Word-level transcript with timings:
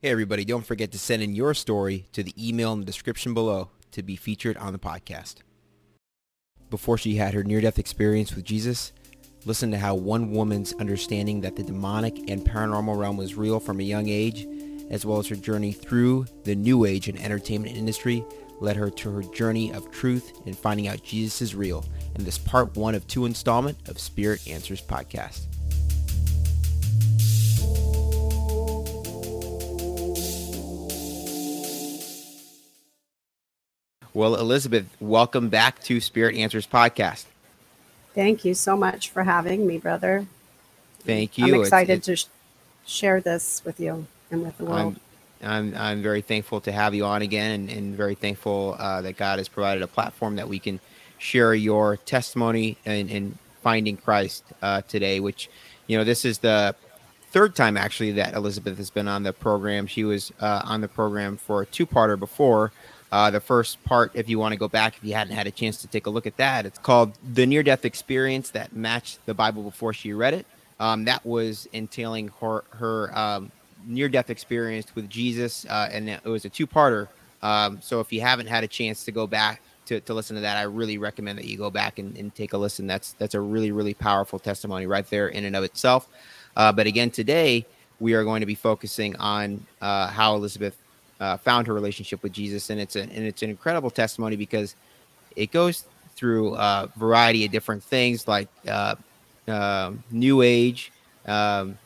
Hey, 0.00 0.10
everybody, 0.10 0.44
don't 0.44 0.64
forget 0.64 0.92
to 0.92 0.98
send 0.98 1.24
in 1.24 1.34
your 1.34 1.54
story 1.54 2.06
to 2.12 2.22
the 2.22 2.32
email 2.38 2.72
in 2.72 2.78
the 2.78 2.86
description 2.86 3.34
below 3.34 3.70
to 3.90 4.00
be 4.00 4.14
featured 4.14 4.56
on 4.56 4.72
the 4.72 4.78
podcast. 4.78 5.38
Before 6.70 6.96
she 6.96 7.16
had 7.16 7.34
her 7.34 7.42
near-death 7.42 7.80
experience 7.80 8.32
with 8.32 8.44
Jesus, 8.44 8.92
listen 9.44 9.72
to 9.72 9.78
how 9.78 9.96
one 9.96 10.30
woman's 10.30 10.72
understanding 10.74 11.40
that 11.40 11.56
the 11.56 11.64
demonic 11.64 12.30
and 12.30 12.46
paranormal 12.46 12.96
realm 12.96 13.16
was 13.16 13.34
real 13.34 13.58
from 13.58 13.80
a 13.80 13.82
young 13.82 14.08
age, 14.08 14.46
as 14.88 15.04
well 15.04 15.18
as 15.18 15.26
her 15.26 15.34
journey 15.34 15.72
through 15.72 16.26
the 16.44 16.54
new 16.54 16.84
age 16.84 17.08
and 17.08 17.20
entertainment 17.20 17.76
industry, 17.76 18.24
led 18.60 18.76
her 18.76 18.90
to 18.90 19.10
her 19.10 19.22
journey 19.34 19.72
of 19.72 19.90
truth 19.90 20.46
and 20.46 20.56
finding 20.56 20.86
out 20.86 21.02
Jesus 21.02 21.42
is 21.42 21.56
real 21.56 21.84
in 22.14 22.24
this 22.24 22.38
part 22.38 22.76
one 22.76 22.94
of 22.94 23.04
two 23.08 23.26
installment 23.26 23.76
of 23.88 23.98
Spirit 23.98 24.46
Answers 24.46 24.80
podcast. 24.80 25.46
Well, 34.14 34.34
Elizabeth, 34.36 34.86
welcome 35.00 35.48
back 35.48 35.82
to 35.84 36.00
Spirit 36.00 36.36
Answers 36.36 36.66
podcast. 36.66 37.26
Thank 38.14 38.44
you 38.44 38.54
so 38.54 38.76
much 38.76 39.10
for 39.10 39.22
having 39.24 39.66
me, 39.66 39.78
brother. 39.78 40.26
Thank 41.00 41.38
you. 41.38 41.44
I'm 41.44 41.50
It's- 41.54 41.66
excited 41.68 41.92
it's- 41.98 42.06
to 42.06 42.16
sh- 42.16 42.26
share 42.86 43.20
this 43.20 43.62
with 43.64 43.78
you 43.78 44.06
and 44.30 44.42
with 44.42 44.56
the 44.58 44.64
world. 44.64 44.96
I'm, 45.42 45.74
I'm, 45.74 45.74
I'm 45.76 46.02
very 46.02 46.22
thankful 46.22 46.60
to 46.62 46.72
have 46.72 46.94
you 46.94 47.04
on 47.04 47.22
again 47.22 47.52
and, 47.52 47.70
and 47.70 47.96
very 47.96 48.14
thankful 48.14 48.76
uh, 48.78 49.02
that 49.02 49.16
God 49.16 49.38
has 49.38 49.48
provided 49.48 49.82
a 49.82 49.86
platform 49.86 50.36
that 50.36 50.48
we 50.48 50.58
can 50.58 50.80
share 51.18 51.54
your 51.54 51.96
testimony 51.96 52.76
and, 52.86 53.10
and 53.10 53.38
finding 53.62 53.96
Christ 53.96 54.42
uh, 54.62 54.82
today, 54.88 55.20
which, 55.20 55.48
you 55.86 55.96
know, 55.98 56.04
this 56.04 56.24
is 56.24 56.38
the 56.38 56.74
third 57.30 57.54
time 57.54 57.76
actually 57.76 58.12
that 58.12 58.34
Elizabeth 58.34 58.78
has 58.78 58.90
been 58.90 59.06
on 59.06 59.22
the 59.22 59.32
program. 59.32 59.86
She 59.86 60.02
was 60.04 60.32
uh, 60.40 60.62
on 60.64 60.80
the 60.80 60.88
program 60.88 61.36
for 61.36 61.62
a 61.62 61.66
two 61.66 61.86
parter 61.86 62.18
before. 62.18 62.72
Uh, 63.10 63.30
the 63.30 63.40
first 63.40 63.82
part, 63.84 64.10
if 64.14 64.28
you 64.28 64.38
want 64.38 64.52
to 64.52 64.58
go 64.58 64.68
back, 64.68 64.96
if 64.96 65.04
you 65.04 65.14
hadn't 65.14 65.34
had 65.34 65.46
a 65.46 65.50
chance 65.50 65.80
to 65.80 65.88
take 65.88 66.06
a 66.06 66.10
look 66.10 66.26
at 66.26 66.36
that, 66.36 66.66
it's 66.66 66.78
called 66.78 67.12
The 67.32 67.46
Near 67.46 67.62
Death 67.62 67.84
Experience 67.84 68.50
That 68.50 68.74
Matched 68.74 69.24
the 69.24 69.34
Bible 69.34 69.62
Before 69.62 69.92
She 69.92 70.12
Read 70.12 70.34
It. 70.34 70.46
Um, 70.80 71.04
that 71.06 71.24
was 71.24 71.68
entailing 71.72 72.28
her, 72.40 72.64
her 72.70 73.18
um, 73.18 73.50
near 73.86 74.08
death 74.08 74.30
experience 74.30 74.94
with 74.94 75.08
Jesus, 75.08 75.64
uh, 75.66 75.88
and 75.90 76.08
it 76.08 76.24
was 76.24 76.44
a 76.44 76.48
two 76.48 76.66
parter. 76.66 77.08
Um, 77.42 77.80
so 77.80 78.00
if 78.00 78.12
you 78.12 78.20
haven't 78.20 78.46
had 78.46 78.64
a 78.64 78.68
chance 78.68 79.04
to 79.04 79.12
go 79.12 79.26
back 79.26 79.60
to, 79.86 80.00
to 80.00 80.14
listen 80.14 80.36
to 80.36 80.42
that, 80.42 80.56
I 80.56 80.62
really 80.62 80.98
recommend 80.98 81.38
that 81.38 81.46
you 81.46 81.56
go 81.56 81.70
back 81.70 81.98
and, 81.98 82.16
and 82.16 82.34
take 82.34 82.52
a 82.52 82.58
listen. 82.58 82.86
That's 82.86 83.12
that's 83.14 83.34
a 83.34 83.40
really 83.40 83.72
really 83.72 83.94
powerful 83.94 84.38
testimony 84.38 84.86
right 84.86 85.08
there 85.08 85.28
in 85.28 85.44
and 85.44 85.56
of 85.56 85.64
itself. 85.64 86.08
Uh, 86.56 86.72
but 86.72 86.86
again, 86.86 87.10
today 87.10 87.64
we 88.00 88.14
are 88.14 88.24
going 88.24 88.40
to 88.40 88.46
be 88.46 88.54
focusing 88.54 89.16
on 89.16 89.66
uh, 89.80 90.08
how 90.08 90.34
Elizabeth 90.34 90.76
uh, 91.20 91.36
found 91.36 91.66
her 91.66 91.74
relationship 91.74 92.22
with 92.22 92.32
Jesus, 92.32 92.70
and 92.70 92.80
it's 92.80 92.96
a, 92.96 93.02
and 93.02 93.24
it's 93.24 93.42
an 93.42 93.50
incredible 93.50 93.90
testimony 93.90 94.36
because 94.36 94.76
it 95.36 95.50
goes 95.50 95.84
through 96.14 96.54
a 96.56 96.88
variety 96.96 97.44
of 97.44 97.52
different 97.52 97.82
things 97.82 98.26
like 98.28 98.48
uh, 98.68 98.94
um 99.48 100.02
new 100.10 100.42
age, 100.42 100.92
um, 101.26 101.78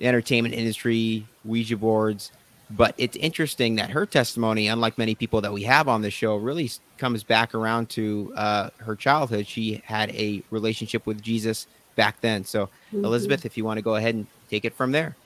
entertainment 0.00 0.54
industry, 0.54 1.26
Ouija 1.44 1.76
boards. 1.76 2.32
But 2.70 2.94
it's 2.98 3.16
interesting 3.16 3.76
that 3.76 3.90
her 3.90 4.04
testimony, 4.04 4.68
unlike 4.68 4.98
many 4.98 5.14
people 5.14 5.40
that 5.40 5.52
we 5.52 5.62
have 5.62 5.88
on 5.88 6.02
the 6.02 6.10
show, 6.10 6.36
really 6.36 6.70
comes 6.98 7.24
back 7.24 7.54
around 7.54 7.88
to 7.90 8.30
uh, 8.36 8.70
her 8.78 8.94
childhood. 8.94 9.46
She 9.46 9.80
had 9.84 10.10
a 10.10 10.42
relationship 10.50 11.06
with 11.06 11.22
Jesus 11.22 11.66
back 11.96 12.20
then. 12.20 12.44
So, 12.44 12.68
Mhm. 12.92 13.04
Elizabeth, 13.04 13.46
if 13.46 13.56
you 13.56 13.64
want 13.64 13.78
to 13.78 13.82
go 13.82 13.94
ahead 13.94 14.14
and 14.14 14.26
take 14.50 14.66
it 14.66 14.74
from 14.74 14.92
there. 14.92 15.16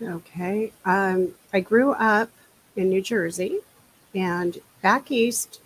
Okay. 0.00 0.72
Um, 0.84 1.34
I 1.52 1.60
grew 1.60 1.92
up 1.92 2.30
in 2.76 2.88
New 2.88 3.02
Jersey, 3.02 3.58
and 4.14 4.58
back 4.82 5.10
east 5.10 5.60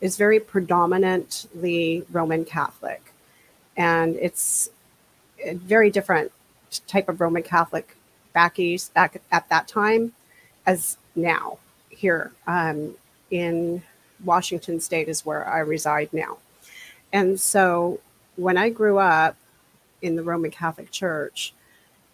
is 0.00 0.16
very 0.16 0.40
predominantly 0.40 2.04
Roman 2.10 2.44
Catholic, 2.44 3.12
and 3.76 4.16
it's 4.16 4.70
a 5.44 5.54
very 5.54 5.90
different 5.90 6.32
type 6.86 7.08
of 7.08 7.20
Roman 7.20 7.42
Catholic 7.42 7.96
back 8.32 8.58
east 8.58 8.92
back 8.94 9.20
at 9.30 9.48
that 9.48 9.68
time 9.68 10.12
as 10.66 10.96
now 11.14 11.58
here 11.88 12.32
um, 12.46 12.94
in 13.30 13.82
Washington 14.24 14.80
State 14.80 15.08
is 15.08 15.24
where 15.24 15.46
I 15.46 15.60
reside 15.60 16.12
now, 16.12 16.38
and 17.12 17.38
so 17.38 18.00
when 18.36 18.56
I 18.56 18.70
grew 18.70 18.98
up 18.98 19.36
in 20.02 20.16
the 20.16 20.22
Roman 20.22 20.50
Catholic 20.50 20.90
Church 20.90 21.54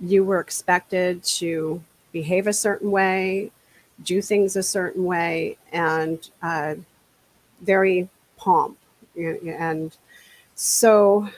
you 0.01 0.25
were 0.25 0.41
expected 0.41 1.23
to 1.23 1.83
behave 2.13 2.47
a 2.47 2.53
certain 2.53 2.91
way, 2.91 3.51
do 4.05 4.23
things 4.23 4.57
a 4.57 4.63
certain 4.63 5.05
way, 5.05 5.59
and 5.73 6.29
uh, 6.43 6.75
very 7.61 8.09
pomp. 8.37 8.79
And 9.17 9.97
so 10.55 11.29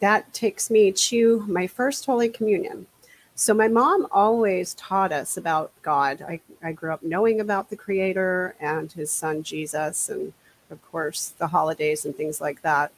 that 0.00 0.32
takes 0.32 0.70
me 0.70 0.92
to 0.92 1.44
my 1.48 1.66
first 1.66 2.06
Holy 2.06 2.28
Communion. 2.28 2.86
So 3.34 3.54
my 3.54 3.68
mom 3.68 4.06
always 4.10 4.74
taught 4.74 5.12
us 5.12 5.36
about 5.36 5.70
God. 5.82 6.22
I, 6.22 6.40
I 6.62 6.72
grew 6.72 6.92
up 6.92 7.02
knowing 7.02 7.40
about 7.40 7.70
the 7.70 7.76
Creator 7.76 8.56
and 8.60 8.90
His 8.90 9.12
Son 9.12 9.42
Jesus, 9.42 10.08
and 10.08 10.32
of 10.70 10.82
course 10.90 11.28
the 11.38 11.48
holidays 11.48 12.04
and 12.04 12.16
things 12.16 12.40
like 12.40 12.62
that. 12.62 12.92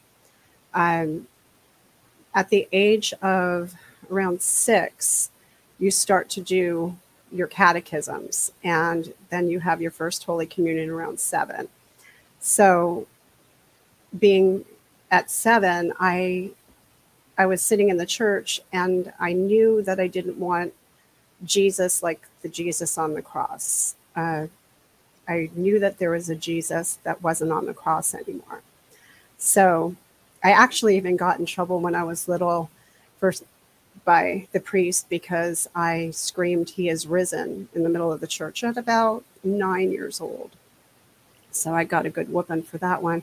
Um, 0.72 1.26
at 2.34 2.48
the 2.48 2.68
age 2.72 3.12
of 3.20 3.74
around 4.10 4.40
six, 4.40 5.30
you 5.78 5.90
start 5.90 6.28
to 6.30 6.40
do 6.40 6.96
your 7.32 7.46
catechisms, 7.46 8.52
and 8.64 9.12
then 9.30 9.48
you 9.48 9.60
have 9.60 9.80
your 9.80 9.90
first 9.90 10.24
Holy 10.24 10.46
Communion 10.46 10.90
around 10.90 11.20
seven. 11.20 11.68
So, 12.40 13.06
being 14.18 14.64
at 15.10 15.30
seven, 15.30 15.92
I 16.00 16.50
I 17.38 17.46
was 17.46 17.62
sitting 17.62 17.88
in 17.88 17.96
the 17.96 18.06
church, 18.06 18.60
and 18.72 19.12
I 19.18 19.32
knew 19.32 19.82
that 19.82 20.00
I 20.00 20.08
didn't 20.08 20.38
want 20.38 20.74
Jesus 21.44 22.02
like 22.02 22.20
the 22.42 22.48
Jesus 22.48 22.98
on 22.98 23.14
the 23.14 23.22
cross. 23.22 23.94
Uh, 24.14 24.46
I 25.28 25.48
knew 25.54 25.78
that 25.78 25.98
there 25.98 26.10
was 26.10 26.28
a 26.28 26.36
Jesus 26.36 26.98
that 27.04 27.22
wasn't 27.22 27.52
on 27.52 27.66
the 27.66 27.74
cross 27.74 28.14
anymore. 28.14 28.62
So, 29.38 29.94
I 30.42 30.50
actually 30.50 30.96
even 30.96 31.16
got 31.16 31.38
in 31.38 31.46
trouble 31.46 31.80
when 31.80 31.94
I 31.94 32.02
was 32.02 32.28
little 32.28 32.70
for 33.18 33.32
by 34.04 34.46
the 34.52 34.60
priest 34.60 35.08
because 35.08 35.68
I 35.74 36.10
screamed, 36.12 36.70
He 36.70 36.88
is 36.88 37.06
risen 37.06 37.68
in 37.74 37.82
the 37.82 37.88
middle 37.88 38.12
of 38.12 38.20
the 38.20 38.26
church 38.26 38.64
at 38.64 38.76
about 38.76 39.24
nine 39.44 39.92
years 39.92 40.20
old. 40.20 40.50
So 41.50 41.74
I 41.74 41.84
got 41.84 42.06
a 42.06 42.10
good 42.10 42.32
whooping 42.32 42.62
for 42.62 42.78
that 42.78 43.02
one. 43.02 43.22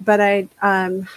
But 0.00 0.20
I, 0.20 0.48
um, 0.60 1.08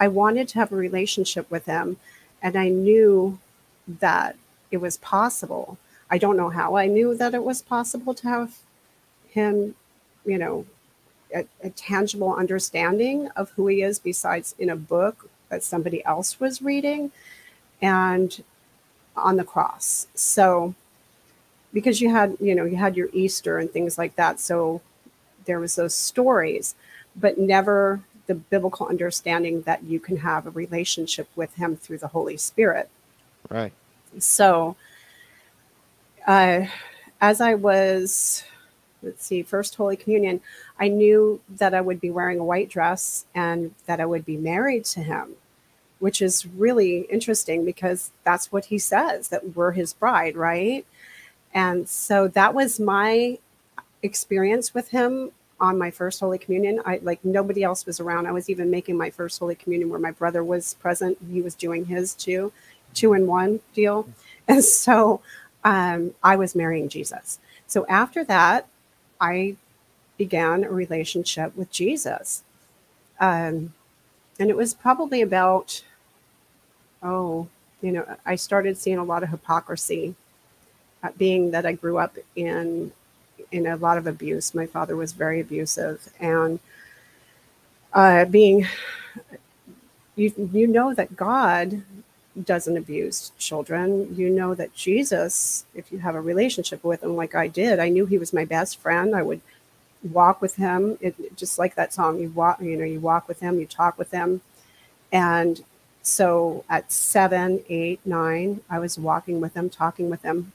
I 0.00 0.08
wanted 0.08 0.48
to 0.48 0.58
have 0.58 0.72
a 0.72 0.76
relationship 0.76 1.50
with 1.50 1.66
him, 1.66 1.98
and 2.42 2.56
I 2.56 2.68
knew 2.68 3.38
that 3.86 4.36
it 4.70 4.78
was 4.78 4.96
possible. 4.98 5.78
I 6.10 6.18
don't 6.18 6.36
know 6.36 6.50
how 6.50 6.76
I 6.76 6.86
knew 6.86 7.14
that 7.16 7.34
it 7.34 7.44
was 7.44 7.62
possible 7.62 8.14
to 8.14 8.28
have 8.28 8.58
him, 9.28 9.74
you 10.24 10.38
know, 10.38 10.66
a, 11.34 11.46
a 11.62 11.70
tangible 11.70 12.34
understanding 12.34 13.28
of 13.36 13.50
who 13.50 13.66
he 13.66 13.82
is 13.82 13.98
besides 13.98 14.54
in 14.58 14.70
a 14.70 14.76
book 14.76 15.28
that 15.48 15.62
somebody 15.62 16.04
else 16.04 16.40
was 16.40 16.62
reading 16.62 17.10
and 17.80 18.42
on 19.16 19.36
the 19.36 19.44
cross. 19.44 20.06
So 20.14 20.74
because 21.72 22.00
you 22.00 22.10
had, 22.10 22.36
you 22.40 22.54
know, 22.54 22.64
you 22.64 22.76
had 22.76 22.96
your 22.96 23.08
Easter 23.12 23.58
and 23.58 23.70
things 23.70 23.98
like 23.98 24.16
that. 24.16 24.40
So 24.40 24.80
there 25.44 25.60
was 25.60 25.74
those 25.74 25.94
stories, 25.94 26.74
but 27.16 27.36
never 27.36 28.00
the 28.26 28.34
biblical 28.34 28.86
understanding 28.86 29.62
that 29.62 29.82
you 29.82 30.00
can 30.00 30.18
have 30.18 30.46
a 30.46 30.50
relationship 30.50 31.28
with 31.36 31.54
him 31.56 31.76
through 31.76 31.98
the 31.98 32.08
Holy 32.08 32.36
Spirit. 32.36 32.88
Right. 33.50 33.72
So 34.18 34.76
uh, 36.26 36.66
as 37.20 37.40
I 37.40 37.54
was, 37.54 38.44
let's 39.02 39.26
see, 39.26 39.42
first 39.42 39.74
Holy 39.74 39.96
Communion, 39.96 40.40
I 40.78 40.88
knew 40.88 41.40
that 41.56 41.74
I 41.74 41.80
would 41.80 42.00
be 42.00 42.10
wearing 42.10 42.38
a 42.38 42.44
white 42.44 42.70
dress 42.70 43.26
and 43.34 43.74
that 43.86 44.00
I 44.00 44.06
would 44.06 44.24
be 44.24 44.36
married 44.36 44.84
to 44.86 45.00
him 45.00 45.34
which 46.04 46.20
is 46.20 46.44
really 46.44 47.06
interesting 47.08 47.64
because 47.64 48.10
that's 48.24 48.52
what 48.52 48.66
he 48.66 48.76
says 48.76 49.28
that 49.28 49.56
we're 49.56 49.72
his 49.72 49.94
bride, 49.94 50.36
right? 50.36 50.84
And 51.54 51.88
so 51.88 52.28
that 52.28 52.52
was 52.52 52.78
my 52.78 53.38
experience 54.02 54.74
with 54.74 54.90
him 54.90 55.30
on 55.58 55.78
my 55.78 55.90
first 55.90 56.20
Holy 56.20 56.36
Communion. 56.36 56.82
I 56.84 57.00
like 57.02 57.24
nobody 57.24 57.62
else 57.62 57.86
was 57.86 58.00
around. 58.00 58.26
I 58.26 58.32
was 58.32 58.50
even 58.50 58.70
making 58.70 58.98
my 58.98 59.08
first 59.08 59.38
Holy 59.38 59.54
Communion 59.54 59.88
where 59.88 59.98
my 59.98 60.10
brother 60.10 60.44
was 60.44 60.74
present. 60.74 61.16
He 61.32 61.40
was 61.40 61.54
doing 61.54 61.86
his 61.86 62.12
too, 62.12 62.52
two 62.92 63.14
in 63.14 63.26
one 63.26 63.60
deal. 63.72 64.06
And 64.46 64.62
so 64.62 65.22
um, 65.64 66.12
I 66.22 66.36
was 66.36 66.54
marrying 66.54 66.90
Jesus. 66.90 67.38
So 67.66 67.86
after 67.88 68.22
that, 68.24 68.68
I 69.18 69.56
began 70.18 70.64
a 70.64 70.70
relationship 70.70 71.56
with 71.56 71.70
Jesus. 71.70 72.42
Um, 73.18 73.72
and 74.38 74.50
it 74.50 74.56
was 74.56 74.74
probably 74.74 75.22
about 75.22 75.82
oh 77.04 77.46
you 77.82 77.92
know 77.92 78.04
i 78.26 78.34
started 78.34 78.76
seeing 78.76 78.98
a 78.98 79.04
lot 79.04 79.22
of 79.22 79.28
hypocrisy 79.28 80.14
uh, 81.04 81.10
being 81.18 81.50
that 81.52 81.66
I 81.66 81.72
grew 81.72 81.98
up 81.98 82.16
in 82.34 82.92
in 83.52 83.66
a 83.66 83.76
lot 83.76 83.98
of 83.98 84.06
abuse. 84.06 84.54
My 84.54 84.66
father 84.66 84.96
was 84.96 85.12
very 85.12 85.40
abusive, 85.40 86.08
and 86.18 86.58
uh, 87.92 88.24
being 88.24 88.66
you 90.16 90.32
you 90.52 90.66
know 90.66 90.94
that 90.94 91.16
God 91.16 91.82
doesn't 92.42 92.76
abuse 92.76 93.32
children. 93.38 94.14
You 94.16 94.30
know 94.30 94.54
that 94.54 94.74
Jesus, 94.74 95.66
if 95.74 95.92
you 95.92 95.98
have 95.98 96.14
a 96.14 96.20
relationship 96.20 96.82
with 96.82 97.02
him, 97.02 97.16
like 97.16 97.34
I 97.34 97.48
did, 97.48 97.78
I 97.78 97.90
knew 97.90 98.06
he 98.06 98.18
was 98.18 98.32
my 98.32 98.44
best 98.44 98.80
friend. 98.80 99.14
I 99.14 99.22
would 99.22 99.40
walk 100.12 100.42
with 100.42 100.56
him, 100.56 100.98
it, 101.00 101.36
just 101.36 101.58
like 101.58 101.74
that 101.76 101.92
song. 101.92 102.18
You 102.18 102.30
walk, 102.30 102.60
you 102.60 102.76
know, 102.76 102.84
you 102.84 103.00
walk 103.00 103.28
with 103.28 103.40
him, 103.40 103.60
you 103.60 103.66
talk 103.66 103.98
with 103.98 104.10
him, 104.10 104.40
and 105.12 105.62
so 106.04 106.64
at 106.68 106.92
seven, 106.92 107.64
eight, 107.68 107.98
nine, 108.04 108.60
I 108.70 108.78
was 108.78 108.98
walking 108.98 109.40
with 109.40 109.54
him, 109.54 109.70
talking 109.70 110.10
with 110.10 110.22
him, 110.22 110.52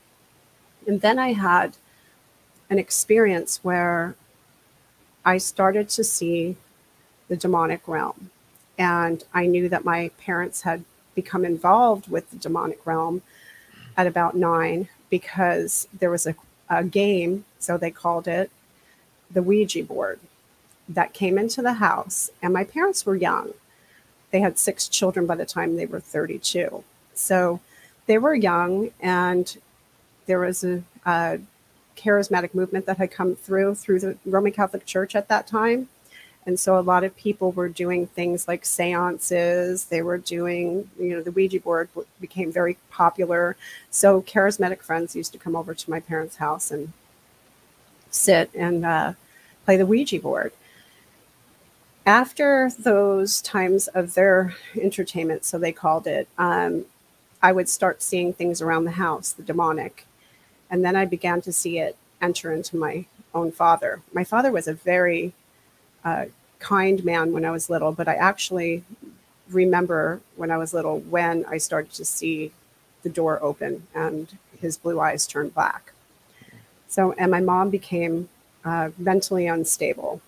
and 0.88 1.02
then 1.02 1.20
I 1.20 1.34
had 1.34 1.76
an 2.70 2.80
experience 2.80 3.60
where 3.64 4.16
I 5.26 5.38
started 5.40 5.90
to 5.90 6.04
see 6.04 6.56
the 7.28 7.36
demonic 7.36 7.88
realm. 7.88 8.30
And 8.78 9.24
I 9.34 9.48
knew 9.48 9.68
that 9.70 9.84
my 9.84 10.12
parents 10.18 10.62
had 10.62 10.86
become 11.16 11.44
involved 11.44 12.10
with 12.10 12.30
the 12.30 12.38
demonic 12.38 12.86
realm 12.86 13.24
at 13.98 14.08
about 14.08 14.36
nine 14.36 14.88
because 15.10 15.88
there 15.98 16.10
was 16.10 16.26
a, 16.26 16.36
a 16.70 16.84
game, 16.84 17.46
so 17.58 17.78
they 17.78 17.92
called 17.92 18.28
it 18.28 18.50
the 19.32 19.44
Ouija 19.44 19.84
board, 19.84 20.20
that 20.88 21.14
came 21.14 21.38
into 21.38 21.62
the 21.62 21.74
house. 21.74 22.30
And 22.42 22.54
my 22.54 22.64
parents 22.64 23.06
were 23.06 23.16
young. 23.16 23.54
They 24.32 24.40
had 24.40 24.58
six 24.58 24.88
children 24.88 25.26
by 25.26 25.36
the 25.36 25.46
time 25.46 25.76
they 25.76 25.86
were 25.86 26.00
32. 26.00 26.84
So 27.14 27.60
they 28.06 28.18
were 28.18 28.36
young, 28.36 28.92
and 29.00 29.58
there 30.26 30.40
was 30.40 30.64
a, 30.64 30.84
a 31.06 31.40
charismatic 31.98 32.54
movement 32.54 32.86
that 32.86 32.98
had 32.98 33.12
come 33.12 33.36
through 33.36 33.76
through 33.76 34.00
the 34.00 34.18
Roman 34.26 34.52
Catholic 34.52 34.86
Church 34.86 35.16
at 35.16 35.28
that 35.28 35.48
time. 35.48 35.90
And 36.46 36.60
so 36.60 36.80
a 36.80 36.82
lot 36.82 37.04
of 37.04 37.16
people 37.16 37.52
were 37.52 37.70
doing 37.70 38.08
things 38.08 38.48
like 38.48 38.66
seances. 38.66 39.86
They 39.86 40.02
were 40.02 40.18
doing, 40.18 40.90
you 40.98 41.10
know, 41.10 41.22
the 41.22 41.32
Ouija 41.32 41.60
board 41.60 41.90
became 42.20 42.52
very 42.52 42.78
popular. 42.90 43.56
So 43.92 44.22
charismatic 44.22 44.82
friends 44.82 45.16
used 45.16 45.34
to 45.34 45.38
come 45.38 45.56
over 45.56 45.76
to 45.76 45.90
my 45.90 46.00
parents' 46.00 46.38
house 46.38 46.72
and 46.72 46.94
sit 48.10 48.50
and 48.56 48.86
uh, 48.86 49.14
play 49.66 49.78
the 49.78 49.86
Ouija 49.86 50.20
board. 50.20 50.54
After 52.06 52.72
those 52.80 53.42
times 53.42 53.88
of 53.90 54.14
their 54.16 54.56
entertainment, 54.80 55.46
so 55.46 55.58
they 55.58 55.72
called 55.72 56.08
it, 56.08 56.28
um, 56.38 56.86
I 57.42 57.52
would 57.52 57.70
start 57.70 58.02
seeing 58.02 58.34
things 58.34 58.62
around 58.62 58.86
the 58.86 58.92
house, 58.92 59.32
the 59.32 59.44
demonic. 59.44 60.06
And 60.70 60.84
then 60.84 60.96
I 60.96 61.06
began 61.06 61.42
to 61.42 61.54
see 61.54 61.80
it 61.80 61.96
enter 62.22 62.52
into 62.52 62.78
my 62.78 63.06
own 63.34 63.52
father. 63.52 64.02
My 64.14 64.24
father 64.24 64.52
was 64.52 64.68
a 64.68 64.74
very 64.74 65.34
uh, 66.04 66.26
kind 66.60 67.04
man 67.06 67.32
when 67.32 67.46
I 67.46 67.52
was 67.52 67.70
little, 67.70 67.92
but 67.92 68.08
I 68.08 68.16
actually 68.16 68.84
remember 69.50 70.22
when 70.36 70.52
I 70.52 70.58
was 70.58 70.74
little 70.74 71.00
when 71.00 71.46
I 71.46 71.58
started 71.58 71.92
to 71.94 72.06
see 72.06 72.52
the 73.04 73.10
door 73.10 73.42
open 73.42 73.88
and 73.96 74.38
his 74.60 74.78
blue 74.78 75.00
eyes 75.00 75.26
turn 75.26 75.50
black. 75.50 75.94
So, 76.88 77.14
and 77.14 77.32
my 77.32 77.40
mom 77.40 77.70
became 77.70 78.30
uh, 78.66 78.90
mentally 78.98 79.48
unstable 79.48 80.22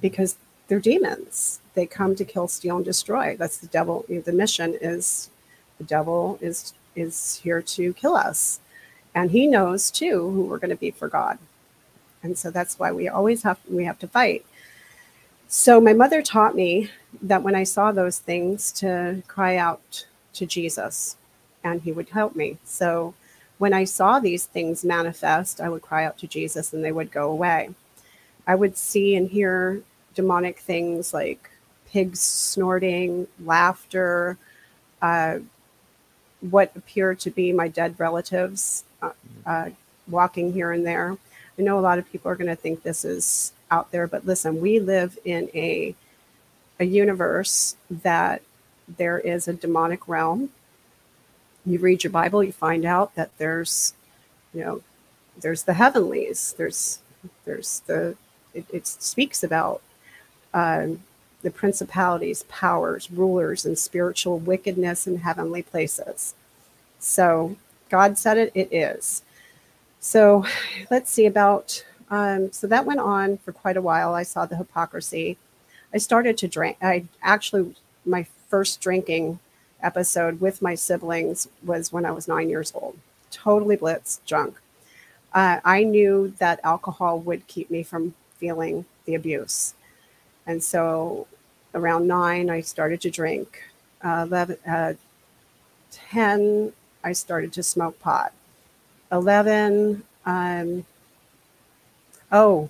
because 0.00 0.36
they're 0.68 0.80
demons. 0.80 1.60
They 1.74 1.86
come 1.86 2.14
to 2.16 2.24
kill, 2.24 2.48
steal, 2.48 2.76
and 2.76 2.84
destroy. 2.84 3.36
That's 3.36 3.58
the 3.58 3.66
devil. 3.66 4.04
The 4.08 4.32
mission 4.32 4.76
is 4.80 5.30
the 5.78 5.84
devil 5.84 6.38
is 6.40 6.74
is 6.96 7.40
here 7.42 7.60
to 7.60 7.92
kill 7.94 8.14
us, 8.14 8.60
and 9.14 9.30
he 9.30 9.46
knows 9.46 9.90
too 9.90 10.30
who 10.30 10.44
we're 10.44 10.58
going 10.58 10.70
to 10.70 10.76
be 10.76 10.90
for 10.90 11.08
God. 11.08 11.38
And 12.22 12.38
so 12.38 12.50
that's 12.50 12.78
why 12.78 12.92
we 12.92 13.08
always 13.08 13.42
have 13.42 13.58
we 13.68 13.84
have 13.84 13.98
to 14.00 14.08
fight. 14.08 14.44
So 15.48 15.80
my 15.80 15.92
mother 15.92 16.22
taught 16.22 16.54
me 16.56 16.90
that 17.22 17.42
when 17.42 17.54
I 17.54 17.64
saw 17.64 17.92
those 17.92 18.18
things 18.18 18.72
to 18.72 19.22
cry 19.28 19.56
out 19.56 20.06
to 20.32 20.46
Jesus 20.46 21.16
and 21.62 21.82
he 21.82 21.92
would 21.92 22.08
help 22.08 22.34
me. 22.34 22.58
So 22.64 23.14
when 23.58 23.72
I 23.72 23.84
saw 23.84 24.18
these 24.18 24.46
things 24.46 24.84
manifest, 24.84 25.60
I 25.60 25.68
would 25.68 25.82
cry 25.82 26.04
out 26.04 26.18
to 26.18 26.26
Jesus 26.26 26.72
and 26.72 26.84
they 26.84 26.92
would 26.92 27.12
go 27.12 27.30
away. 27.30 27.70
I 28.46 28.54
would 28.54 28.76
see 28.76 29.14
and 29.14 29.30
hear 29.30 29.82
demonic 30.14 30.58
things 30.58 31.12
like 31.14 31.50
pigs 31.90 32.20
snorting, 32.20 33.26
laughter, 33.44 34.36
uh, 35.02 35.38
what 36.40 36.72
appear 36.76 37.14
to 37.14 37.30
be 37.30 37.52
my 37.52 37.68
dead 37.68 37.94
relatives 37.98 38.84
uh, 39.02 39.10
uh, 39.46 39.70
walking 40.08 40.52
here 40.52 40.72
and 40.72 40.84
there. 40.84 41.16
I 41.58 41.62
know 41.62 41.78
a 41.78 41.80
lot 41.80 41.98
of 41.98 42.10
people 42.10 42.30
are 42.30 42.36
going 42.36 42.48
to 42.48 42.56
think 42.56 42.82
this 42.82 43.04
is 43.04 43.52
out 43.70 43.90
there, 43.92 44.06
but 44.06 44.26
listen, 44.26 44.60
we 44.60 44.80
live 44.80 45.18
in 45.24 45.48
a 45.54 45.94
a 46.80 46.84
universe 46.84 47.76
that 47.88 48.42
there 48.98 49.18
is 49.18 49.46
a 49.46 49.52
demonic 49.52 50.08
realm. 50.08 50.50
You 51.64 51.78
read 51.78 52.02
your 52.02 52.10
Bible, 52.10 52.42
you 52.42 52.52
find 52.52 52.84
out 52.84 53.14
that 53.14 53.30
there's, 53.38 53.94
you 54.52 54.60
know, 54.64 54.82
there's 55.40 55.62
the 55.62 55.74
heavenlies. 55.74 56.54
There's 56.58 56.98
there's 57.44 57.80
the 57.86 58.16
it, 58.52 58.66
it 58.72 58.86
speaks 58.86 59.42
about 59.42 59.82
um, 60.54 61.00
the 61.42 61.50
principalities, 61.50 62.44
powers, 62.44 63.10
rulers, 63.10 63.66
and 63.66 63.78
spiritual 63.78 64.38
wickedness 64.38 65.06
in 65.06 65.18
heavenly 65.18 65.62
places. 65.62 66.34
So 66.98 67.56
God 67.90 68.16
said 68.16 68.38
it, 68.38 68.52
it 68.54 68.72
is. 68.72 69.22
So 70.00 70.46
let's 70.90 71.10
see 71.10 71.26
about 71.26 71.84
um, 72.10 72.52
so 72.52 72.66
that 72.66 72.86
went 72.86 73.00
on 73.00 73.38
for 73.38 73.52
quite 73.52 73.76
a 73.76 73.82
while. 73.82 74.14
I 74.14 74.22
saw 74.22 74.46
the 74.46 74.56
hypocrisy. 74.56 75.36
I 75.92 75.98
started 75.98 76.36
to 76.38 76.48
drink. 76.48 76.76
I 76.80 77.04
actually, 77.22 77.74
my 78.04 78.26
first 78.48 78.80
drinking 78.80 79.40
episode 79.82 80.40
with 80.40 80.62
my 80.62 80.74
siblings 80.74 81.48
was 81.62 81.92
when 81.92 82.04
I 82.04 82.12
was 82.12 82.28
nine 82.28 82.48
years 82.48 82.72
old. 82.74 82.98
Totally 83.30 83.76
blitz, 83.76 84.20
drunk. 84.26 84.60
Uh, 85.32 85.60
I 85.64 85.82
knew 85.82 86.34
that 86.38 86.60
alcohol 86.62 87.18
would 87.20 87.46
keep 87.48 87.70
me 87.70 87.82
from 87.82 88.14
feeling 88.38 88.84
the 89.06 89.14
abuse. 89.14 89.74
And 90.46 90.62
so 90.62 91.26
around 91.74 92.06
nine, 92.06 92.50
I 92.50 92.60
started 92.60 93.00
to 93.02 93.10
drink. 93.10 93.62
Uh, 94.02 94.26
11, 94.26 94.58
uh, 94.68 94.94
10, 95.90 96.72
I 97.02 97.12
started 97.12 97.52
to 97.54 97.62
smoke 97.62 97.98
pot. 98.00 98.32
11, 99.10 100.02
um, 100.26 100.84
oh, 102.30 102.68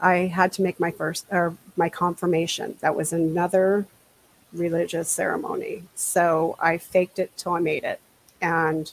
I 0.00 0.16
had 0.26 0.52
to 0.52 0.62
make 0.62 0.80
my 0.80 0.90
first 0.90 1.26
or 1.30 1.56
my 1.76 1.88
confirmation. 1.88 2.76
That 2.80 2.96
was 2.96 3.12
another 3.12 3.86
religious 4.52 5.10
ceremony. 5.10 5.84
So 5.94 6.56
I 6.60 6.78
faked 6.78 7.18
it 7.18 7.36
till 7.36 7.52
I 7.52 7.60
made 7.60 7.84
it. 7.84 8.00
And 8.40 8.92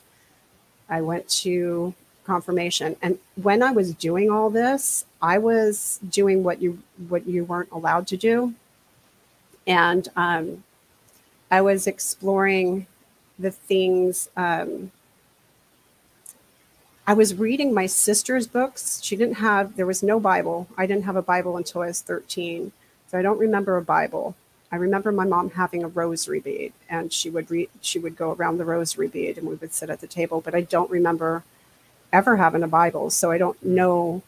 I 0.89 1.01
went 1.01 1.29
to 1.29 1.93
confirmation. 2.25 2.95
And 3.01 3.19
when 3.35 3.63
I 3.63 3.71
was 3.71 3.93
doing 3.93 4.29
all 4.29 4.49
this, 4.49 5.05
I 5.21 5.37
was 5.37 5.99
doing 6.07 6.43
what 6.43 6.61
you 6.61 6.79
what 7.09 7.27
you 7.27 7.43
weren't 7.45 7.71
allowed 7.71 8.07
to 8.07 8.17
do. 8.17 8.53
And 9.67 10.07
um, 10.15 10.63
I 11.49 11.61
was 11.61 11.87
exploring 11.87 12.87
the 13.37 13.51
things 13.51 14.29
um, 14.35 14.91
I 17.11 17.13
was 17.13 17.35
reading 17.35 17.73
my 17.73 17.87
sister's 17.87 18.47
books. 18.47 19.01
She 19.03 19.15
didn't 19.15 19.37
have, 19.37 19.75
there 19.75 19.85
was 19.85 20.03
no 20.03 20.19
Bible. 20.19 20.67
I 20.77 20.85
didn't 20.85 21.05
have 21.05 21.15
a 21.15 21.21
Bible 21.21 21.57
until 21.57 21.81
I 21.81 21.87
was 21.87 22.01
13. 22.01 22.71
So 23.07 23.17
I 23.17 23.21
don't 23.21 23.39
remember 23.39 23.75
a 23.75 23.81
Bible. 23.81 24.35
I 24.71 24.77
remember 24.77 25.11
my 25.11 25.25
mom 25.25 25.49
having 25.49 25.83
a 25.83 25.87
rosary 25.87 26.39
bead 26.39 26.73
and 26.89 27.11
she 27.11 27.29
would 27.29 27.51
read, 27.51 27.69
she 27.81 27.99
would 27.99 28.15
go 28.15 28.31
around 28.31 28.57
the 28.57 28.65
rosary 28.65 29.07
bead 29.07 29.37
and 29.37 29.47
we 29.47 29.55
would 29.55 29.73
sit 29.73 29.89
at 29.89 29.99
the 29.99 30.07
table, 30.07 30.39
but 30.39 30.55
I 30.55 30.61
don't 30.61 30.89
remember 30.89 31.43
ever 32.13 32.37
having 32.37 32.63
a 32.63 32.67
Bible. 32.67 33.09
So 33.09 33.31
I 33.31 33.37
don't 33.37 33.61
know 33.61 34.21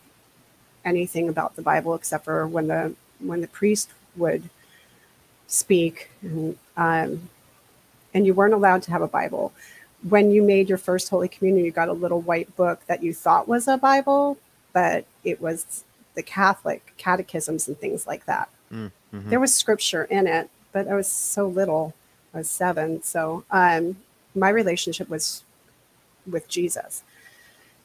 anything 0.85 1.29
about 1.29 1.55
the 1.55 1.61
Bible 1.61 1.95
except 1.95 2.25
for 2.25 2.47
when 2.47 2.67
the, 2.67 2.95
when 3.19 3.41
the 3.41 3.47
priest 3.47 3.89
would 4.15 4.49
speak 5.47 6.09
and, 6.21 6.57
um, 6.77 7.29
and 8.13 8.25
you 8.25 8.33
weren't 8.33 8.53
allowed 8.53 8.83
to 8.83 8.91
have 8.91 9.01
a 9.01 9.07
Bible 9.07 9.53
when 10.07 10.31
you 10.31 10.41
made 10.41 10.69
your 10.69 10.77
first 10.77 11.09
Holy 11.09 11.27
Communion, 11.27 11.65
you 11.65 11.71
got 11.71 11.87
a 11.87 11.93
little 11.93 12.21
white 12.21 12.55
book 12.55 12.81
that 12.87 13.01
you 13.03 13.13
thought 13.13 13.47
was 13.47 13.67
a 13.67 13.77
Bible, 13.77 14.37
but 14.73 15.05
it 15.23 15.41
was 15.41 15.83
the 16.15 16.23
Catholic 16.23 16.93
catechisms 16.97 17.67
and 17.67 17.77
things 17.77 18.05
like 18.05 18.25
that. 18.25 18.49
Mm-hmm. 18.71 19.29
There 19.29 19.39
was 19.39 19.53
scripture 19.53 20.03
in 20.05 20.27
it, 20.27 20.49
but 20.71 20.87
I 20.87 20.95
was 20.95 21.07
so 21.07 21.47
little. 21.47 21.93
I 22.33 22.39
was 22.39 22.49
seven. 22.49 23.01
So 23.03 23.45
um, 23.49 23.97
my 24.35 24.49
relationship 24.49 25.09
was 25.09 25.43
with 26.29 26.47
Jesus. 26.47 27.03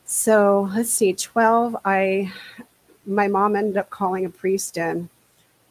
So 0.05 0.71
let's 0.75 0.91
see, 0.91 1.13
12, 1.13 1.77
I 1.85 2.33
my 3.09 3.29
mom 3.29 3.57
ended 3.57 3.79
up 3.79 3.91
calling 3.91 4.27
a 4.27 4.31
priest 4.31 4.77
in 4.77 5.11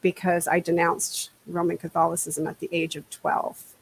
because 0.02 0.48
I 0.48 0.60
denounced 0.60 1.30
Roman 1.46 1.78
Catholicism 1.78 2.46
at 2.46 2.60
the 2.60 2.68
age 2.72 2.96
of 2.96 3.08
12. 3.10 3.74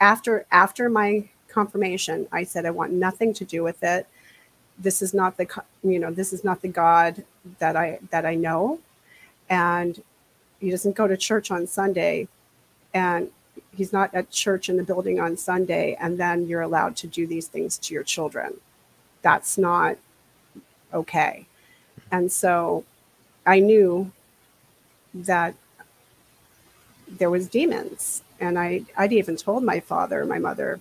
After 0.00 0.46
after 0.52 0.90
my 0.90 1.28
confirmation. 1.50 2.28
I 2.32 2.44
said, 2.44 2.66
I 2.66 2.70
want 2.70 2.92
nothing 2.92 3.34
to 3.34 3.44
do 3.44 3.62
with 3.62 3.82
it. 3.82 4.06
this 4.78 5.02
is 5.02 5.14
not 5.14 5.36
the 5.36 5.46
you 5.84 5.98
know 5.98 6.10
this 6.10 6.32
is 6.32 6.44
not 6.44 6.62
the 6.62 6.68
God 6.68 7.24
that 7.60 7.76
I 7.76 7.98
that 8.10 8.26
I 8.26 8.34
know, 8.36 8.80
and 9.50 10.02
he 10.60 10.70
doesn't 10.70 10.96
go 10.96 11.06
to 11.08 11.16
church 11.16 11.50
on 11.50 11.66
Sunday, 11.66 12.28
and 12.94 13.30
he's 13.76 13.92
not 13.92 14.14
at 14.14 14.30
church 14.30 14.68
in 14.70 14.76
the 14.78 14.82
building 14.84 15.20
on 15.20 15.36
Sunday, 15.36 15.96
and 16.00 16.18
then 16.18 16.46
you're 16.48 16.62
allowed 16.62 16.96
to 16.96 17.06
do 17.06 17.26
these 17.26 17.48
things 17.48 17.78
to 17.78 17.94
your 17.94 18.04
children. 18.04 18.54
That's 19.22 19.58
not 19.58 19.98
okay. 20.94 21.46
And 22.12 22.30
so 22.32 22.84
I 23.46 23.60
knew 23.60 24.12
that 25.14 25.54
there 27.08 27.30
was 27.30 27.48
demons 27.48 28.22
and 28.38 28.58
I, 28.58 28.82
I'd 28.96 29.12
even 29.12 29.36
told 29.36 29.64
my 29.64 29.80
father, 29.80 30.24
my 30.24 30.38
mother. 30.38 30.80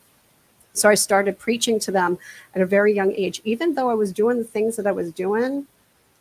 So 0.73 0.89
I 0.89 0.95
started 0.95 1.39
preaching 1.39 1.79
to 1.81 1.91
them 1.91 2.19
at 2.55 2.61
a 2.61 2.65
very 2.65 2.93
young 2.93 3.13
age. 3.13 3.41
Even 3.45 3.75
though 3.75 3.89
I 3.89 3.95
was 3.95 4.13
doing 4.13 4.37
the 4.39 4.45
things 4.45 4.77
that 4.77 4.87
I 4.87 4.91
was 4.93 5.11
doing, 5.11 5.67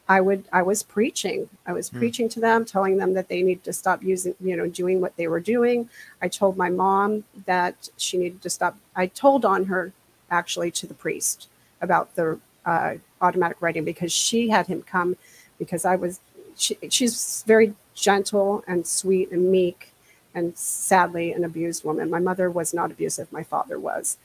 I 0.09 0.21
would 0.21 0.45
I 0.53 0.63
was 0.63 0.83
preaching. 0.83 1.49
I 1.67 1.73
was 1.73 1.91
Hmm. 1.91 1.99
preaching 1.99 2.29
to 2.31 2.41
them, 2.41 2.65
telling 2.65 2.99
them 2.99 3.15
that 3.15 3.29
they 3.29 3.43
needed 3.43 3.65
to 3.65 3.73
stop 3.75 4.03
using, 4.03 4.35
you 4.41 4.57
know, 4.57 4.69
doing 4.69 5.01
what 5.01 5.17
they 5.17 5.29
were 5.29 5.41
doing. 5.41 5.91
I 6.23 6.29
told 6.29 6.57
my 6.57 6.71
mom 6.71 7.25
that 7.47 7.91
she 7.99 8.19
needed 8.19 8.43
to 8.43 8.51
stop. 8.51 8.77
I 8.97 9.07
told 9.09 9.45
on 9.45 9.67
her 9.67 9.93
actually 10.31 10.71
to 10.73 10.87
the 10.87 10.95
priest 10.95 11.49
about 11.81 12.15
the 12.17 12.41
uh, 12.67 12.97
automatic 13.21 13.61
writing 13.61 13.85
because 13.85 14.13
she 14.13 14.49
had 14.49 14.67
him 14.67 14.83
come 14.83 15.17
because 15.59 15.85
I 15.85 15.97
was 15.97 16.21
she, 16.57 16.77
she's 16.91 17.45
very 17.47 17.75
gentle 17.95 18.65
and 18.67 18.87
sweet 18.87 19.31
and 19.31 19.51
meek 19.51 19.93
and 20.35 20.57
sadly 20.57 21.33
an 21.33 21.45
abused 21.45 21.85
woman. 21.85 22.11
My 22.11 22.19
mother 22.19 22.51
was 22.51 22.75
not 22.75 22.91
abusive, 22.91 23.33
my 23.33 23.43
father 23.43 23.79
was. 23.79 24.19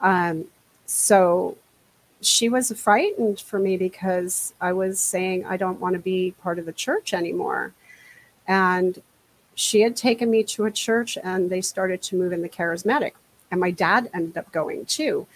Um, 0.00 0.46
so 0.86 1.56
she 2.20 2.48
was 2.48 2.70
frightened 2.72 3.40
for 3.40 3.58
me 3.58 3.76
because 3.76 4.54
I 4.60 4.72
was 4.72 5.00
saying 5.00 5.44
I 5.44 5.56
don't 5.56 5.80
want 5.80 5.94
to 5.94 6.00
be 6.00 6.34
part 6.42 6.58
of 6.58 6.66
the 6.66 6.72
church 6.72 7.14
anymore. 7.14 7.72
And 8.46 9.00
she 9.54 9.82
had 9.82 9.96
taken 9.96 10.30
me 10.30 10.42
to 10.44 10.64
a 10.64 10.70
church 10.70 11.18
and 11.22 11.50
they 11.50 11.60
started 11.60 12.02
to 12.02 12.16
move 12.16 12.32
in 12.32 12.42
the 12.42 12.48
charismatic. 12.48 13.12
And 13.50 13.60
my 13.60 13.70
dad 13.70 14.10
ended 14.14 14.38
up 14.38 14.50
going 14.52 14.86
too. 14.86 15.26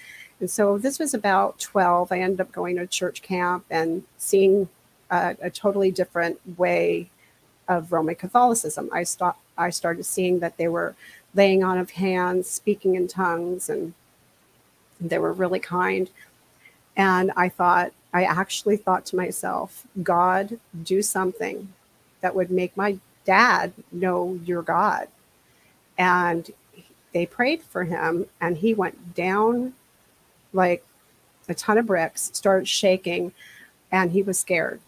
And 0.41 0.51
so 0.51 0.79
this 0.79 0.99
was 0.99 1.15
about 1.15 1.59
12. 1.59 2.13
I 2.13 2.21
ended 2.21 2.41
up 2.41 2.53
going 2.53 2.77
to 2.77 2.87
church 2.87 3.23
camp 3.23 3.65
and 3.71 4.03
seeing 4.19 4.69
a, 5.11 5.37
a 5.41 5.51
totally 5.51 5.91
different 5.91 6.41
way 6.59 7.11
of 7.69 7.93
Roman 7.93 8.15
Catholicism. 8.15 8.91
I 8.93 9.05
stopped, 9.05 9.41
I 9.57 9.71
started 9.71 10.05
seeing 10.05 10.41
that 10.41 10.57
they 10.57 10.69
were 10.69 10.95
laying 11.35 11.65
on 11.65 11.79
of 11.79 11.91
hands, 11.91 12.49
speaking 12.49 12.95
in 12.95 13.09
tongues, 13.09 13.69
and 13.69 13.95
they 15.01 15.19
were 15.19 15.33
really 15.33 15.61
kind. 15.61 16.11
And 16.97 17.33
I 17.37 17.49
thought, 17.49 17.93
I 18.13 18.25
actually 18.25 18.77
thought 18.77 19.07
to 19.07 19.17
myself, 19.17 19.87
God, 20.03 20.61
do 20.83 21.03
something 21.03 21.73
that 22.21 22.35
would 22.35 22.51
make 22.51 22.77
my 22.77 22.99
dad 23.25 23.73
know 23.91 24.39
your 24.45 24.63
God. 24.63 25.09
And 25.99 26.51
they 27.13 27.27
prayed 27.27 27.63
for 27.63 27.85
him, 27.85 28.27
and 28.41 28.59
he 28.59 28.75
went 28.75 29.15
down 29.15 29.75
like 30.55 30.83
a 31.49 31.55
ton 31.55 31.77
of 31.77 31.85
bricks, 31.87 32.31
started 32.33 32.67
shaking, 32.67 33.33
and 33.93 34.13
he 34.13 34.23
was 34.23 34.39
scared. 34.39 34.81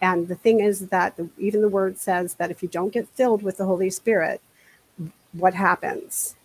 And 0.00 0.28
the 0.28 0.36
thing 0.36 0.60
is 0.60 0.88
that 0.88 1.16
the, 1.16 1.28
even 1.38 1.60
the 1.60 1.68
word 1.68 1.98
says 1.98 2.34
that 2.34 2.52
if 2.52 2.62
you 2.62 2.68
don't 2.68 2.92
get 2.92 3.08
filled 3.08 3.42
with 3.42 3.56
the 3.56 3.64
Holy 3.64 3.90
Spirit, 3.90 4.40
what 5.32 5.54
happens? 5.54 6.36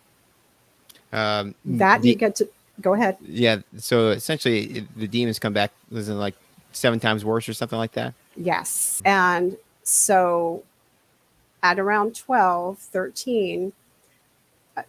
Um, 1.12 1.54
That 1.64 2.02
the- 2.02 2.10
you 2.10 2.16
get 2.16 2.36
to 2.38 2.50
go 2.82 2.94
ahead. 2.96 3.18
yeah. 3.22 3.58
So 3.78 4.10
essentially, 4.10 4.88
the 4.96 5.08
demons 5.08 5.38
come 5.38 5.54
back. 5.54 5.72
isn't 5.92 6.18
like 6.18 6.34
seven 6.72 7.00
times 7.00 7.24
worse 7.24 7.48
or 7.48 7.54
something 7.54 7.78
like 7.78 7.92
that? 7.92 8.16
Yes. 8.36 9.00
And 9.06 9.58
so 9.84 10.64
at 11.62 11.78
around 11.78 12.16
12, 12.16 12.80
13, 12.80 13.68
uh, 13.68 13.74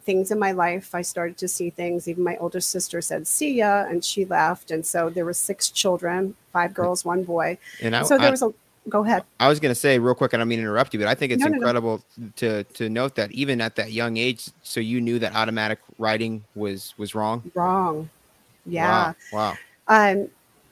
things 0.03 0.31
in 0.31 0.39
my 0.39 0.53
life, 0.53 0.95
I 0.95 1.03
started 1.03 1.37
to 1.39 1.49
see 1.49 1.71
things. 1.71 2.09
Even 2.09 2.25
my 2.25 2.37
older 2.39 2.61
sister 2.61 3.03
said, 3.03 3.27
see 3.27 3.55
ya, 3.55 3.85
and 3.89 4.05
she 4.05 4.25
left. 4.25 4.71
And 4.71 4.85
so 4.85 5.11
there 5.11 5.25
were 5.25 5.35
six 5.35 5.71
children, 5.71 6.35
five 6.53 6.73
girls, 6.73 7.05
one 7.05 7.25
boy. 7.25 7.59
And 7.83 7.95
I, 7.95 8.03
So 8.03 8.15
I, 8.15 8.19
there 8.19 8.31
was 8.31 8.43
a, 8.43 8.53
go 8.89 9.05
ahead. 9.05 9.25
I 9.41 9.49
was 9.49 9.61
going 9.61 9.71
to 9.71 9.79
say 9.79 9.99
real 9.99 10.15
quick, 10.15 10.33
and 10.33 10.41
I 10.41 10.43
don't 10.43 10.49
mean 10.49 10.59
to 10.59 10.63
interrupt 10.63 10.95
you, 10.95 11.01
but 11.01 11.09
I 11.09 11.15
think 11.15 11.33
it's 11.33 11.41
No, 11.41 11.47
no, 11.47 11.53
no. 11.53 11.57
incredible 11.57 12.05
to 12.37 12.65
to 12.65 12.89
note 12.89 13.15
that 13.17 13.31
even 13.33 13.61
at 13.61 13.77
that 13.77 13.93
young 13.93 14.17
age, 14.17 14.49
so 14.63 14.81
you 14.81 15.01
knew 15.01 15.19
that 15.19 15.35
automatic 15.35 15.79
writing 15.99 16.45
was 16.55 16.95
was 16.97 17.15
wrong. 17.15 17.51
Wrong. 17.55 18.09
Yeah. 18.67 19.13
Wow. 19.33 19.57
wow. 19.89 20.11
um, 20.13 20.29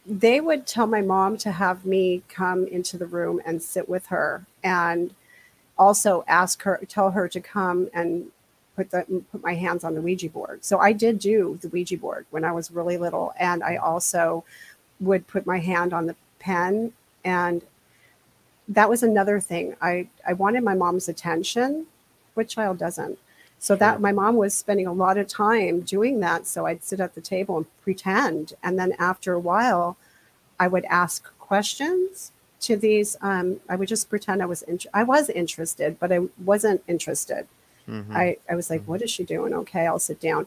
they 0.06 0.40
would 0.40 0.66
tell 0.66 0.86
my 0.86 1.00
mom 1.00 1.36
to 1.38 1.52
have 1.52 1.84
me 1.84 2.22
come 2.28 2.66
into 2.66 2.96
the 2.96 3.06
room 3.06 3.40
and 3.44 3.62
sit 3.62 3.88
with 3.88 4.06
her 4.06 4.44
and 4.64 5.14
also 5.78 6.24
ask 6.28 6.62
her 6.62 6.80
tell 6.88 7.10
her 7.10 7.28
to 7.28 7.40
come 7.40 7.88
and 7.94 8.30
put 8.84 9.08
the 9.08 9.22
put 9.30 9.42
my 9.42 9.54
hands 9.54 9.84
on 9.84 9.94
the 9.94 10.00
ouija 10.00 10.28
board 10.28 10.64
so 10.64 10.78
i 10.78 10.92
did 10.92 11.18
do 11.18 11.58
the 11.62 11.68
ouija 11.68 11.96
board 11.96 12.26
when 12.30 12.44
i 12.44 12.52
was 12.52 12.70
really 12.70 12.96
little 12.96 13.32
and 13.38 13.62
i 13.62 13.76
also 13.76 14.44
would 15.00 15.26
put 15.26 15.46
my 15.46 15.58
hand 15.58 15.92
on 15.92 16.06
the 16.06 16.16
pen 16.38 16.92
and 17.24 17.62
that 18.68 18.88
was 18.88 19.02
another 19.02 19.40
thing 19.40 19.76
i 19.80 20.08
i 20.26 20.32
wanted 20.32 20.62
my 20.62 20.74
mom's 20.74 21.08
attention 21.08 21.86
what 22.34 22.48
child 22.48 22.78
doesn't 22.78 23.18
so 23.62 23.76
that 23.76 24.00
my 24.00 24.10
mom 24.10 24.34
was 24.34 24.56
spending 24.56 24.88
a 24.88 24.92
lot 24.92 25.16
of 25.16 25.28
time 25.28 25.82
doing 25.82 26.18
that. 26.18 26.48
So 26.48 26.66
I'd 26.66 26.82
sit 26.82 26.98
at 26.98 27.14
the 27.14 27.20
table 27.20 27.58
and 27.58 27.66
pretend. 27.80 28.54
And 28.60 28.76
then 28.76 28.92
after 28.98 29.34
a 29.34 29.38
while, 29.38 29.96
I 30.58 30.66
would 30.66 30.84
ask 30.86 31.30
questions 31.38 32.32
to 32.62 32.76
these. 32.76 33.16
Um, 33.20 33.60
I 33.68 33.76
would 33.76 33.86
just 33.86 34.10
pretend 34.10 34.42
I 34.42 34.46
was 34.46 34.62
int- 34.62 34.88
I 34.92 35.04
was 35.04 35.30
interested, 35.30 36.00
but 36.00 36.10
I 36.10 36.22
wasn't 36.44 36.82
interested. 36.88 37.46
Mhm. 37.88 38.14
I, 38.14 38.36
I 38.48 38.54
was 38.54 38.70
like, 38.70 38.82
Mhm. 38.82 38.86
what 38.86 39.02
is 39.02 39.10
she 39.10 39.24
doing? 39.24 39.52
Okay, 39.54 39.86
I'll 39.86 39.98
sit 39.98 40.20
down. 40.20 40.46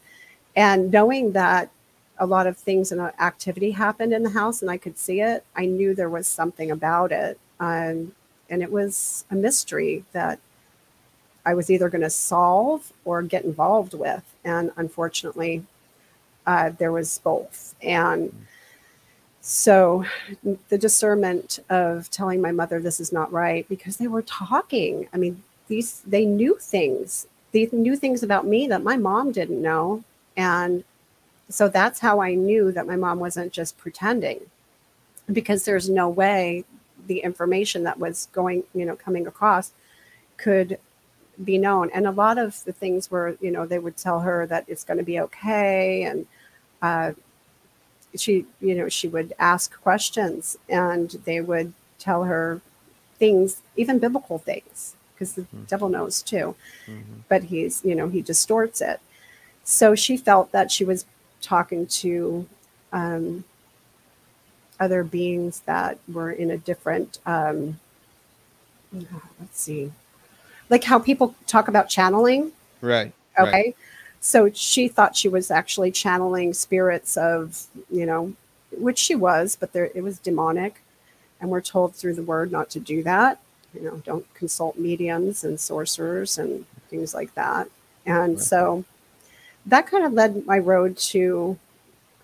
And 0.55 0.91
knowing 0.91 1.33
that 1.33 1.69
a 2.17 2.25
lot 2.25 2.47
of 2.47 2.57
things 2.57 2.91
and 2.91 3.01
uh, 3.01 3.11
activity 3.19 3.71
happened 3.71 4.13
in 4.13 4.23
the 4.23 4.29
house 4.29 4.61
and 4.61 4.71
I 4.71 4.77
could 4.77 4.97
see 4.97 5.21
it, 5.21 5.43
I 5.55 5.65
knew 5.65 5.93
there 5.93 6.09
was 6.09 6.27
something 6.27 6.71
about 6.71 7.11
it. 7.11 7.39
Um, 7.59 8.13
and 8.49 8.61
it 8.61 8.71
was 8.71 9.25
a 9.29 9.35
mystery 9.35 10.05
that 10.13 10.39
I 11.45 11.53
was 11.53 11.69
either 11.69 11.89
going 11.89 12.01
to 12.01 12.09
solve 12.09 12.91
or 13.03 13.21
get 13.21 13.43
involved 13.43 13.93
with. 13.93 14.23
And 14.43 14.71
unfortunately, 14.77 15.65
uh, 16.45 16.71
there 16.77 16.91
was 16.91 17.19
both. 17.19 17.75
And 17.81 18.33
so 19.41 20.05
the 20.69 20.77
discernment 20.77 21.59
of 21.69 22.09
telling 22.09 22.41
my 22.41 22.51
mother 22.51 22.79
this 22.79 22.99
is 22.99 23.11
not 23.13 23.31
right 23.31 23.67
because 23.69 23.97
they 23.97 24.07
were 24.07 24.23
talking. 24.23 25.07
I 25.13 25.17
mean, 25.17 25.43
these 25.67 26.01
they 26.01 26.25
knew 26.25 26.57
things. 26.59 27.27
They 27.51 27.69
knew 27.71 27.95
things 27.95 28.23
about 28.23 28.45
me 28.45 28.67
that 28.67 28.83
my 28.83 28.97
mom 28.97 29.31
didn't 29.31 29.61
know. 29.61 30.03
And 30.35 30.83
so 31.49 31.67
that's 31.69 31.99
how 31.99 32.21
I 32.21 32.33
knew 32.33 32.71
that 32.71 32.87
my 32.87 32.95
mom 32.95 33.19
wasn't 33.19 33.53
just 33.53 33.77
pretending 33.77 34.41
because 35.31 35.65
there's 35.65 35.89
no 35.89 36.09
way 36.09 36.65
the 37.07 37.19
information 37.19 37.83
that 37.83 37.99
was 37.99 38.27
going, 38.33 38.63
you 38.73 38.85
know, 38.85 38.95
coming 38.95 39.27
across 39.27 39.71
could 40.37 40.79
be 41.43 41.57
known. 41.57 41.89
And 41.93 42.07
a 42.07 42.11
lot 42.11 42.37
of 42.37 42.63
the 42.63 42.73
things 42.73 43.11
were, 43.11 43.37
you 43.41 43.51
know, 43.51 43.65
they 43.65 43.79
would 43.79 43.97
tell 43.97 44.21
her 44.21 44.45
that 44.47 44.65
it's 44.67 44.83
going 44.83 44.97
to 44.97 45.03
be 45.03 45.19
okay. 45.19 46.03
And 46.03 46.25
uh, 46.81 47.11
she, 48.15 48.45
you 48.61 48.75
know, 48.75 48.89
she 48.89 49.07
would 49.07 49.33
ask 49.39 49.79
questions 49.81 50.57
and 50.69 51.09
they 51.25 51.41
would 51.41 51.73
tell 51.99 52.23
her 52.23 52.61
things, 53.17 53.61
even 53.75 53.99
biblical 53.99 54.37
things, 54.37 54.95
because 55.15 55.33
the 55.33 55.43
Mhm. 55.43 55.67
devil 55.67 55.89
knows 55.89 56.21
too. 56.21 56.55
Mhm. 56.87 57.23
But 57.29 57.45
he's, 57.45 57.83
you 57.83 57.95
know, 57.95 58.09
he 58.09 58.21
distorts 58.21 58.81
it. 58.81 58.99
So 59.63 59.95
she 59.95 60.17
felt 60.17 60.51
that 60.51 60.71
she 60.71 60.85
was 60.85 61.05
talking 61.41 61.87
to 61.87 62.45
um, 62.93 63.43
other 64.79 65.03
beings 65.03 65.61
that 65.65 65.97
were 66.07 66.31
in 66.31 66.49
a 66.51 66.57
different, 66.57 67.19
um, 67.25 67.79
let's 68.93 69.59
see, 69.59 69.91
like 70.69 70.83
how 70.85 70.99
people 70.99 71.35
talk 71.47 71.67
about 71.67 71.89
channeling. 71.89 72.51
Right. 72.81 73.11
Okay. 73.37 73.51
Right. 73.51 73.75
So 74.21 74.49
she 74.53 74.87
thought 74.87 75.15
she 75.15 75.27
was 75.27 75.51
actually 75.51 75.91
channeling 75.91 76.53
spirits 76.53 77.17
of, 77.17 77.67
you 77.91 78.05
know, 78.05 78.33
which 78.71 78.97
she 78.97 79.15
was, 79.15 79.55
but 79.59 79.73
there 79.73 79.91
it 79.93 80.01
was 80.01 80.19
demonic. 80.19 80.81
And 81.41 81.49
we're 81.49 81.61
told 81.61 81.95
through 81.95 82.15
the 82.15 82.23
word 82.23 82.51
not 82.51 82.69
to 82.71 82.79
do 82.79 83.03
that. 83.03 83.39
You 83.75 83.81
know, 83.83 83.97
don't 84.05 84.31
consult 84.33 84.77
mediums 84.77 85.43
and 85.43 85.59
sorcerers 85.59 86.37
and 86.37 86.65
things 86.89 87.13
like 87.13 87.33
that. 87.35 87.69
And 88.05 88.35
Right. 88.35 88.39
so 88.41 88.85
that 89.65 89.87
kind 89.87 90.05
of 90.05 90.13
led 90.13 90.45
my 90.45 90.59
road 90.59 90.97
to 90.97 91.57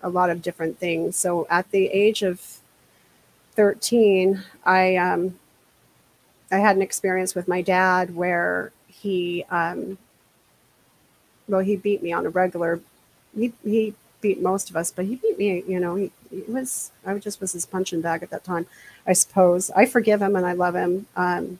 a 0.02 0.08
lot 0.08 0.30
of 0.30 0.42
different 0.42 0.78
things. 0.78 1.16
So 1.16 1.46
at 1.50 1.70
the 1.70 1.86
age 1.88 2.22
of 2.22 2.58
13, 3.56 4.42
I 4.64 4.96
um, 4.96 5.38
I 6.50 6.58
had 6.58 6.76
an 6.76 6.82
experience 6.82 7.34
with 7.34 7.48
my 7.48 7.62
dad 7.62 8.14
where 8.14 8.72
he 8.88 9.44
um, 9.50 9.98
well 11.48 11.60
he 11.60 11.76
beat 11.76 12.02
me 12.02 12.12
on 12.12 12.26
a 12.26 12.30
regular 12.30 12.80
he 13.36 13.52
he 13.64 13.94
beat 14.22 14.40
most 14.40 14.70
of 14.70 14.76
us, 14.76 14.90
but 14.90 15.04
he 15.04 15.16
beat 15.16 15.38
me. 15.38 15.64
You 15.66 15.80
know, 15.80 15.96
he, 15.96 16.10
he 16.30 16.42
was 16.48 16.92
I 17.04 17.14
just 17.18 17.40
was 17.40 17.52
his 17.52 17.66
punching 17.66 18.00
bag 18.00 18.22
at 18.22 18.30
that 18.30 18.44
time. 18.44 18.66
I 19.06 19.12
suppose 19.12 19.70
I 19.72 19.84
forgive 19.86 20.22
him 20.22 20.36
and 20.36 20.46
I 20.46 20.54
love 20.54 20.74
him. 20.74 21.06
Um, 21.16 21.58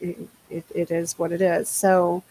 it, 0.00 0.18
it, 0.50 0.64
it 0.74 0.90
is 0.90 1.18
what 1.18 1.32
it 1.32 1.40
is. 1.42 1.68
So 1.68 2.22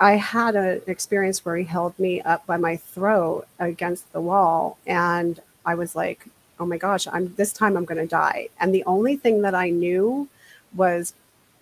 I 0.00 0.12
had 0.16 0.56
an 0.56 0.82
experience 0.86 1.44
where 1.44 1.56
he 1.56 1.64
held 1.64 1.98
me 1.98 2.20
up 2.22 2.46
by 2.46 2.56
my 2.56 2.76
throat 2.76 3.46
against 3.58 4.12
the 4.12 4.20
wall, 4.20 4.78
and 4.86 5.40
I 5.66 5.74
was 5.74 5.96
like, 5.96 6.26
"Oh 6.60 6.66
my 6.66 6.78
gosh, 6.78 7.06
I'm 7.08 7.34
this 7.34 7.52
time 7.52 7.76
I'm 7.76 7.84
going 7.84 8.00
to 8.00 8.06
die." 8.06 8.48
And 8.60 8.72
the 8.74 8.84
only 8.84 9.16
thing 9.16 9.42
that 9.42 9.54
I 9.54 9.70
knew 9.70 10.28
was, 10.74 11.14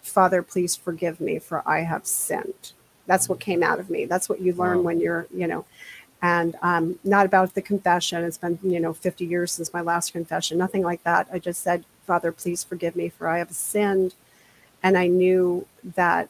"Father, 0.03 0.43
please 0.43 0.77
forgive 0.77 1.21
me, 1.21 1.39
for 1.39 1.63
I 1.67 1.81
have 1.81 2.07
sinned." 2.07 2.73
That's 3.07 3.29
what 3.29 3.41
came 3.41 3.63
out 3.63 3.81
of 3.81 3.91
me. 3.91 4.05
That's 4.07 4.29
what 4.29 4.41
you 4.41 4.53
learn 4.55 4.79
Wow. 4.79 4.83
when 4.85 5.01
you're, 5.01 5.27
you 5.35 5.47
know, 5.47 5.65
and 6.23 6.57
um, 6.63 6.99
not 7.05 7.27
about 7.27 7.55
the 7.55 7.63
confession. 7.63 8.25
It's 8.25 8.39
been, 8.39 8.59
you 8.63 8.81
know, 8.81 8.93
50 8.93 9.25
years 9.27 9.53
since 9.53 9.73
my 9.73 9.81
last 9.83 10.13
confession. 10.13 10.59
Nothing 10.59 10.83
like 10.83 11.03
that. 11.05 11.29
I 11.33 11.39
just 11.39 11.63
said, 11.63 11.85
"Father, 12.07 12.33
please 12.33 12.65
forgive 12.65 12.97
me, 12.97 13.09
for 13.11 13.29
I 13.29 13.39
have 13.39 13.53
sinned," 13.53 14.15
and 14.83 14.99
I 14.99 15.07
knew 15.09 15.67
that 15.85 16.29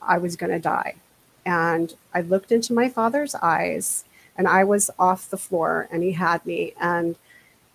I 0.00 0.18
was 0.18 0.36
going 0.36 0.52
to 0.52 0.58
die 0.58 0.96
and 1.44 1.94
I 2.14 2.20
looked 2.20 2.52
into 2.52 2.72
my 2.72 2.88
father's 2.88 3.34
eyes 3.36 4.04
and 4.36 4.48
I 4.48 4.64
was 4.64 4.90
off 4.98 5.30
the 5.30 5.36
floor 5.36 5.88
and 5.90 6.02
he 6.02 6.12
had 6.12 6.44
me 6.46 6.74
and 6.80 7.16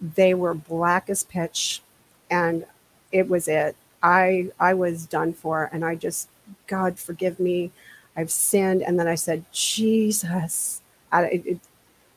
they 0.02 0.34
were 0.34 0.54
black 0.54 1.10
as 1.10 1.24
pitch 1.24 1.82
and 2.30 2.66
it 3.12 3.30
was 3.30 3.48
it. 3.48 3.76
I 4.04 4.50
I 4.60 4.74
was 4.74 5.06
done 5.06 5.34
for 5.34 5.70
and 5.74 5.84
I 5.86 5.96
just 5.96 6.30
God 6.68 7.00
forgive 7.00 7.40
me. 7.40 7.72
I've 8.18 8.32
sinned 8.32 8.84
and 8.84 9.00
then 9.00 9.08
I 9.08 9.16
said 9.16 9.46
Jesus. 9.54 10.82
I, 11.12 11.24
it, 11.26 11.60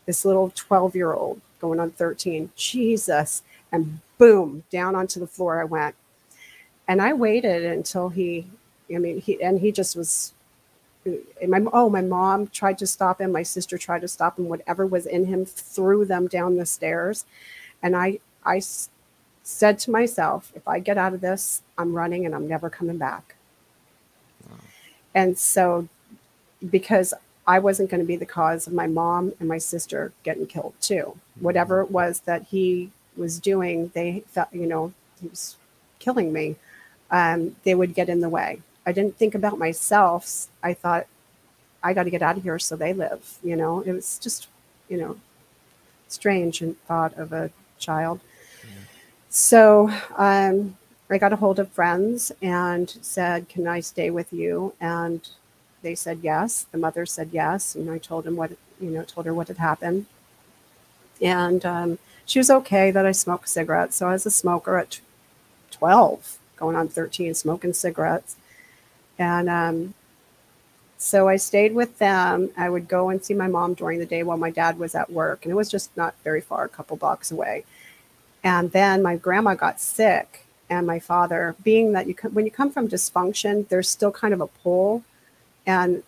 this 0.06 0.24
little 0.24 0.50
12 0.54 0.96
year 0.96 1.12
old 1.12 1.40
going 1.60 1.80
on 1.80 1.92
13 1.92 2.50
Jesus 2.56 3.42
and 3.70 4.00
boom 4.18 4.64
down 4.70 4.96
onto 4.96 5.20
the 5.20 5.26
floor 5.28 5.60
I 5.60 5.64
went. 5.64 5.94
And 6.88 7.02
I 7.02 7.12
waited 7.12 7.64
until 7.64 8.08
he 8.10 8.48
I 8.94 8.98
mean 8.98 9.20
he 9.20 9.42
and 9.42 9.60
he 9.60 9.72
just 9.72 9.96
was 9.96 10.34
uh, 11.06 11.12
my 11.48 11.60
oh 11.72 11.90
my 11.90 12.02
mom 12.02 12.48
tried 12.48 12.78
to 12.78 12.86
stop 12.86 13.20
him 13.20 13.32
my 13.32 13.44
sister 13.44 13.78
tried 13.78 14.00
to 14.02 14.08
stop 14.08 14.38
him 14.38 14.48
whatever 14.48 14.86
was 14.86 15.06
in 15.06 15.26
him 15.26 15.44
threw 15.44 16.04
them 16.04 16.26
down 16.28 16.56
the 16.56 16.66
stairs. 16.66 17.26
And 17.82 17.96
I, 17.96 18.20
I 18.44 18.60
said 19.42 19.78
to 19.80 19.90
myself 19.90 20.52
if 20.54 20.66
i 20.68 20.78
get 20.78 20.98
out 20.98 21.14
of 21.14 21.20
this 21.20 21.62
i'm 21.78 21.94
running 21.94 22.26
and 22.26 22.34
i'm 22.34 22.46
never 22.46 22.70
coming 22.70 22.98
back 22.98 23.36
and 25.14 25.38
so 25.38 25.88
because 26.70 27.14
i 27.46 27.58
wasn't 27.58 27.90
going 27.90 28.00
to 28.00 28.06
be 28.06 28.16
the 28.16 28.26
cause 28.26 28.66
of 28.66 28.72
my 28.72 28.86
mom 28.86 29.32
and 29.40 29.48
my 29.48 29.58
sister 29.58 30.12
getting 30.22 30.46
killed 30.46 30.74
too 30.80 31.16
whatever 31.40 31.80
it 31.80 31.90
was 31.90 32.20
that 32.20 32.42
he 32.44 32.90
was 33.16 33.38
doing 33.38 33.90
they 33.94 34.22
felt 34.28 34.52
you 34.52 34.66
know 34.66 34.92
he 35.20 35.28
was 35.28 35.56
killing 35.98 36.32
me 36.32 36.56
um, 37.10 37.56
they 37.64 37.74
would 37.74 37.94
get 37.94 38.08
in 38.08 38.20
the 38.20 38.28
way 38.28 38.60
I 38.86 38.92
didn't 38.92 39.16
think 39.16 39.34
about 39.34 39.58
myself. 39.58 40.48
I 40.62 40.74
thought 40.74 41.06
I 41.82 41.92
got 41.94 42.04
to 42.04 42.10
get 42.10 42.22
out 42.22 42.36
of 42.36 42.42
here 42.42 42.58
so 42.58 42.76
they 42.76 42.92
live. 42.92 43.38
You 43.42 43.56
know, 43.56 43.80
it 43.80 43.92
was 43.92 44.18
just, 44.18 44.48
you 44.88 44.98
know, 44.98 45.16
strange 46.08 46.60
and 46.60 46.80
thought 46.86 47.16
of 47.16 47.32
a 47.32 47.50
child. 47.78 48.20
So 49.28 49.92
um, 50.16 50.76
I 51.12 51.18
got 51.18 51.32
a 51.32 51.36
hold 51.36 51.58
of 51.58 51.70
friends 51.70 52.32
and 52.40 52.88
said, 53.02 53.48
"Can 53.48 53.66
I 53.66 53.80
stay 53.80 54.10
with 54.10 54.32
you?" 54.32 54.74
And 54.80 55.28
they 55.82 55.94
said 55.94 56.20
yes. 56.22 56.66
The 56.70 56.78
mother 56.78 57.06
said 57.06 57.30
yes, 57.32 57.74
and 57.74 57.90
I 57.90 57.98
told 57.98 58.26
him 58.26 58.36
what 58.36 58.52
you 58.80 58.90
know, 58.90 59.02
told 59.04 59.26
her 59.26 59.34
what 59.34 59.48
had 59.48 59.58
happened, 59.58 60.06
and 61.20 61.64
um, 61.66 61.98
she 62.24 62.38
was 62.38 62.50
okay 62.50 62.90
that 62.90 63.04
I 63.04 63.12
smoked 63.12 63.48
cigarettes. 63.48 63.96
So 63.96 64.08
I 64.08 64.12
was 64.12 64.26
a 64.26 64.30
smoker 64.30 64.78
at 64.78 65.00
twelve, 65.70 66.38
going 66.56 66.76
on 66.76 66.88
thirteen, 66.88 67.34
smoking 67.34 67.72
cigarettes. 67.72 68.36
And 69.18 69.50
um, 69.50 69.94
so 70.96 71.28
I 71.28 71.36
stayed 71.36 71.74
with 71.74 71.98
them. 71.98 72.50
I 72.56 72.70
would 72.70 72.88
go 72.88 73.10
and 73.10 73.22
see 73.22 73.34
my 73.34 73.48
mom 73.48 73.74
during 73.74 73.98
the 73.98 74.06
day 74.06 74.22
while 74.22 74.38
my 74.38 74.50
dad 74.50 74.78
was 74.78 74.94
at 74.94 75.12
work, 75.12 75.44
and 75.44 75.52
it 75.52 75.56
was 75.56 75.70
just 75.70 75.94
not 75.96 76.14
very 76.24 76.40
far, 76.40 76.64
a 76.64 76.68
couple 76.68 76.96
blocks 76.96 77.30
away. 77.30 77.64
And 78.42 78.72
then 78.72 79.02
my 79.02 79.16
grandma 79.16 79.54
got 79.54 79.80
sick, 79.80 80.46
and 80.70 80.86
my 80.86 80.98
father, 81.00 81.56
being 81.62 81.92
that 81.92 82.06
you 82.06 82.14
come, 82.14 82.32
when 82.32 82.46
you 82.46 82.50
come 82.50 82.70
from 82.70 82.88
dysfunction, 82.88 83.68
there's 83.68 83.90
still 83.90 84.12
kind 84.12 84.32
of 84.32 84.40
a 84.40 84.46
pull, 84.46 85.04
and 85.66 86.02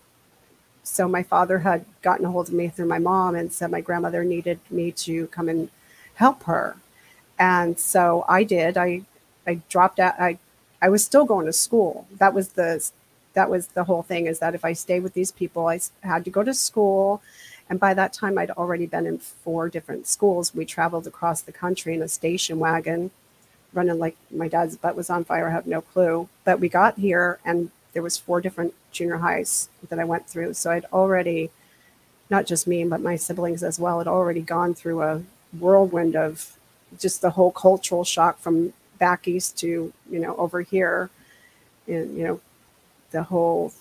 so 0.84 1.08
my 1.08 1.22
father 1.22 1.58
had 1.60 1.84
gotten 2.02 2.24
a 2.24 2.30
hold 2.30 2.48
of 2.48 2.54
me 2.54 2.68
through 2.68 2.86
my 2.86 2.98
mom 2.98 3.34
and 3.34 3.52
said 3.52 3.70
my 3.70 3.80
grandmother 3.80 4.24
needed 4.24 4.58
me 4.70 4.92
to 4.92 5.26
come 5.28 5.48
and 5.48 5.70
help 6.14 6.44
her, 6.44 6.76
and 7.38 7.78
so 7.78 8.24
I 8.28 8.44
did. 8.44 8.76
I 8.76 9.02
I 9.46 9.60
dropped 9.68 9.98
out. 9.98 10.14
I 10.20 10.38
I 10.80 10.88
was 10.88 11.04
still 11.04 11.24
going 11.24 11.46
to 11.46 11.52
school. 11.52 12.06
That 12.18 12.34
was 12.34 12.50
the 12.50 12.90
that 13.34 13.50
was 13.50 13.68
the 13.68 13.84
whole 13.84 14.02
thing 14.02 14.26
is 14.26 14.38
that 14.40 14.54
if 14.54 14.64
I 14.64 14.72
stayed 14.72 15.02
with 15.02 15.14
these 15.14 15.32
people, 15.32 15.68
I 15.68 15.80
had 16.02 16.24
to 16.24 16.30
go 16.30 16.42
to 16.42 16.54
school. 16.54 17.22
And 17.68 17.80
by 17.80 17.94
that 17.94 18.12
time, 18.12 18.36
I'd 18.36 18.50
already 18.50 18.86
been 18.86 19.06
in 19.06 19.18
four 19.18 19.68
different 19.68 20.06
schools. 20.06 20.54
We 20.54 20.64
traveled 20.64 21.06
across 21.06 21.40
the 21.40 21.52
country 21.52 21.94
in 21.94 22.02
a 22.02 22.08
station 22.08 22.58
wagon, 22.58 23.10
running 23.74 23.98
like 23.98 24.16
my 24.30 24.48
dad's 24.48 24.76
butt 24.76 24.96
was 24.96 25.10
on 25.10 25.24
fire. 25.24 25.48
I 25.48 25.52
have 25.52 25.66
no 25.66 25.80
clue. 25.80 26.28
But 26.44 26.60
we 26.60 26.68
got 26.68 26.98
here, 26.98 27.38
and 27.44 27.70
there 27.92 28.02
was 28.02 28.18
four 28.18 28.40
different 28.40 28.74
junior 28.90 29.18
highs 29.18 29.68
that 29.88 29.98
I 29.98 30.04
went 30.04 30.28
through. 30.28 30.54
So 30.54 30.70
I'd 30.70 30.84
already, 30.86 31.50
not 32.30 32.46
just 32.46 32.66
me, 32.66 32.84
but 32.84 33.00
my 33.00 33.16
siblings 33.16 33.62
as 33.62 33.78
well, 33.78 33.98
had 33.98 34.08
already 34.08 34.42
gone 34.42 34.74
through 34.74 35.02
a 35.02 35.22
whirlwind 35.58 36.16
of 36.16 36.56
just 36.98 37.22
the 37.22 37.30
whole 37.30 37.50
cultural 37.50 38.04
shock 38.04 38.38
from 38.38 38.72
back 38.98 39.26
east 39.26 39.58
to 39.58 39.92
you 40.10 40.18
know 40.18 40.36
over 40.36 40.60
here, 40.60 41.10
and 41.86 42.16
you 42.16 42.24
know 42.24 42.40
the 43.10 43.24
whole 43.24 43.72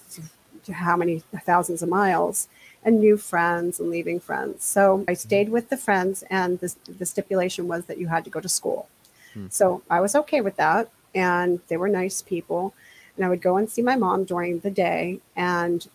how 0.72 0.96
many 0.96 1.24
thousands 1.46 1.82
of 1.82 1.90
miles 1.90 2.48
and 2.84 3.00
new 3.00 3.18
friends 3.18 3.80
and 3.80 3.90
leaving 3.90 4.20
friends. 4.20 4.64
So 4.64 5.04
I 5.08 5.14
stayed 5.14 5.50
with 5.50 5.70
the 5.70 5.78
friends, 5.78 6.24
and 6.30 6.60
the, 6.60 6.76
the 6.88 7.06
stipulation 7.06 7.68
was 7.68 7.86
that 7.86 7.98
you 7.98 8.08
had 8.08 8.24
to 8.26 8.30
go 8.30 8.40
to 8.40 8.50
school. 8.50 8.88
Hmm. 9.34 9.48
So 9.50 9.82
I 9.90 10.00
was 10.02 10.16
okay 10.16 10.42
with 10.42 10.56
that, 10.58 10.90
and 11.16 11.60
they 11.68 11.78
were 11.78 11.90
nice 11.90 12.22
people. 12.22 12.74
And 13.16 13.26
I 13.26 13.30
would 13.30 13.42
go 13.42 13.58
and 13.58 13.70
see 13.70 13.82
my 13.82 13.96
mom 13.96 14.24
during 14.24 14.60
the 14.60 14.72
day, 14.72 15.20
and 15.36 15.88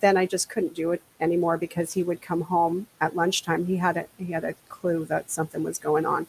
then 0.00 0.16
I 0.16 0.26
just 0.26 0.48
couldn't 0.48 0.74
do 0.74 0.92
it 0.92 1.02
anymore 1.20 1.56
because 1.56 1.94
he 1.94 2.02
would 2.02 2.22
come 2.22 2.42
home 2.42 2.86
at 3.00 3.16
lunchtime. 3.16 3.66
He 3.66 3.76
had 3.76 3.96
a 3.96 4.06
he 4.18 4.32
had 4.32 4.44
a 4.44 4.54
clue 4.68 5.04
that 5.06 5.30
something 5.30 5.62
was 5.62 5.78
going 5.78 6.06
on. 6.06 6.26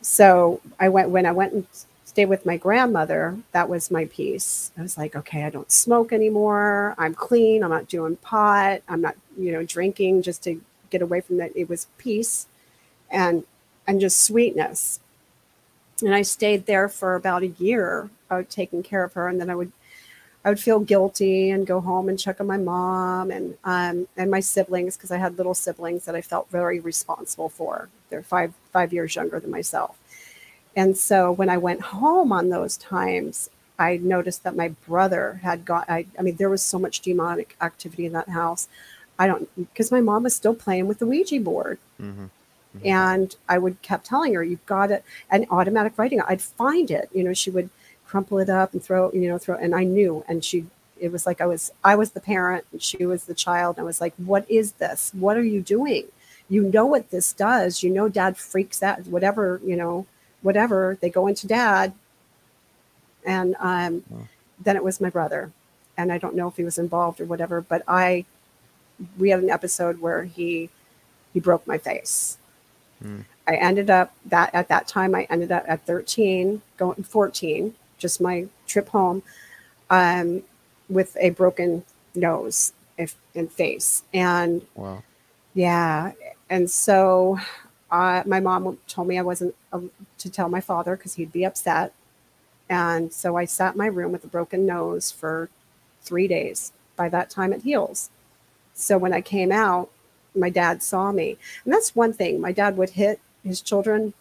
So 0.00 0.60
I 0.78 0.88
went 0.88 1.10
when 1.10 1.26
I 1.26 1.32
went 1.32 1.52
and 1.52 1.66
stayed 2.04 2.26
with 2.26 2.46
my 2.46 2.56
grandmother. 2.56 3.38
That 3.52 3.68
was 3.68 3.90
my 3.90 4.06
peace. 4.06 4.70
I 4.78 4.82
was 4.82 4.96
like, 4.96 5.16
okay, 5.16 5.44
I 5.44 5.50
don't 5.50 5.70
smoke 5.70 6.12
anymore. 6.12 6.94
I'm 6.96 7.14
clean. 7.14 7.62
I'm 7.62 7.70
not 7.70 7.88
doing 7.88 8.16
pot. 8.16 8.82
I'm 8.88 9.00
not 9.00 9.16
you 9.36 9.52
know 9.52 9.64
drinking 9.64 10.22
just 10.22 10.42
to 10.44 10.60
get 10.90 11.02
away 11.02 11.20
from 11.20 11.38
that. 11.38 11.52
It 11.56 11.68
was 11.68 11.88
peace, 11.98 12.46
and 13.10 13.44
and 13.86 14.00
just 14.00 14.22
sweetness. 14.22 15.00
And 16.02 16.14
I 16.14 16.22
stayed 16.22 16.66
there 16.66 16.88
for 16.88 17.14
about 17.14 17.42
a 17.42 17.48
year, 17.48 18.10
uh, 18.30 18.42
taking 18.48 18.82
care 18.82 19.02
of 19.04 19.14
her, 19.14 19.28
and 19.28 19.40
then 19.40 19.50
I 19.50 19.54
would 19.54 19.72
I 20.44 20.50
would 20.50 20.60
feel 20.60 20.78
guilty 20.78 21.50
and 21.50 21.66
go 21.66 21.80
home 21.80 22.08
and 22.08 22.16
check 22.16 22.40
on 22.40 22.46
my 22.46 22.56
mom 22.56 23.30
and 23.32 23.56
um, 23.64 24.06
and 24.16 24.30
my 24.30 24.40
siblings 24.40 24.96
because 24.96 25.10
I 25.10 25.16
had 25.16 25.38
little 25.38 25.54
siblings 25.54 26.04
that 26.04 26.14
I 26.14 26.20
felt 26.20 26.48
very 26.50 26.78
responsible 26.78 27.48
for. 27.48 27.88
They're 28.10 28.22
five 28.22 28.54
five 28.72 28.92
years 28.92 29.16
younger 29.16 29.40
than 29.40 29.50
myself, 29.50 29.96
and 30.76 30.96
so 30.96 31.32
when 31.32 31.48
I 31.48 31.56
went 31.56 31.80
home 31.80 32.30
on 32.30 32.50
those 32.50 32.76
times, 32.76 33.50
I 33.78 33.96
noticed 33.96 34.44
that 34.44 34.54
my 34.54 34.68
brother 34.86 35.40
had 35.42 35.64
got. 35.64 35.88
I, 35.90 36.06
I 36.18 36.22
mean, 36.22 36.36
there 36.36 36.50
was 36.50 36.62
so 36.62 36.78
much 36.78 37.00
demonic 37.00 37.56
activity 37.60 38.06
in 38.06 38.12
that 38.12 38.28
house. 38.28 38.68
I 39.18 39.26
don't 39.26 39.48
because 39.56 39.90
my 39.90 40.00
mom 40.00 40.24
was 40.24 40.34
still 40.34 40.54
playing 40.54 40.86
with 40.86 40.98
the 40.98 41.06
Ouija 41.06 41.40
board, 41.40 41.78
And 42.84 43.34
I 43.48 43.58
would 43.58 43.80
kept 43.82 44.06
telling 44.06 44.34
her, 44.34 44.42
"You've 44.44 44.64
got 44.66 44.90
it." 44.90 45.04
And 45.30 45.46
automatic 45.50 45.94
writing, 45.96 46.20
I'd 46.20 46.42
find 46.42 46.90
it. 46.90 47.08
You 47.12 47.24
know, 47.24 47.32
she 47.32 47.50
would 47.50 47.70
crumple 48.06 48.38
it 48.38 48.48
up 48.48 48.72
and 48.72 48.82
throw, 48.82 49.10
you 49.12 49.28
know, 49.28 49.38
throw. 49.38 49.56
And 49.56 49.74
I 49.74 49.84
knew, 49.84 50.24
and 50.28 50.44
she, 50.44 50.66
it 51.00 51.10
was 51.12 51.26
like 51.26 51.40
I 51.40 51.46
was, 51.46 51.72
I 51.84 51.96
was 51.96 52.10
the 52.12 52.20
parent, 52.20 52.64
and 52.72 52.82
she 52.82 53.04
was 53.06 53.24
the 53.24 53.34
child. 53.34 53.76
And 53.76 53.82
I 53.82 53.86
was 53.86 54.00
like, 54.00 54.14
"What 54.16 54.48
is 54.50 54.72
this? 54.72 55.10
What 55.14 55.36
are 55.36 55.44
you 55.44 55.60
doing? 55.62 56.06
You 56.48 56.62
know 56.62 56.86
what 56.86 57.10
this 57.10 57.32
does. 57.32 57.82
You 57.82 57.90
know, 57.90 58.08
Dad 58.08 58.36
freaks 58.36 58.82
out. 58.82 59.06
Whatever, 59.06 59.60
you 59.64 59.76
know, 59.76 60.06
whatever. 60.42 60.96
They 61.00 61.10
go 61.10 61.26
into 61.26 61.46
Dad, 61.46 61.92
and 63.24 63.56
um, 63.58 64.04
Wow. 64.10 64.28
then 64.62 64.76
it 64.76 64.84
was 64.84 65.00
my 65.00 65.10
brother, 65.10 65.50
and 65.96 66.12
I 66.12 66.18
don't 66.18 66.36
know 66.36 66.48
if 66.48 66.56
he 66.56 66.64
was 66.64 66.78
involved 66.78 67.20
or 67.20 67.24
whatever. 67.24 67.60
But 67.60 67.82
I, 67.88 68.24
we 69.18 69.30
had 69.30 69.42
an 69.42 69.50
episode 69.50 70.00
where 70.00 70.24
he, 70.24 70.70
he 71.34 71.40
broke 71.40 71.66
my 71.66 71.78
face. 71.78 72.38
Hmm. 73.02 73.20
I 73.48 73.56
ended 73.56 73.90
up 73.90 74.14
that 74.26 74.54
at 74.54 74.68
that 74.68 74.88
time 74.88 75.14
I 75.14 75.26
ended 75.30 75.52
up 75.52 75.64
at 75.68 75.86
13, 75.86 76.62
going 76.76 77.02
14, 77.02 77.74
just 77.98 78.20
my 78.20 78.46
trip 78.66 78.88
home, 78.88 79.22
um, 79.88 80.42
with 80.88 81.16
a 81.20 81.30
broken 81.30 81.84
nose 82.14 82.72
if, 82.98 83.14
and 83.34 83.50
face. 83.50 84.02
And 84.12 84.66
Wow. 84.74 85.02
Yeah. 85.54 86.12
And 86.50 86.70
so 86.70 87.38
uh, 87.90 88.22
my 88.26 88.40
mom 88.40 88.78
told 88.86 89.08
me 89.08 89.18
I 89.18 89.22
wasn't 89.22 89.54
uh, 89.72 89.80
to 90.18 90.30
tell 90.30 90.48
my 90.48 90.60
father 90.60 90.96
because 90.96 91.14
he'd 91.14 91.32
be 91.32 91.44
upset. 91.44 91.94
And 92.68 93.12
so 93.12 93.36
I 93.36 93.46
sat 93.46 93.72
in 93.72 93.78
my 93.78 93.86
room 93.86 94.12
with 94.12 94.24
a 94.24 94.28
broken 94.28 94.66
nose 94.66 95.10
for 95.10 95.48
three 96.02 96.28
days. 96.28 96.72
By 96.94 97.08
that 97.08 97.30
time, 97.30 97.52
it 97.52 97.62
heals. 97.62 98.10
So 98.74 98.98
when 98.98 99.12
I 99.12 99.20
came 99.20 99.50
out, 99.50 99.90
my 100.36 100.50
dad 100.50 100.82
saw 100.82 101.12
me. 101.12 101.36
And 101.64 101.72
that's 101.72 101.96
one 101.96 102.12
thing. 102.12 102.40
My 102.40 102.52
dad 102.52 102.76
would 102.76 102.90
hit 102.90 103.20
his 103.44 103.60
children, 103.60 104.14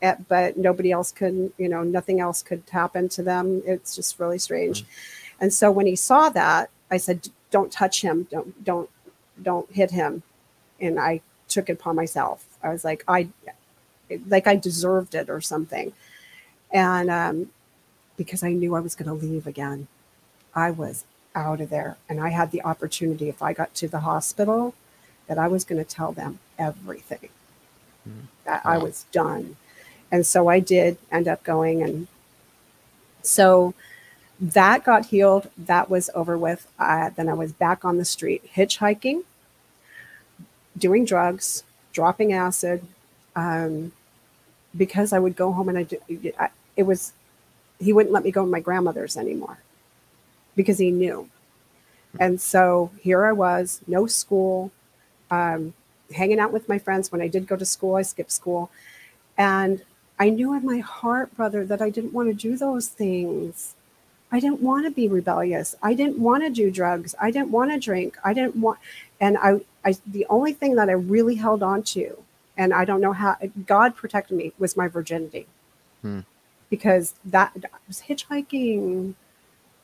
at, 0.00 0.28
but 0.28 0.56
nobody 0.56 0.92
else 0.92 1.12
could, 1.12 1.52
you 1.58 1.68
know, 1.68 1.82
nothing 1.82 2.20
else 2.20 2.42
could 2.42 2.62
happen 2.70 3.08
to 3.10 3.22
them. 3.22 3.62
It's 3.66 3.96
just 3.96 4.18
really 4.18 4.38
strange. 4.38 4.82
Mm-hmm. 4.82 5.42
And 5.42 5.52
so 5.52 5.70
when 5.70 5.86
he 5.86 5.96
saw 5.96 6.28
that, 6.30 6.70
I 6.90 6.96
said, 6.96 7.28
don't 7.50 7.72
touch 7.72 8.02
him. 8.02 8.26
Don't, 8.30 8.64
don't, 8.64 8.90
don't 9.42 9.70
hit 9.72 9.90
him. 9.90 10.22
And 10.80 10.98
I 10.98 11.20
took 11.48 11.68
it 11.68 11.74
upon 11.74 11.96
myself. 11.96 12.44
I 12.62 12.70
was 12.70 12.84
like, 12.84 13.04
I, 13.08 13.28
like 14.28 14.46
I 14.46 14.56
deserved 14.56 15.14
it 15.14 15.28
or 15.28 15.40
something. 15.40 15.92
And 16.72 17.10
um, 17.10 17.50
because 18.16 18.42
I 18.42 18.52
knew 18.52 18.74
I 18.74 18.80
was 18.80 18.94
going 18.94 19.08
to 19.08 19.26
leave 19.26 19.46
again, 19.46 19.88
I 20.54 20.70
was 20.70 21.04
out 21.34 21.60
of 21.60 21.70
there. 21.70 21.96
And 22.08 22.20
I 22.20 22.30
had 22.30 22.50
the 22.50 22.62
opportunity, 22.62 23.28
if 23.28 23.42
I 23.42 23.52
got 23.52 23.74
to 23.76 23.88
the 23.88 24.00
hospital, 24.00 24.74
that 25.28 25.38
I 25.38 25.48
was 25.48 25.64
going 25.64 25.82
to 25.82 25.88
tell 25.88 26.12
them 26.12 26.40
everything, 26.58 27.28
mm-hmm. 28.08 28.26
that 28.44 28.64
wow. 28.64 28.72
I 28.72 28.78
was 28.78 29.04
done. 29.12 29.56
And 30.10 30.26
so 30.26 30.48
I 30.48 30.58
did 30.58 30.96
end 31.12 31.28
up 31.28 31.44
going. 31.44 31.82
And 31.82 32.08
so 33.22 33.74
that 34.40 34.84
got 34.84 35.06
healed. 35.06 35.50
That 35.56 35.90
was 35.90 36.10
over 36.14 36.36
with. 36.36 36.66
Uh, 36.78 37.10
then 37.10 37.28
I 37.28 37.34
was 37.34 37.52
back 37.52 37.84
on 37.84 37.98
the 37.98 38.04
street 38.04 38.42
hitchhiking, 38.54 39.22
doing 40.76 41.04
drugs, 41.04 41.62
dropping 41.92 42.32
acid, 42.32 42.82
um, 43.36 43.92
because 44.76 45.12
I 45.12 45.18
would 45.18 45.36
go 45.36 45.52
home 45.52 45.68
and 45.68 45.78
I, 45.78 45.82
do, 45.82 45.98
I 46.38 46.50
it 46.76 46.84
was 46.84 47.12
he 47.80 47.92
wouldn't 47.92 48.12
let 48.12 48.24
me 48.24 48.30
go 48.30 48.44
to 48.44 48.50
my 48.50 48.60
grandmother's 48.60 49.16
anymore 49.16 49.58
because 50.56 50.78
he 50.78 50.90
knew. 50.90 51.28
And 52.18 52.40
so 52.40 52.90
here 53.00 53.24
I 53.24 53.32
was, 53.32 53.80
no 53.86 54.06
school, 54.06 54.72
um, 55.30 55.74
hanging 56.14 56.38
out 56.38 56.52
with 56.52 56.68
my 56.68 56.78
friends. 56.78 57.12
When 57.12 57.20
I 57.20 57.28
did 57.28 57.46
go 57.46 57.56
to 57.56 57.64
school, 57.64 57.96
I 57.96 58.02
skipped 58.02 58.32
school. 58.32 58.70
And 59.36 59.82
I 60.18 60.30
knew 60.30 60.52
in 60.54 60.64
my 60.64 60.78
heart, 60.78 61.34
brother, 61.36 61.64
that 61.64 61.80
I 61.80 61.90
didn't 61.90 62.12
want 62.12 62.28
to 62.28 62.34
do 62.34 62.56
those 62.56 62.88
things. 62.88 63.74
I 64.30 64.40
didn't 64.40 64.60
want 64.60 64.84
to 64.84 64.90
be 64.90 65.08
rebellious. 65.08 65.74
I 65.82 65.94
didn't 65.94 66.18
want 66.18 66.42
to 66.42 66.50
do 66.50 66.70
drugs. 66.70 67.14
I 67.20 67.30
didn't 67.30 67.50
want 67.50 67.70
to 67.70 67.78
drink. 67.78 68.18
I 68.24 68.34
didn't 68.34 68.56
want, 68.56 68.78
and 69.20 69.38
I, 69.38 69.60
I, 69.84 69.94
the 70.06 70.26
only 70.28 70.52
thing 70.52 70.74
that 70.74 70.90
I 70.90 70.92
really 70.92 71.36
held 71.36 71.62
on 71.62 71.82
to, 71.84 72.18
and 72.56 72.74
I 72.74 72.84
don't 72.84 73.00
know 73.00 73.12
how 73.12 73.36
God 73.66 73.96
protected 73.96 74.36
me, 74.36 74.52
was 74.58 74.76
my 74.76 74.88
virginity. 74.88 75.46
Hmm. 76.02 76.20
Because 76.68 77.14
that 77.24 77.52
I 77.64 77.78
was 77.86 78.02
hitchhiking. 78.02 79.14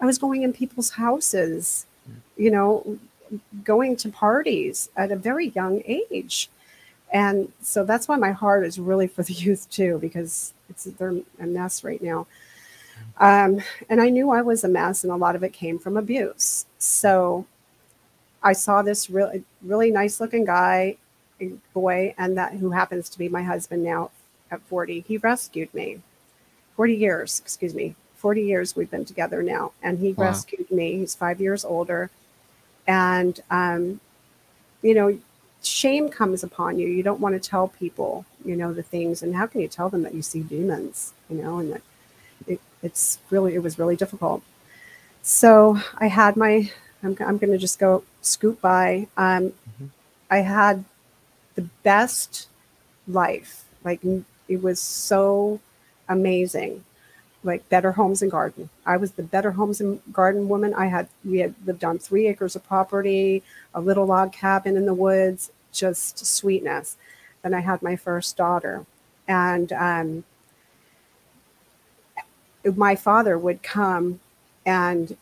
I 0.01 0.07
was 0.07 0.19
going 0.19 0.43
in 0.43 0.53
people's 0.53 0.91
houses, 0.91 1.87
hmm. 2.05 2.19
you 2.37 2.51
know, 2.51 2.99
going 3.63 3.97
to 3.97 4.09
parties 4.09 4.89
at 4.97 5.13
a 5.13 5.17
very 5.17 5.49
young 5.49 5.83
age. 5.87 6.51
And 7.13 7.53
so 7.61 7.85
that's 7.85 8.09
why 8.09 8.17
my 8.17 8.33
heart 8.33 8.65
is 8.65 8.79
really 8.79 9.07
for 9.07 9.23
the 9.23 9.33
youth 9.33 9.71
too, 9.71 9.99
because 10.01 10.53
it's 10.69 10.85
they're 10.85 11.15
a 11.41 11.47
mess 11.47 11.85
right 11.85 12.03
now. 12.03 12.27
Um, 13.19 13.61
and 13.89 14.01
I 14.01 14.09
knew 14.09 14.31
I 14.31 14.43
was 14.43 14.65
a 14.65 14.69
mess, 14.69 15.05
and 15.05 15.13
a 15.13 15.17
lot 15.17 15.37
of 15.37 15.43
it 15.43 15.53
came 15.53 15.79
from 15.79 15.97
abuse. 15.97 16.67
So 16.79 17.47
I 18.43 18.53
saw 18.53 18.83
this 18.83 19.09
really, 19.09 19.45
really 19.63 19.91
nice 19.91 20.21
looking 20.21 20.45
guy, 20.45 20.97
boy, 21.73 22.15
and 22.19 22.37
that 22.37 22.55
who 22.55 22.71
happens 22.71 23.09
to 23.11 23.19
be 23.19 23.29
my 23.29 23.43
husband 23.43 23.85
now 23.85 24.11
at 24.51 24.61
40. 24.63 25.05
He 25.07 25.17
rescued 25.19 25.73
me. 25.75 26.01
40 26.77 26.95
years, 26.95 27.41
excuse 27.41 27.75
me. 27.75 27.95
40 28.17 28.43
years 28.43 28.75
we've 28.75 28.91
been 28.91 29.05
together 29.05 29.43
now, 29.43 29.73
and 29.83 29.99
he 29.99 30.13
wow. 30.13 30.27
rescued 30.27 30.71
me. 30.71 30.97
He's 30.99 31.15
five 31.15 31.41
years 31.41 31.65
older 31.65 32.11
and 32.87 33.41
um, 33.51 34.01
you 34.83 34.95
know 34.95 35.19
shame 35.63 36.09
comes 36.09 36.43
upon 36.45 36.79
you. 36.79 36.89
You 36.89 37.03
don't 37.03 37.21
want 37.21 37.41
to 37.41 37.49
tell 37.51 37.69
people 37.69 38.25
you 38.45 38.57
know 38.57 38.73
the 38.73 38.83
things 38.83 39.23
and 39.23 39.35
how 39.35 39.47
can 39.47 39.61
you 39.61 39.69
tell 39.69 39.89
them 39.89 40.03
that 40.03 40.15
you 40.15 40.23
see 40.23 40.43
demons 40.43 41.15
you 41.31 41.43
know 41.43 41.59
and 41.59 41.73
that 41.73 41.83
it, 42.47 42.61
it's 42.83 43.19
really 43.31 43.55
it 43.55 43.63
was 43.63 43.79
really 43.79 43.97
difficult. 43.97 44.43
So 45.23 45.81
i 45.99 46.09
had 46.09 46.37
my 46.37 46.71
i'm, 47.03 47.17
I'm 47.21 47.39
going 47.39 47.53
to 47.53 47.59
just 47.59 47.79
go 47.79 48.05
scoop 48.23 48.61
by. 48.61 49.09
Um, 49.17 49.51
mm-hmm. 49.51 49.87
i 50.31 50.39
had 50.39 50.85
the 51.55 51.63
best 51.83 52.49
life. 53.07 53.65
Like 53.85 54.01
it 54.49 54.63
was 54.63 54.81
so 54.81 55.61
amazing 56.09 56.85
like 57.45 57.69
Better 57.69 57.93
Homes 57.93 58.23
and 58.23 58.31
Garden. 58.31 58.71
I 58.85 58.97
was 58.97 59.13
the 59.13 59.23
Better 59.23 59.53
Homes 59.53 59.81
and 59.81 60.01
Garden 60.13 60.49
woman. 60.49 60.75
I 60.75 60.87
had 60.87 61.09
we 61.25 61.39
had 61.39 61.55
lived 61.65 61.85
on 61.85 61.99
three 61.99 62.27
acres 62.27 62.57
of 62.57 62.67
property, 62.67 63.43
a 63.75 63.81
little 63.81 64.07
log 64.07 64.33
cabin 64.33 64.77
in 64.77 64.87
the 64.87 64.95
woods, 64.95 65.53
just 65.73 66.25
sweetness. 66.27 66.97
Then 67.43 67.55
I 67.55 67.61
had 67.61 67.83
my 67.83 67.97
first 67.97 68.37
daughter, 68.37 68.87
and 69.29 69.73
um, 69.73 70.25
my 72.77 72.97
father 72.97 73.39
would 73.39 73.63
come 73.63 74.21
and 74.65 75.17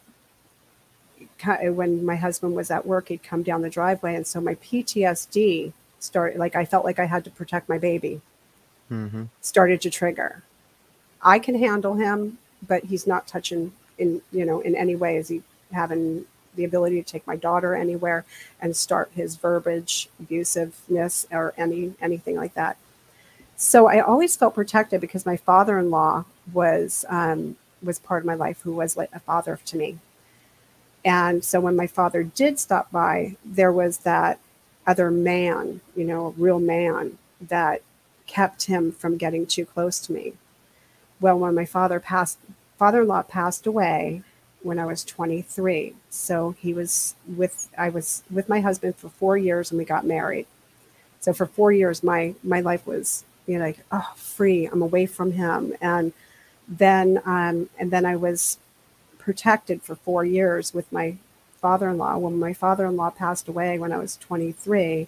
when 1.45 2.05
my 2.07 2.15
husband 2.15 2.55
was 2.55 2.71
at 2.71 2.87
work, 2.87 3.09
he'd 3.09 3.25
come 3.25 3.43
down 3.43 3.63
the 3.63 3.71
driveway, 3.71 4.15
and 4.15 4.25
so 4.25 4.41
my 4.41 4.55
PTSD 4.55 5.73
started. 5.99 6.39
Like 6.39 6.55
I 6.55 6.65
felt 6.65 6.85
like 6.85 7.01
I 7.01 7.07
had 7.07 7.25
to 7.25 7.31
protect 7.31 7.69
my 7.69 7.79
baby. 7.79 8.21
Mm-hmm. 8.91 9.25
Started 9.41 9.81
to 9.81 9.91
trigger 9.91 10.43
I 11.23 11.39
can 11.39 11.55
handle 11.57 11.95
him, 11.95 12.39
but 12.67 12.85
he's 12.85 13.07
not 13.07 13.27
touching 13.27 13.73
in 13.99 14.23
you 14.33 14.45
know 14.45 14.61
in 14.61 14.75
any 14.75 14.97
way. 14.97 15.17
Is 15.17 15.29
he 15.29 15.43
having 15.73 16.27
the 16.55 16.65
ability 16.65 17.03
to 17.03 17.09
take 17.11 17.27
my 17.27 17.37
daughter 17.37 17.75
anywhere 17.75 18.25
and 18.61 18.77
start 18.77 19.11
his 19.15 19.37
verbiage 19.37 20.09
abusiveness 20.23 21.27
or 21.31 21.55
any 21.57 21.95
anything 22.01 22.37
like 22.37 22.55
that? 22.55 22.77
So 23.57 23.87
I 23.87 24.01
always 24.01 24.37
felt 24.37 24.55
protected 24.55 25.01
because 25.01 25.25
my 25.25 25.37
father-in-law 25.37 26.25
was 26.53 27.05
um, 27.09 27.57
was 27.83 27.99
part 27.99 28.23
of 28.23 28.27
my 28.27 28.35
life, 28.35 28.61
who 28.63 28.73
was 28.73 28.97
like 28.97 29.11
a 29.13 29.21
father 29.21 29.59
to 29.65 29.77
me. 29.77 29.99
And 31.05 31.45
so 31.45 31.61
when 31.61 31.77
my 31.77 31.87
father 31.87 32.23
did 32.23 32.59
stop 32.59 32.91
by, 32.93 33.37
there 33.45 33.73
was 33.73 33.99
that 33.99 34.39
other 34.87 35.11
man, 35.11 35.81
you 35.97 36.05
know, 36.05 36.27
a 36.27 36.31
real 36.31 36.61
man 36.61 37.19
that 37.41 37.83
kept 38.27 38.65
him 38.65 38.93
from 38.93 39.17
getting 39.17 39.47
too 39.47 39.67
close 39.67 39.99
to 40.01 40.13
me 40.13 40.35
well, 41.23 41.39
when 41.39 41.55
my 41.55 41.65
father 41.65 42.01
passed, 42.01 42.39
father-in-law 42.79 43.23
passed 43.23 43.67
away 43.67 44.23
when 44.63 44.79
I 44.79 44.85
was 44.85 45.05
23. 45.05 45.95
So 46.11 46.55
he 46.59 46.75
was 46.75 47.15
with, 47.27 47.69
I 47.79 47.89
was 47.89 48.25
with 48.31 48.49
my 48.49 48.61
husband 48.61 48.97
for 48.97 49.09
four 49.09 49.39
years 49.39 49.71
and 49.71 49.79
we 49.79 49.85
got 49.85 50.05
married. 50.05 50.47
So 51.21 51.33
for 51.33 51.47
four 51.47 51.73
years, 51.73 52.03
my, 52.03 52.35
my 52.43 52.61
life 52.61 52.87
was, 52.87 53.25
you 53.47 53.59
know, 53.59 53.65
like, 53.67 53.79
oh, 53.93 54.13
free. 54.17 54.67
I'm 54.67 54.83
away 54.83 55.07
from 55.07 55.33
him. 55.33 55.75
And 55.81 56.13
then, 56.69 57.23
um, 57.25 57.71
and 57.79 57.93
then 57.93 58.05
I 58.05 58.17
was 58.17 58.59
protected 59.19 59.83
for 59.83 59.95
four 59.95 60.25
years 60.25 60.75
with 60.75 60.93
my 60.93 61.17
father-in-law. 61.61 62.19
When 62.19 62.39
my 62.39 62.53
father-in-law 62.53 63.11
passed 63.11 63.47
away 63.47 63.79
when 63.79 63.93
I 63.93 63.99
was 63.99 64.17
23, 64.17 65.07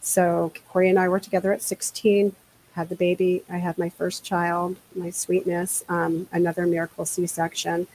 so 0.00 0.52
Corey 0.68 0.88
and 0.88 0.98
I 0.98 1.08
were 1.08 1.18
together 1.18 1.52
at 1.52 1.62
16 1.62 2.36
had 2.74 2.88
the 2.88 2.96
baby. 2.96 3.42
I 3.48 3.58
had 3.58 3.78
my 3.78 3.88
first 3.88 4.24
child, 4.24 4.76
my 4.94 5.10
sweetness, 5.10 5.84
um, 5.88 6.28
another 6.32 6.66
miracle 6.66 7.04
C 7.04 7.26
section. 7.26 7.86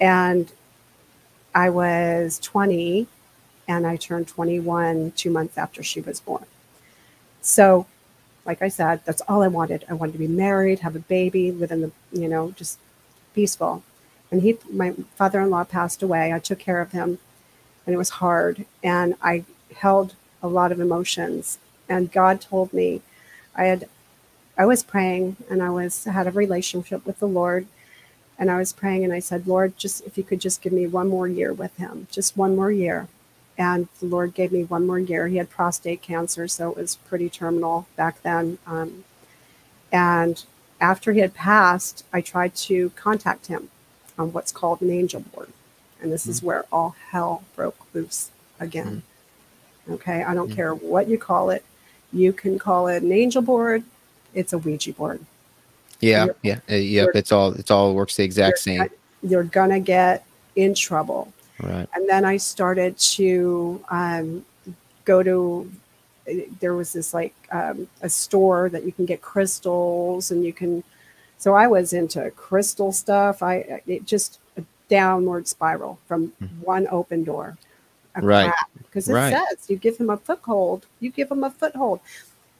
And 0.00 0.50
I 1.54 1.68
was 1.68 2.38
20 2.40 3.06
and 3.68 3.86
I 3.86 3.96
turned 3.96 4.28
21 4.28 5.12
two 5.12 5.30
months 5.30 5.58
after 5.58 5.82
she 5.82 6.00
was 6.00 6.20
born. 6.20 6.46
So, 7.42 7.86
like 8.44 8.62
I 8.62 8.68
said, 8.68 9.02
that's 9.04 9.20
all 9.22 9.42
I 9.42 9.48
wanted. 9.48 9.84
I 9.88 9.94
wanted 9.94 10.12
to 10.12 10.18
be 10.18 10.26
married, 10.26 10.80
have 10.80 10.96
a 10.96 11.00
baby, 11.00 11.52
live 11.52 11.70
in 11.70 11.82
the, 11.82 11.92
you 12.12 12.28
know, 12.28 12.52
just 12.52 12.78
peaceful. 13.34 13.82
And 14.30 14.42
he, 14.42 14.56
my 14.70 14.92
father 15.14 15.40
in 15.40 15.50
law 15.50 15.64
passed 15.64 16.02
away. 16.02 16.32
I 16.32 16.38
took 16.38 16.58
care 16.58 16.80
of 16.80 16.92
him 16.92 17.18
and 17.86 17.94
it 17.94 17.98
was 17.98 18.10
hard. 18.10 18.64
And 18.82 19.14
I 19.22 19.44
held 19.76 20.14
a 20.42 20.48
lot 20.48 20.72
of 20.72 20.80
emotions. 20.80 21.58
And 21.88 22.10
God 22.10 22.40
told 22.40 22.72
me 22.72 23.02
I 23.54 23.64
had 23.64 23.88
I 24.56 24.66
was 24.66 24.82
praying 24.82 25.36
and 25.50 25.62
I 25.62 25.70
was 25.70 26.04
had 26.04 26.26
a 26.26 26.30
relationship 26.30 27.06
with 27.06 27.18
the 27.18 27.28
Lord 27.28 27.66
and 28.38 28.50
I 28.50 28.58
was 28.58 28.72
praying 28.72 29.04
and 29.04 29.12
I 29.12 29.18
said, 29.20 29.46
Lord, 29.46 29.76
just 29.78 30.04
if 30.04 30.18
you 30.18 30.24
could 30.24 30.40
just 30.40 30.62
give 30.62 30.72
me 30.72 30.86
one 30.86 31.08
more 31.08 31.28
year 31.28 31.52
with 31.52 31.76
him, 31.76 32.06
just 32.10 32.36
one 32.36 32.56
more 32.56 32.72
year. 32.72 33.08
And 33.58 33.88
the 34.00 34.06
Lord 34.06 34.34
gave 34.34 34.50
me 34.50 34.64
one 34.64 34.86
more 34.86 34.98
year. 34.98 35.28
He 35.28 35.36
had 35.36 35.50
prostate 35.50 36.02
cancer, 36.02 36.48
so 36.48 36.70
it 36.70 36.76
was 36.76 36.96
pretty 36.96 37.28
terminal 37.28 37.86
back 37.96 38.22
then. 38.22 38.58
Um, 38.66 39.04
and 39.92 40.42
after 40.80 41.12
he 41.12 41.20
had 41.20 41.34
passed, 41.34 42.04
I 42.12 42.20
tried 42.22 42.54
to 42.56 42.90
contact 42.90 43.46
him 43.46 43.68
on 44.18 44.32
what's 44.32 44.52
called 44.52 44.80
an 44.80 44.90
angel 44.90 45.20
board. 45.20 45.50
And 46.00 46.10
this 46.10 46.22
mm-hmm. 46.22 46.30
is 46.30 46.42
where 46.42 46.64
all 46.72 46.96
hell 47.10 47.44
broke 47.54 47.76
loose 47.94 48.30
again. 48.58 49.02
Okay. 49.90 50.22
I 50.22 50.34
don't 50.34 50.50
Mhm. 50.50 50.56
care 50.56 50.74
what 50.74 51.08
you 51.08 51.18
call 51.18 51.50
it. 51.50 51.64
You 52.12 52.32
can 52.32 52.58
call 52.58 52.88
it 52.88 53.02
an 53.02 53.12
angel 53.12 53.42
board. 53.42 53.84
It's 54.34 54.52
a 54.52 54.58
Ouija 54.58 54.92
board. 54.92 55.20
Yeah, 56.00 56.24
You're- 56.24 56.36
yeah, 56.42 56.58
uh, 56.70 56.74
yep. 56.74 57.08
It's 57.14 57.30
all 57.32 57.52
it's 57.52 57.70
all 57.70 57.94
works 57.94 58.16
the 58.16 58.24
exact 58.24 58.58
same. 58.58 58.88
You're 59.22 59.44
to 59.70 59.80
get 59.80 60.24
in 60.56 60.74
trouble. 60.74 61.32
Right. 61.62 61.88
And 61.94 62.08
then 62.08 62.24
I 62.24 62.38
started 62.38 62.98
to 62.98 63.84
um, 63.88 64.44
go 65.04 65.22
to, 65.22 65.70
there 66.60 66.74
was 66.74 66.92
this 66.92 67.14
like 67.14 67.34
um, 67.52 67.86
a 68.00 68.08
store 68.08 68.68
that 68.70 68.84
you 68.84 68.90
can 68.90 69.06
get 69.06 69.22
crystals 69.22 70.32
and 70.32 70.44
you 70.44 70.52
can, 70.52 70.82
so 71.38 71.54
I 71.54 71.68
was 71.68 71.92
into 71.92 72.28
crystal 72.32 72.90
stuff. 72.90 73.42
I, 73.44 73.80
it 73.86 74.04
just 74.06 74.40
a 74.56 74.64
downward 74.88 75.46
spiral 75.46 76.00
from 76.08 76.32
Mhm. 76.42 76.48
one 76.64 76.88
open 76.90 77.22
door. 77.22 77.56
Right. 78.20 78.52
Because 78.78 79.08
it 79.08 79.14
Right. 79.14 79.32
says 79.32 79.70
you 79.70 79.76
give 79.76 79.96
him 79.98 80.10
a 80.10 80.16
foothold, 80.16 80.86
you 80.98 81.10
give 81.10 81.30
him 81.30 81.44
a 81.44 81.50
foothold. 81.50 82.00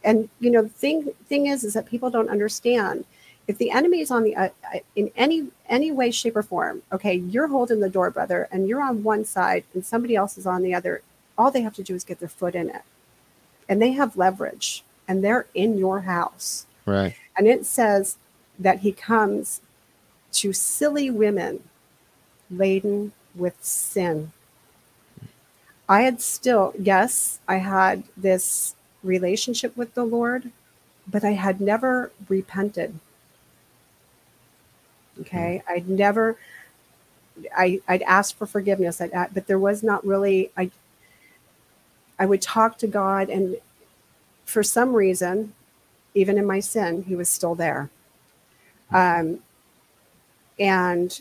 And 0.05 0.29
you 0.41 0.51
know, 0.51 0.63
the 0.63 0.69
thing 0.69 1.11
thing 1.27 1.47
is, 1.47 1.65
is 1.65 1.75
that 1.75 1.87
people 1.87 2.11
don't 2.11 2.29
understand. 2.29 3.05
If 3.49 3.59
the 3.59 3.71
enemy 3.71 4.01
is 4.01 4.11
on 4.11 4.23
the 4.23 4.37
uh, 4.37 4.49
uh, 4.75 4.79
in 4.95 5.11
any 5.17 5.49
any 5.69 5.91
way, 5.91 6.11
shape, 6.11 6.37
or 6.37 6.43
form, 6.43 6.83
okay, 6.93 7.15
you're 7.15 7.49
holding 7.49 7.81
the 7.81 7.91
door, 7.91 8.11
brother, 8.11 8.49
and 8.53 8.69
you're 8.69 8.83
on 8.83 9.03
one 9.03 9.25
side, 9.25 9.65
and 9.75 9.85
somebody 9.85 10.15
else 10.17 10.39
is 10.39 10.47
on 10.47 10.63
the 10.63 10.75
other. 10.75 11.03
All 11.37 11.51
they 11.51 11.63
have 11.63 11.75
to 11.75 11.83
do 11.83 11.95
is 11.95 12.05
get 12.05 12.21
their 12.21 12.29
foot 12.29 12.55
in 12.55 12.71
it, 12.71 12.83
and 13.69 13.81
they 13.83 13.93
have 13.93 14.17
leverage, 14.17 14.85
and 15.09 15.25
they're 15.25 15.47
in 15.55 15.79
your 15.79 16.03
house. 16.03 16.67
Right. 16.87 17.15
And 17.37 17.47
it 17.47 17.67
says 17.67 18.17
that 18.59 18.81
he 18.81 18.93
comes 18.93 19.61
to 20.33 20.53
silly 20.53 21.11
women 21.11 21.63
laden 22.51 23.13
with 23.35 23.63
sin. 23.65 24.33
I 25.89 26.03
had 26.03 26.21
still, 26.21 26.73
yes, 26.79 27.41
I 27.49 27.57
had 27.57 28.05
this 28.17 28.75
relationship 29.03 29.77
with 29.77 29.95
the 29.95 30.05
Lord, 30.05 30.51
but 31.07 31.25
I 31.25 31.33
had 31.33 31.61
never 31.61 32.11
repented. 32.29 32.99
Okay. 35.21 35.63
I'd 35.69 35.89
never, 35.89 36.37
I, 37.57 37.81
I'd 37.87 38.03
asked 38.03 38.37
for 38.37 38.47
forgiveness, 38.47 39.01
I'd, 39.01 39.35
but 39.35 39.47
there 39.47 39.59
was 39.59 39.83
not 39.83 40.07
really, 40.07 40.51
I, 40.57 40.71
I 42.19 42.27
would 42.27 42.43
talk 42.43 42.79
to 42.79 42.87
God 42.87 43.29
and 43.29 43.57
for 44.45 44.63
some 44.63 44.95
reason, 44.95 45.55
even 46.15 46.37
in 46.39 46.47
my 46.47 46.61
sin, 46.61 47.05
he 47.09 47.17
was 47.17 47.29
still 47.29 47.55
there. 47.55 47.89
Um, 48.91 49.41
and, 50.59 51.21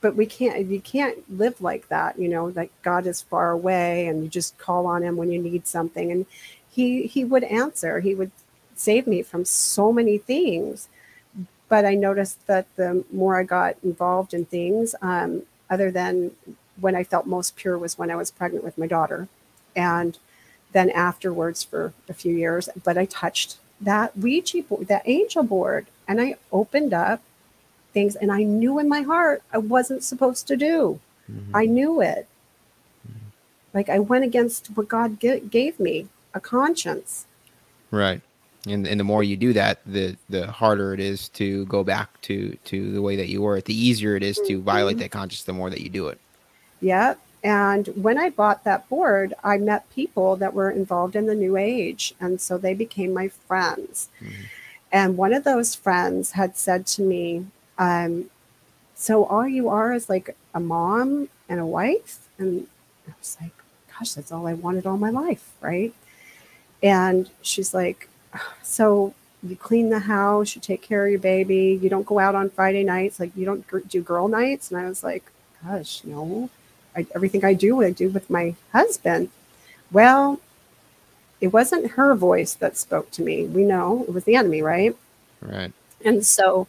but 0.00 0.16
we 0.16 0.26
can't, 0.26 0.66
you 0.66 0.80
can't 0.80 1.38
live 1.38 1.60
like 1.60 1.88
that, 1.88 2.18
you 2.18 2.28
know, 2.28 2.46
like 2.46 2.70
God 2.82 3.06
is 3.06 3.22
far 3.22 3.52
away 3.52 4.06
and 4.06 4.22
you 4.22 4.28
just 4.28 4.58
call 4.58 4.86
on 4.86 5.02
him 5.02 5.16
when 5.16 5.30
you 5.30 5.40
need 5.40 5.66
something. 5.66 6.10
And 6.10 6.26
he, 6.74 7.06
he 7.06 7.24
would 7.24 7.44
answer, 7.44 8.00
he 8.00 8.14
would 8.14 8.32
save 8.74 9.06
me 9.06 9.22
from 9.22 9.44
so 9.44 9.92
many 9.92 10.18
things. 10.18 10.88
But 11.68 11.84
I 11.84 11.94
noticed 11.94 12.46
that 12.46 12.66
the 12.76 13.04
more 13.12 13.38
I 13.38 13.44
got 13.44 13.76
involved 13.82 14.34
in 14.34 14.44
things, 14.44 14.94
um, 15.00 15.42
other 15.70 15.90
than 15.90 16.32
when 16.80 16.94
I 16.94 17.04
felt 17.04 17.26
most 17.26 17.56
pure 17.56 17.78
was 17.78 17.96
when 17.98 18.10
I 18.10 18.16
was 18.16 18.30
pregnant 18.30 18.64
with 18.64 18.76
my 18.76 18.86
daughter. 18.86 19.28
And 19.74 20.18
then 20.72 20.90
afterwards 20.90 21.62
for 21.62 21.92
a 22.08 22.14
few 22.14 22.34
years, 22.34 22.68
but 22.82 22.98
I 22.98 23.06
touched 23.06 23.56
that 23.80 24.16
Ouija 24.16 24.62
board, 24.62 24.88
that 24.88 25.02
angel 25.06 25.42
board, 25.42 25.86
and 26.08 26.20
I 26.20 26.36
opened 26.52 26.92
up 26.92 27.20
things 27.92 28.16
and 28.16 28.30
I 28.32 28.42
knew 28.42 28.78
in 28.78 28.88
my 28.88 29.02
heart 29.02 29.42
I 29.52 29.58
wasn't 29.58 30.02
supposed 30.02 30.46
to 30.48 30.56
do. 30.56 31.00
Mhm. 31.30 31.50
I 31.54 31.66
knew 31.66 32.00
it. 32.00 32.26
Like 33.72 33.88
I 33.88 33.98
went 34.00 34.24
against 34.24 34.68
what 34.76 34.88
God 34.88 35.20
g- 35.20 35.40
gave 35.40 35.78
me, 35.80 36.08
a 36.34 36.40
conscience. 36.40 37.26
Right. 37.90 38.20
And 38.66 38.86
and 38.86 38.98
the 38.98 39.04
more 39.04 39.22
you 39.22 39.36
do 39.36 39.52
that, 39.52 39.80
the 39.86 40.16
the 40.30 40.50
harder 40.50 40.94
it 40.94 41.00
is 41.00 41.28
to 41.30 41.66
go 41.66 41.84
back 41.84 42.20
to 42.22 42.56
to 42.64 42.92
the 42.92 43.02
way 43.02 43.16
that 43.16 43.28
you 43.28 43.42
were. 43.42 43.60
The 43.60 43.74
easier 43.74 44.16
it 44.16 44.22
is 44.22 44.38
to 44.46 44.60
violate 44.60 44.96
Mhm. 44.96 45.00
that 45.00 45.10
conscience. 45.10 45.42
The 45.44 45.52
more 45.52 45.70
that 45.70 45.80
you 45.80 45.90
do 45.90 46.08
it. 46.08 46.18
Yep. 46.80 47.18
And 47.42 47.88
when 47.88 48.16
I 48.16 48.30
bought 48.30 48.64
that 48.64 48.88
board, 48.88 49.34
I 49.44 49.58
met 49.58 49.88
people 49.94 50.34
that 50.36 50.54
were 50.54 50.70
involved 50.70 51.14
in 51.14 51.26
the 51.26 51.34
new 51.34 51.58
age. 51.58 52.14
And 52.20 52.40
so 52.40 52.56
they 52.56 52.72
became 52.72 53.12
my 53.12 53.28
friends. 53.28 54.08
Mhm. 54.22 54.32
And 54.90 55.16
one 55.18 55.34
of 55.34 55.44
those 55.44 55.74
friends 55.74 56.30
had 56.32 56.56
said 56.56 56.86
to 56.86 57.02
me, 57.02 57.46
um, 57.78 58.30
So 58.96 59.24
all 59.26 59.46
you 59.46 59.68
are 59.68 59.92
is 59.92 60.08
like 60.08 60.36
a 60.54 60.60
mom 60.60 61.28
and 61.48 61.60
a 61.60 61.66
wife? 61.66 62.20
And 62.38 62.66
I 63.08 63.12
was 63.18 63.36
like, 63.40 63.50
Gosh, 63.98 64.12
that's 64.14 64.32
all 64.32 64.46
I 64.46 64.54
wanted 64.54 64.86
all 64.86 64.96
my 64.96 65.10
life. 65.10 65.44
Right. 65.60 65.92
And 66.82 67.30
she's 67.42 67.72
like, 67.74 68.08
So 68.62 69.14
you 69.42 69.56
clean 69.56 69.90
the 69.90 70.00
house, 70.00 70.54
you 70.54 70.60
take 70.60 70.82
care 70.82 71.04
of 71.04 71.10
your 71.10 71.20
baby, 71.20 71.78
you 71.80 71.88
don't 71.88 72.06
go 72.06 72.18
out 72.18 72.34
on 72.34 72.50
Friday 72.50 72.84
nights, 72.84 73.20
like 73.20 73.36
you 73.36 73.44
don't 73.44 73.88
do 73.88 74.02
girl 74.02 74.28
nights. 74.28 74.70
And 74.70 74.80
I 74.80 74.88
was 74.88 75.02
like, 75.04 75.24
Gosh, 75.64 76.02
no. 76.04 76.50
I, 76.96 77.06
everything 77.14 77.44
I 77.44 77.54
do, 77.54 77.82
I 77.82 77.90
do 77.90 78.08
with 78.08 78.30
my 78.30 78.54
husband. 78.72 79.30
Well, 79.90 80.40
it 81.40 81.48
wasn't 81.48 81.92
her 81.92 82.14
voice 82.14 82.54
that 82.54 82.76
spoke 82.76 83.10
to 83.12 83.22
me. 83.22 83.46
We 83.46 83.64
know 83.64 84.04
it 84.06 84.14
was 84.14 84.24
the 84.24 84.36
enemy, 84.36 84.62
right? 84.62 84.96
Right. 85.40 85.72
And 86.04 86.24
so 86.24 86.68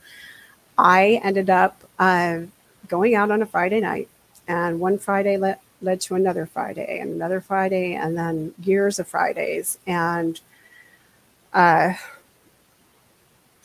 I 0.78 1.22
ended 1.24 1.50
up 1.50 1.84
uh, 2.00 2.40
going 2.88 3.16
out 3.16 3.32
on 3.32 3.42
a 3.42 3.46
Friday 3.46 3.80
night, 3.80 4.10
and 4.48 4.80
one 4.80 4.98
Friday 4.98 5.38
led, 5.82 6.02
to 6.02 6.16
another 6.16 6.46
Friday, 6.46 7.00
and 7.00 7.12
another 7.12 7.42
Friday, 7.42 7.94
and 7.94 8.18
then 8.18 8.54
years 8.62 9.00
of 9.00 9.08
Fridays. 9.08 9.78
And 9.86 10.40
uh, 11.54 11.94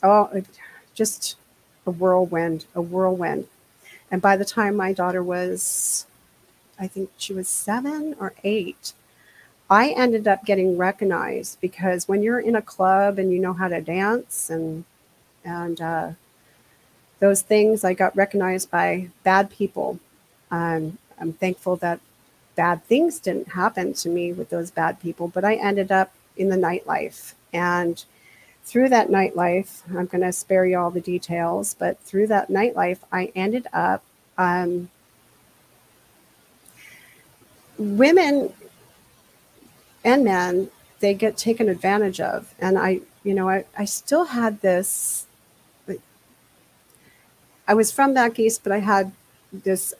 oh, 0.03 0.43
just 0.93 1.35
a 1.85 1.91
whirlwind, 1.91 2.65
a 2.75 2.81
whirlwind. 2.81 3.47
And 4.09 4.21
by 4.21 4.35
the 4.35 4.45
time 4.45 4.75
my 4.75 4.93
daughter 4.93 5.23
was, 5.23 6.05
I 6.79 6.87
think 6.87 7.11
she 7.17 7.33
was 7.33 7.47
seven 7.47 8.15
or 8.19 8.33
eight, 8.43 8.93
I 9.69 9.89
ended 9.89 10.27
up 10.27 10.43
getting 10.45 10.77
recognized 10.77 11.61
because 11.61 12.07
when 12.07 12.23
you're 12.23 12.39
in 12.39 12.57
a 12.57 12.61
club 12.61 13.17
and 13.17 13.31
you 13.31 13.39
know 13.39 13.53
how 13.53 13.69
to 13.69 13.79
dance 13.79 14.49
and 14.49 14.83
and 15.45 15.81
uh, 15.81 16.11
those 17.19 17.41
things, 17.41 17.83
I 17.83 17.93
got 17.93 18.15
recognized 18.15 18.69
by 18.69 19.09
bad 19.23 19.49
people. 19.49 19.99
Um, 20.51 20.97
I'm 21.21 21.33
thankful 21.33 21.75
that 21.77 21.99
bad 22.55 22.83
things 22.85 23.19
didn't 23.19 23.49
happen 23.49 23.93
to 23.93 24.09
me 24.09 24.33
with 24.33 24.49
those 24.49 24.71
bad 24.71 24.99
people, 24.99 25.27
but 25.27 25.45
I 25.45 25.55
ended 25.55 25.91
up 25.91 26.11
in 26.35 26.49
the 26.49 26.57
nightlife. 26.57 27.33
And 27.53 28.03
through 28.63 28.89
that 28.89 29.09
nightlife, 29.09 29.81
I'm 29.89 30.07
going 30.07 30.23
to 30.23 30.33
spare 30.33 30.65
you 30.65 30.77
all 30.77 30.91
the 30.91 31.01
details, 31.01 31.75
but 31.77 31.99
through 31.99 32.27
that 32.27 32.49
nightlife, 32.49 32.99
I 33.11 33.31
ended 33.35 33.67
up 33.71 34.03
um, 34.37 34.89
women 37.77 38.53
and 40.03 40.23
men 40.23 40.69
they 40.99 41.13
get 41.13 41.37
taken 41.37 41.67
advantage 41.69 42.19
of 42.19 42.53
and 42.59 42.77
i 42.77 42.99
you 43.23 43.33
know 43.33 43.49
i, 43.49 43.65
I 43.77 43.85
still 43.85 44.25
had 44.25 44.61
this 44.61 45.25
i 47.67 47.73
was 47.73 47.91
from 47.91 48.13
back 48.13 48.39
east 48.39 48.63
but 48.63 48.71
i 48.71 48.79
had 48.79 49.11
this 49.51 49.93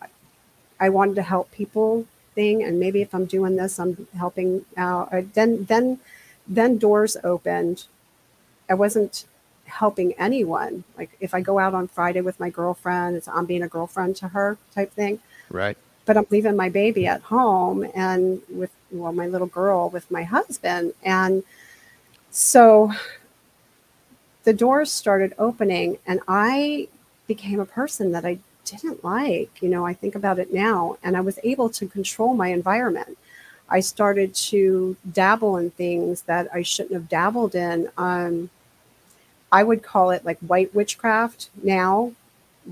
i 0.81 0.89
wanted 0.89 1.15
to 1.15 1.21
help 1.33 1.49
people 1.51 2.05
thing 2.35 2.63
and 2.63 2.79
maybe 2.79 3.01
if 3.01 3.13
i'm 3.15 3.25
doing 3.25 3.55
this 3.55 3.79
i'm 3.79 4.07
helping 4.17 4.65
out. 4.77 5.09
Then 5.33 5.65
then 5.65 5.99
then 6.47 6.77
doors 6.77 7.15
opened. 7.23 7.85
I 8.69 8.73
wasn't 8.73 9.25
helping 9.65 10.13
anyone. 10.13 10.83
Like 10.97 11.11
if 11.19 11.33
i 11.33 11.41
go 11.41 11.59
out 11.59 11.73
on 11.73 11.87
friday 11.87 12.21
with 12.21 12.37
my 12.39 12.49
girlfriend 12.49 13.15
it's 13.17 13.27
i'm 13.27 13.45
being 13.45 13.63
a 13.63 13.67
girlfriend 13.67 14.15
to 14.17 14.27
her 14.29 14.57
type 14.75 14.91
thing. 14.93 15.19
Right. 15.49 15.77
but 16.05 16.17
I'm 16.17 16.25
leaving 16.29 16.55
my 16.55 16.69
baby 16.69 17.05
at 17.07 17.21
home 17.21 17.85
and 17.93 18.41
with 18.49 18.71
well 18.91 19.13
my 19.13 19.27
little 19.27 19.47
girl 19.47 19.89
with 19.89 20.09
my 20.09 20.23
husband. 20.23 20.93
And 21.03 21.43
so 22.31 22.91
the 24.43 24.53
doors 24.53 24.91
started 24.91 25.33
opening 25.37 25.97
and 26.07 26.19
I 26.27 26.87
became 27.27 27.59
a 27.59 27.65
person 27.65 28.11
that 28.13 28.25
I 28.25 28.39
didn't 28.65 29.03
like 29.03 29.61
you 29.61 29.69
know 29.69 29.85
I 29.85 29.93
think 29.93 30.15
about 30.15 30.39
it 30.39 30.53
now 30.53 30.97
and 31.03 31.17
I 31.17 31.21
was 31.21 31.39
able 31.43 31.69
to 31.69 31.87
control 31.87 32.33
my 32.33 32.49
environment 32.49 33.17
I 33.69 33.79
started 33.79 34.33
to 34.35 34.97
dabble 35.11 35.57
in 35.57 35.71
things 35.71 36.23
that 36.23 36.47
I 36.53 36.61
shouldn't 36.61 36.93
have 36.93 37.09
dabbled 37.09 37.55
in 37.55 37.89
um 37.97 38.49
I 39.51 39.63
would 39.63 39.83
call 39.83 40.11
it 40.11 40.25
like 40.25 40.39
white 40.39 40.73
witchcraft 40.73 41.49
now 41.61 42.13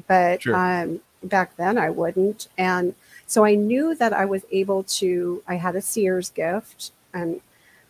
but 0.08 0.42
Sure. 0.44 0.56
um 0.56 1.02
back 1.24 1.56
then 1.58 1.78
I 1.78 1.90
wouldn't 1.90 2.48
and 2.58 2.96
so 3.28 3.46
I 3.46 3.54
knew 3.56 3.94
that 3.94 4.12
I 4.12 4.26
was 4.26 4.44
able 4.52 4.82
to, 4.84 5.44
I 5.48 5.54
had 5.54 5.76
a 5.76 5.84
seer's 5.84 6.32
gift. 6.32 6.92
And 7.14 7.42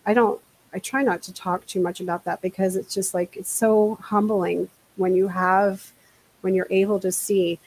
I 0.06 0.14
don't, 0.14 0.42
I 0.74 0.80
try 0.80 1.02
not 1.02 1.22
to 1.24 1.34
talk 1.34 1.66
too 1.66 1.80
much 1.80 2.02
about 2.02 2.26
that 2.26 2.42
because 2.42 2.76
it's 2.76 2.94
just 2.94 3.14
like, 3.14 3.38
it's 3.38 3.50
so 3.50 3.98
humbling 4.02 4.70
when 4.98 5.16
you 5.16 5.30
have, 5.30 5.94
when 6.42 6.54
you're 6.56 6.68
able 6.70 7.00
to 7.00 7.12
see. 7.14 7.58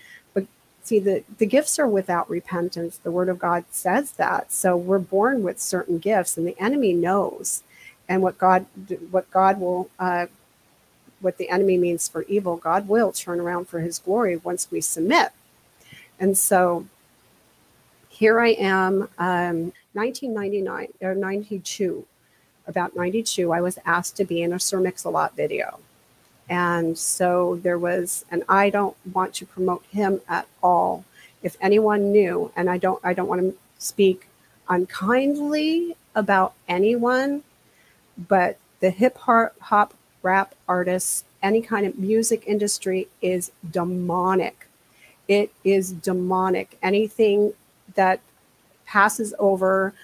See 0.82 0.98
the 0.98 1.24
the 1.38 1.46
gifts 1.46 1.78
are 1.78 1.86
without 1.86 2.28
repentance. 2.28 2.96
The 2.96 3.10
word 3.10 3.28
of 3.28 3.38
god 3.38 3.64
says 3.70 4.12
that. 4.12 4.52
So 4.52 4.76
we're 4.76 4.98
born 4.98 5.42
with 5.42 5.60
certain 5.60 5.98
gifts 5.98 6.36
and 6.36 6.46
the 6.46 6.58
enemy 6.58 6.92
knows. 6.92 7.62
And 8.08 8.22
what 8.22 8.38
god 8.38 8.66
what 9.10 9.30
god 9.30 9.60
will 9.60 9.90
uh, 9.98 10.26
what 11.20 11.38
the 11.38 11.50
enemy 11.50 11.78
means 11.78 12.08
for 12.08 12.22
evil 12.24 12.56
god 12.56 12.88
will 12.88 13.12
turn 13.12 13.40
around 13.40 13.68
for 13.68 13.80
his 13.80 13.98
glory 13.98 14.36
once 14.36 14.70
we 14.70 14.80
submit. 14.80 15.30
And 16.18 16.36
so 16.36 16.86
here 18.12 18.40
i 18.40 18.50
am 18.50 19.08
um, 19.18 19.72
1999 19.94 20.88
or 21.00 21.14
92 21.14 22.06
about 22.66 22.94
92 22.94 23.52
i 23.52 23.60
was 23.60 23.78
asked 23.84 24.16
to 24.16 24.24
be 24.24 24.42
in 24.42 24.52
a 24.52 24.60
sir 24.60 24.78
mix-a-lot 24.78 25.34
video 25.34 25.80
and 26.48 26.96
so 26.98 27.58
there 27.62 27.78
was, 27.78 28.24
and 28.30 28.42
I 28.48 28.70
don't 28.70 28.96
want 29.12 29.34
to 29.34 29.46
promote 29.46 29.84
him 29.90 30.20
at 30.28 30.46
all. 30.62 31.04
If 31.42 31.56
anyone 31.60 32.12
knew, 32.12 32.52
and 32.56 32.68
I 32.68 32.78
don't, 32.78 33.00
I 33.04 33.14
don't 33.14 33.28
want 33.28 33.40
to 33.40 33.54
speak 33.78 34.28
unkindly 34.68 35.96
about 36.14 36.54
anyone, 36.68 37.42
but 38.16 38.58
the 38.80 38.90
hip 38.90 39.16
hop 39.18 39.94
rap 40.22 40.54
artists, 40.68 41.24
any 41.42 41.62
kind 41.62 41.86
of 41.86 41.98
music 41.98 42.44
industry 42.46 43.08
is 43.20 43.50
demonic. 43.68 44.68
It 45.28 45.52
is 45.64 45.92
demonic. 45.92 46.78
Anything 46.82 47.54
that 47.94 48.20
passes 48.86 49.34
over, 49.38 49.94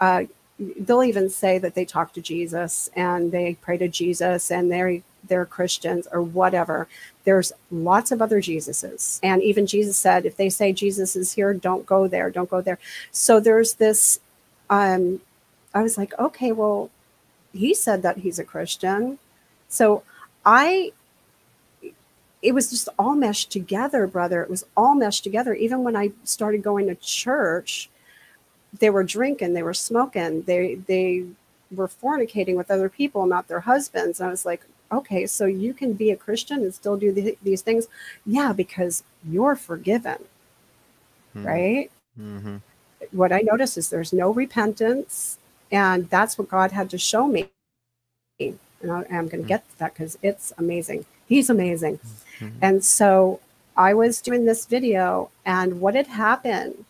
uh, 0.00 0.24
they'll 0.58 1.04
even 1.04 1.28
say 1.28 1.58
that 1.58 1.74
they 1.74 1.84
talk 1.84 2.12
to 2.14 2.20
Jesus 2.20 2.90
and 2.94 3.32
they 3.32 3.56
pray 3.60 3.76
to 3.78 3.88
Jesus 3.88 4.50
and 4.50 4.70
they 4.70 5.02
they're 5.28 5.46
Christians 5.46 6.08
or 6.12 6.22
whatever. 6.22 6.88
There's 7.24 7.52
lots 7.70 8.10
of 8.10 8.22
other 8.22 8.40
Jesuses. 8.40 9.20
And 9.22 9.42
even 9.42 9.66
Jesus 9.66 9.96
said, 9.96 10.26
if 10.26 10.36
they 10.36 10.48
say 10.48 10.72
Jesus 10.72 11.16
is 11.16 11.32
here, 11.32 11.54
don't 11.54 11.86
go 11.86 12.08
there, 12.08 12.30
don't 12.30 12.50
go 12.50 12.60
there. 12.60 12.78
So 13.12 13.40
there's 13.40 13.74
this, 13.74 14.20
um, 14.70 15.20
I 15.74 15.82
was 15.82 15.98
like, 15.98 16.18
okay, 16.18 16.52
well, 16.52 16.90
he 17.52 17.74
said 17.74 18.02
that 18.02 18.18
he's 18.18 18.38
a 18.38 18.44
Christian. 18.44 19.18
So 19.68 20.02
I, 20.44 20.92
it 22.40 22.52
was 22.52 22.70
just 22.70 22.88
all 22.98 23.14
meshed 23.14 23.50
together, 23.50 24.06
brother. 24.06 24.42
It 24.42 24.50
was 24.50 24.64
all 24.76 24.94
meshed 24.94 25.24
together. 25.24 25.54
Even 25.54 25.84
when 25.84 25.96
I 25.96 26.12
started 26.24 26.62
going 26.62 26.86
to 26.86 26.94
church, 26.94 27.90
they 28.78 28.90
were 28.90 29.04
drinking, 29.04 29.54
they 29.54 29.62
were 29.62 29.74
smoking, 29.74 30.42
they, 30.42 30.74
they, 30.74 31.24
were 31.70 31.88
fornicating 31.88 32.56
with 32.56 32.70
other 32.70 32.88
people, 32.88 33.26
not 33.26 33.48
their 33.48 33.60
husbands. 33.60 34.20
And 34.20 34.28
I 34.28 34.30
was 34.30 34.46
like, 34.46 34.64
okay, 34.90 35.26
so 35.26 35.46
you 35.46 35.74
can 35.74 35.92
be 35.92 36.10
a 36.10 36.16
Christian 36.16 36.62
and 36.62 36.74
still 36.74 36.96
do 36.96 37.12
the, 37.12 37.36
these 37.42 37.62
things. 37.62 37.88
Yeah, 38.26 38.52
because 38.52 39.02
you're 39.28 39.56
forgiven, 39.56 40.24
hmm. 41.32 41.46
right? 41.46 41.90
Mm-hmm. 42.20 42.56
What 43.12 43.32
I 43.32 43.40
notice 43.40 43.76
is 43.76 43.90
there's 43.90 44.12
no 44.12 44.30
repentance, 44.32 45.38
and 45.70 46.08
that's 46.10 46.38
what 46.38 46.48
God 46.48 46.72
had 46.72 46.90
to 46.90 46.98
show 46.98 47.26
me. 47.26 47.48
And 48.40 48.58
I, 48.90 49.04
am 49.10 49.28
going 49.28 49.30
to 49.30 49.38
hmm. 49.38 49.46
get 49.46 49.68
to 49.70 49.78
that 49.78 49.94
because 49.94 50.18
it's 50.22 50.52
amazing. 50.58 51.04
He's 51.26 51.50
amazing. 51.50 51.98
Mm-hmm. 52.38 52.58
And 52.62 52.84
so 52.84 53.40
I 53.76 53.94
was 53.94 54.20
doing 54.20 54.44
this 54.44 54.66
video, 54.66 55.30
and 55.44 55.80
what 55.80 55.94
had 55.94 56.06
happened 56.06 56.84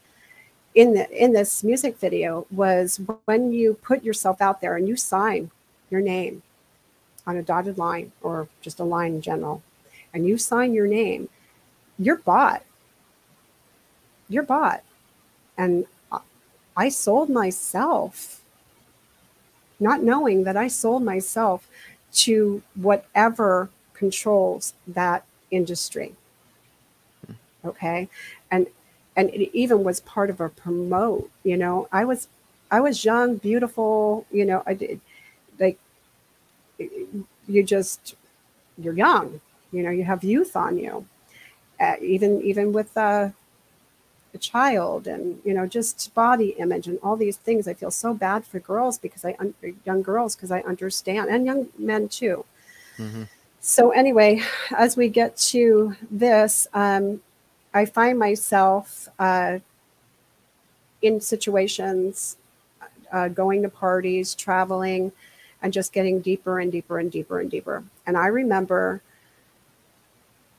in 0.75 0.95
the 0.95 1.11
in 1.11 1.33
this 1.33 1.65
music 1.65 1.99
video 1.99 2.47
was 2.51 3.01
when 3.25 3.53
you 3.53 3.75
put 3.83 4.05
yourself 4.05 4.41
out 4.41 4.61
there 4.61 4.77
and 4.77 4.87
you 4.87 4.97
sign 4.97 5.51
your 5.91 6.01
name 6.01 6.43
on 7.29 7.37
a 7.37 7.43
dotted 7.43 7.77
line 7.77 8.11
or 8.23 8.49
just 8.63 8.81
a 8.81 8.85
line 8.85 9.17
in 9.17 9.21
general, 9.21 9.63
and 10.15 10.27
you 10.27 10.39
sign 10.39 10.73
your 10.73 10.87
name, 10.87 11.29
you're 11.99 12.17
bought. 12.17 12.65
You're 14.29 14.43
bought. 14.43 14.83
And 15.57 15.87
I 16.77 16.89
sold 16.89 17.29
myself, 17.29 18.41
not 19.79 20.03
knowing 20.03 20.45
that 20.45 20.57
I 20.57 20.69
sold 20.69 21.03
myself 21.03 21.69
to 22.13 22.63
whatever 22.75 23.69
controls 23.93 24.75
that 24.87 25.25
industry. 25.51 26.15
Okay. 27.65 28.09
And 28.51 28.69
and 29.17 29.31
it 29.31 29.51
even 29.53 29.83
was 29.83 29.99
part 30.01 30.31
of 30.31 30.41
a 30.41 30.49
promote, 30.49 31.29
you 31.43 31.57
know. 31.57 31.89
I 31.91 32.05
was 32.05 32.29
I 32.71 32.81
was 32.81 33.05
young, 33.05 33.37
beautiful, 33.37 34.25
you 34.31 34.45
know, 34.45 34.63
I 34.65 34.75
did 34.75 35.01
like 35.59 35.79
you 36.79 37.63
just 37.63 38.15
you're 38.77 38.95
young 38.95 39.41
you 39.73 39.83
know 39.83 39.91
you 39.91 40.05
have 40.05 40.23
youth 40.25 40.57
on 40.57 40.79
you 40.79 41.07
uh, 41.81 41.95
even 42.01 42.41
even 42.43 42.73
with 42.73 42.97
uh, 42.97 43.29
a 44.35 44.39
child 44.39 45.07
and 45.07 45.41
you 45.45 45.55
know 45.55 45.67
just 45.67 46.13
body 46.15 46.51
image 46.59 46.87
and 46.87 46.99
all 47.03 47.17
these 47.17 47.37
things 47.37 47.67
i 47.67 47.75
feel 47.75 47.91
so 47.91 48.13
bad 48.13 48.45
for 48.45 48.61
girls 48.61 48.99
because 48.99 49.25
i 49.25 49.35
un- 49.39 49.55
young 49.85 50.03
girls 50.03 50.37
because 50.37 50.51
i 50.51 50.61
understand 50.61 51.31
and 51.31 51.47
young 51.47 51.69
men 51.79 52.09
too 52.09 52.45
mm-hmm. 52.99 53.23
so 53.61 53.91
anyway 53.91 54.41
as 54.77 54.97
we 54.97 55.09
get 55.09 55.37
to 55.37 55.95
this 56.11 56.67
um, 56.75 57.21
i 57.73 57.85
find 57.85 58.19
myself 58.19 59.09
uh, 59.19 59.59
in 61.01 61.21
situations 61.21 62.37
uh, 63.13 63.29
going 63.29 63.63
to 63.63 63.69
parties 63.69 64.35
traveling 64.35 65.11
and 65.63 65.73
just 65.73 65.93
getting 65.93 66.21
deeper 66.21 66.59
and 66.59 66.71
deeper 66.71 66.99
and 66.99 67.11
deeper 67.11 67.41
and 67.41 67.51
deeper. 67.51 67.85
And 68.07 68.17
I 68.17 68.27
remember 68.27 69.03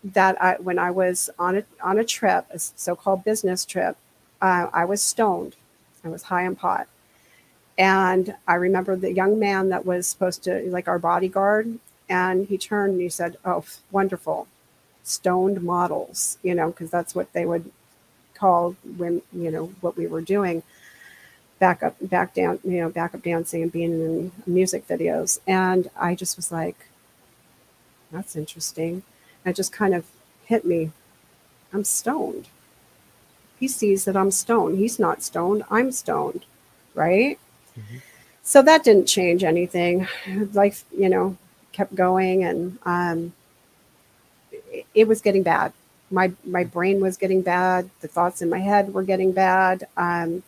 that 0.03 0.41
I, 0.41 0.55
when 0.55 0.79
I 0.79 0.91
was 0.91 1.29
on 1.37 1.57
a 1.57 1.63
on 1.83 1.99
a 1.99 2.03
trip, 2.03 2.45
a 2.51 2.59
so-called 2.59 3.23
business 3.23 3.65
trip, 3.65 3.97
uh, 4.41 4.67
I 4.71 4.85
was 4.85 5.01
stoned. 5.01 5.55
I 6.03 6.07
was 6.09 6.23
high 6.23 6.45
on 6.45 6.55
pot, 6.55 6.87
and 7.77 8.35
I 8.47 8.55
remember 8.55 8.95
the 8.95 9.11
young 9.11 9.37
man 9.37 9.69
that 9.69 9.85
was 9.85 10.07
supposed 10.07 10.43
to 10.43 10.61
like 10.69 10.87
our 10.87 10.99
bodyguard, 10.99 11.79
and 12.07 12.47
he 12.47 12.57
turned 12.57 12.93
and 12.93 13.01
he 13.01 13.09
said, 13.09 13.37
"Oh, 13.43 13.65
wonderful, 13.91 14.47
stoned 15.03 15.61
models," 15.61 16.37
you 16.43 16.55
know, 16.55 16.67
because 16.67 16.89
that's 16.89 17.13
what 17.13 17.33
they 17.33 17.45
would 17.45 17.69
call 18.33 18.77
when 18.97 19.21
you 19.33 19.51
know 19.51 19.65
what 19.81 19.97
we 19.97 20.07
were 20.07 20.21
doing 20.21 20.63
back 21.59 21.83
up, 21.83 21.95
back 22.01 22.33
down, 22.33 22.59
you 22.63 22.79
know, 22.79 22.89
backup 22.89 23.21
dancing 23.21 23.61
and 23.61 23.71
being 23.71 23.91
in 23.91 24.31
music 24.47 24.87
videos. 24.87 25.39
And 25.45 25.89
I 25.99 26.15
just 26.15 26.37
was 26.37 26.51
like, 26.51 26.87
that's 28.11 28.35
interesting. 28.35 29.03
And 29.43 29.51
it 29.51 29.55
just 29.55 29.71
kind 29.71 29.93
of 29.93 30.05
hit 30.45 30.65
me. 30.65 30.91
I'm 31.71 31.83
stoned. 31.83 32.47
He 33.59 33.67
sees 33.67 34.05
that 34.05 34.15
I'm 34.15 34.31
stoned. 34.31 34.77
He's 34.79 34.97
not 34.97 35.21
stoned. 35.21 35.63
I'm 35.69 35.91
stoned. 35.91 36.45
Right. 36.95 37.37
Mm-hmm. 37.77 37.97
So 38.41 38.61
that 38.63 38.83
didn't 38.83 39.05
change 39.05 39.43
anything. 39.43 40.07
Life, 40.53 40.85
you 40.97 41.09
know, 41.09 41.37
kept 41.71 41.93
going 41.93 42.43
and 42.43 42.79
um, 42.83 43.33
it, 44.51 44.85
it 44.95 45.07
was 45.07 45.21
getting 45.21 45.43
bad. 45.43 45.73
My, 46.09 46.31
my 46.43 46.63
brain 46.63 47.01
was 47.01 47.17
getting 47.17 47.41
bad. 47.41 47.89
The 48.01 48.07
thoughts 48.07 48.41
in 48.41 48.49
my 48.49 48.59
head 48.59 48.93
were 48.93 49.03
getting 49.03 49.31
bad. 49.31 49.87
Um, 49.95 50.41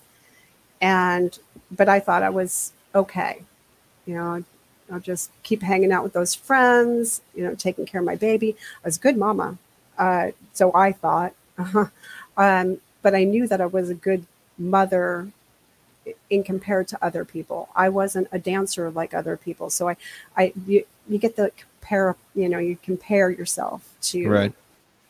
and 0.82 1.38
but 1.70 1.88
I 1.88 2.00
thought 2.00 2.24
I 2.24 2.30
was 2.30 2.74
okay. 2.94 3.44
You 4.06 4.16
know, 4.16 4.44
I'll 4.92 5.00
just 5.00 5.32
keep 5.44 5.62
hanging 5.62 5.92
out 5.92 6.04
with 6.04 6.14
those 6.14 6.36
friends. 6.36 7.22
You 7.36 7.44
know, 7.44 7.56
taking 7.56 7.86
care 7.86 8.02
of 8.02 8.06
my 8.06 8.16
baby. 8.16 8.56
I 8.84 8.88
was 8.88 8.98
a 8.98 9.00
good 9.00 9.18
mama, 9.18 9.58
uh, 9.98 10.32
so 10.54 10.74
I 10.74 10.92
thought. 10.92 11.34
um, 12.38 12.80
but 13.02 13.16
I 13.16 13.24
knew 13.24 13.48
that 13.48 13.62
I 13.62 13.66
was 13.66 13.90
a 13.90 13.96
good 13.96 14.26
mother 14.58 15.28
in 16.30 16.44
compared 16.44 16.88
to 16.90 17.04
other 17.04 17.24
people. 17.24 17.70
I 17.76 17.90
wasn't 17.90 18.28
a 18.32 18.40
dancer 18.40 18.90
like 18.90 19.14
other 19.14 19.38
people, 19.38 19.70
so 19.70 19.90
I, 19.90 19.98
I 20.36 20.54
you, 20.66 20.84
you 21.08 21.18
get 21.20 21.36
the 21.36 21.52
compare. 21.58 22.16
You 22.36 22.50
know, 22.50 22.58
you 22.58 22.78
compare 22.82 23.30
yourself 23.30 23.88
to, 24.04 24.28
right. 24.28 24.54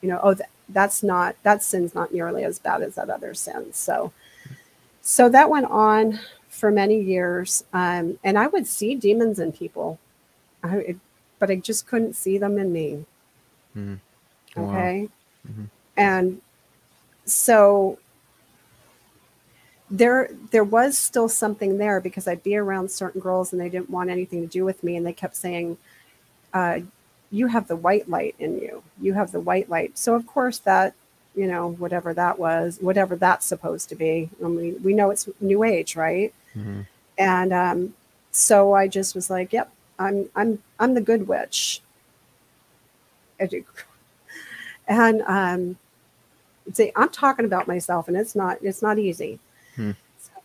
You 0.02 0.10
know, 0.10 0.20
oh, 0.24 0.36
that's 0.70 1.04
not 1.04 1.36
that 1.44 1.64
sin's 1.64 1.94
not 1.96 2.14
nearly 2.14 2.44
as 2.44 2.60
bad 2.60 2.82
as 2.82 2.96
that 2.96 3.10
other 3.10 3.34
sin. 3.34 3.74
So 3.74 4.12
so 5.02 5.30
that 5.30 5.50
went 5.50 5.66
on 5.66 6.20
for 6.50 6.72
many 6.72 7.00
years. 7.00 7.64
Um, 7.74 8.20
and 8.24 8.38
I 8.38 8.48
would 8.48 8.68
see 8.68 8.96
demons 8.96 9.40
in 9.40 9.52
people, 9.52 10.00
I, 10.64 10.78
it, 10.78 10.98
but 11.40 11.50
I 11.50 11.56
just 11.56 11.88
couldn't 11.88 12.16
see 12.16 12.38
them 12.38 12.58
in 12.58 12.72
me. 12.72 13.06
Mm-hmm. 13.76 13.96
Okay. 14.60 15.10
Mm-hmm. 15.48 15.64
And 15.98 16.42
so 17.26 17.98
there 19.90 20.30
there 20.52 20.64
was 20.64 20.98
still 20.98 21.28
something 21.28 21.78
there 21.78 22.00
because 22.00 22.28
I'd 22.28 22.44
be 22.44 22.56
around 22.56 22.90
certain 22.90 23.20
girls 23.20 23.52
and 23.52 23.62
they 23.62 23.70
didn't 23.70 23.90
want 23.90 24.10
anything 24.10 24.42
to 24.42 24.48
do 24.48 24.64
with 24.64 24.84
me 24.84 24.96
and 24.96 25.06
they 25.06 25.14
kept 25.14 25.36
saying 25.36 25.78
uh, 26.54 26.80
you 27.30 27.48
have 27.48 27.68
the 27.68 27.76
white 27.76 28.10
light 28.10 28.36
in 28.40 28.58
you 28.58 28.82
you 29.02 29.14
have 29.14 29.34
the 29.34 29.42
white 29.42 29.70
light 29.70 29.98
so 29.98 30.16
of 30.16 30.26
course 30.26 30.60
that 30.60 30.94
you 31.36 31.48
know, 31.48 31.72
whatever 31.72 32.14
that 32.14 32.40
was, 32.40 32.78
whatever 32.82 33.16
that's 33.16 33.46
supposed 33.46 33.90
to 33.90 33.96
be. 33.96 34.30
I 34.44 34.48
mean, 34.48 34.82
we 34.84 34.94
know 34.94 35.12
it's 35.12 35.30
new 35.40 35.64
age, 35.64 35.96
right? 35.96 36.34
Mm-hmm. 36.56 36.82
And 37.18 37.54
um, 37.54 37.94
so 38.32 38.74
I 38.74 38.88
just 38.88 39.16
was 39.16 39.30
like, 39.30 39.54
"Yep, 39.54 39.72
I'm 40.00 40.30
I'm 40.36 40.62
I'm 40.80 40.94
the 40.94 41.02
good 41.02 41.28
witch." 41.28 41.82
And 44.88 45.22
um, 45.22 45.78
see, 46.74 46.92
I'm 46.96 47.10
talking 47.10 47.46
about 47.46 47.68
myself, 47.68 48.08
and 48.08 48.18
it's 48.18 48.36
not 48.36 48.58
it's 48.62 48.82
not 48.82 49.00
easy. 49.00 49.40
Hmm. 49.76 49.92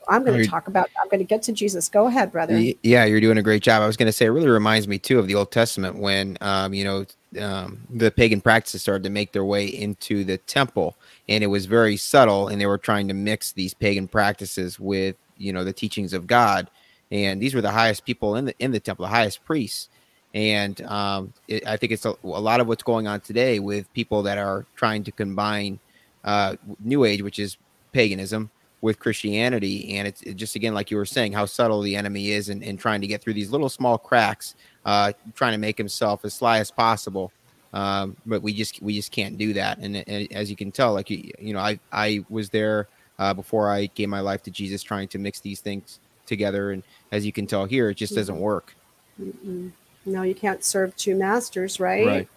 I'm 0.09 0.25
going 0.25 0.43
to 0.43 0.49
talk 0.49 0.69
about. 0.69 0.89
I'm 1.01 1.09
going 1.09 1.19
to 1.19 1.25
get 1.25 1.43
to 1.45 1.53
Jesus. 1.53 1.89
Go 1.89 2.07
ahead, 2.07 2.33
brother. 2.33 2.59
Yeah, 2.83 3.05
you're 3.05 3.21
doing 3.21 3.39
a 3.39 3.43
great 3.43 3.63
job. 3.63 3.83
I 3.83 3.87
was 3.87 3.97
going 3.97 4.07
to 4.07 4.13
say, 4.13 4.27
it 4.27 4.31
really 4.31 4.49
reminds 4.49 4.87
me 4.87 4.99
too 4.99 5.19
of 5.19 5.27
the 5.27 5.35
Old 5.35 5.51
Testament 5.51 5.97
when, 5.97 6.39
um, 6.41 6.75
you 6.75 6.85
know, 6.85 7.07
um, 7.41 7.81
the 7.91 8.11
pagan 8.11 8.41
practices 8.41 8.83
started 8.83 9.03
to 9.05 9.11
make 9.11 9.33
their 9.33 9.45
way 9.45 9.67
into 9.67 10.25
the 10.25 10.39
temple, 10.39 10.97
and 11.29 11.43
it 11.43 11.49
was 11.49 11.67
very 11.67 11.97
subtle, 11.97 12.49
and 12.49 12.61
they 12.61 12.67
were 12.67 12.79
trying 12.79 13.09
to 13.09 13.15
mix 13.15 13.53
these 13.53 13.75
pagan 13.75 14.09
practices 14.09 14.79
with, 14.81 15.17
you 15.37 15.53
know, 15.53 15.65
the 15.65 15.73
teachings 15.73 16.13
of 16.13 16.27
God, 16.27 16.71
and 17.11 17.43
these 17.43 17.55
were 17.55 17.61
the 17.61 17.73
highest 17.73 18.05
people 18.05 18.37
in 18.37 18.47
the 18.47 18.55
in 18.59 18.73
the 18.73 18.81
temple, 18.81 19.05
the 19.05 19.11
highest 19.11 19.45
priests, 19.45 19.89
and 20.35 20.81
um, 20.83 21.33
it, 21.49 21.67
I 21.67 21.77
think 21.77 21.93
it's 21.93 22.07
a, 22.07 22.15
a 22.23 22.27
lot 22.41 22.61
of 22.61 22.69
what's 22.69 22.83
going 22.83 23.07
on 23.07 23.21
today 23.21 23.59
with 23.59 23.93
people 23.93 24.23
that 24.23 24.39
are 24.39 24.65
trying 24.77 25.05
to 25.05 25.13
combine 25.13 25.79
uh, 26.25 26.57
New 26.81 27.05
Age, 27.05 27.23
which 27.23 27.39
is 27.39 27.59
paganism, 27.93 28.51
with 28.81 28.99
Christianity. 28.99 29.97
And 29.97 30.07
it's 30.07 30.23
it 30.23 30.35
just, 30.35 30.55
again, 30.57 30.75
like 30.75 30.91
you 30.91 30.97
were 30.97 31.07
saying, 31.07 31.33
how 31.33 31.47
subtle 31.47 31.81
the 31.81 31.97
enemy 31.97 32.31
is 32.31 32.49
in, 32.49 32.63
in 32.63 32.77
trying 32.77 33.01
to 33.01 33.07
get 33.07 33.23
through 33.23 33.35
these 33.35 33.51
little 33.51 33.69
small 33.69 33.99
cracks, 33.99 34.55
uh, 34.85 35.13
trying 35.35 35.53
to 35.53 35.59
make 35.59 35.79
himself 35.79 36.25
as 36.25 36.35
sly 36.35 36.59
as 36.59 36.71
possible. 36.71 37.33
Um, 37.73 38.17
but 38.25 38.43
we 38.43 38.55
just 38.55 38.81
we 38.81 38.95
just 38.95 39.13
can't 39.13 39.37
do 39.37 39.53
that. 39.55 39.79
And, 39.79 39.97
and 39.97 40.33
as 40.33 40.51
you 40.51 40.57
can 40.57 40.73
tell, 40.73 40.95
like 40.95 41.11
you, 41.11 41.31
you 41.39 41.53
know, 41.53 41.61
I 41.61 41.79
I 41.93 42.25
was 42.31 42.49
there 42.49 42.89
uh, 43.19 43.35
before 43.35 43.71
I 43.71 43.87
gave 43.87 44.09
my 44.09 44.21
life 44.21 44.43
to 44.45 44.51
Jesus, 44.51 44.83
trying 44.83 45.09
to 45.09 45.19
mix 45.19 45.41
these 45.41 45.61
things 45.61 45.99
together. 46.27 46.71
And 46.71 46.83
as 47.13 47.27
you 47.27 47.33
can 47.33 47.47
tell 47.47 47.65
here, 47.65 47.91
it 47.91 47.97
just 47.97 48.15
doesn't 48.15 48.39
work. 48.39 48.75
Mm-mm. 49.21 49.73
No, 50.05 50.23
you 50.23 50.35
can't 50.35 50.63
serve 50.63 50.97
two 50.97 51.17
masters, 51.17 51.81
right? 51.81 52.07
Right. 52.07 52.29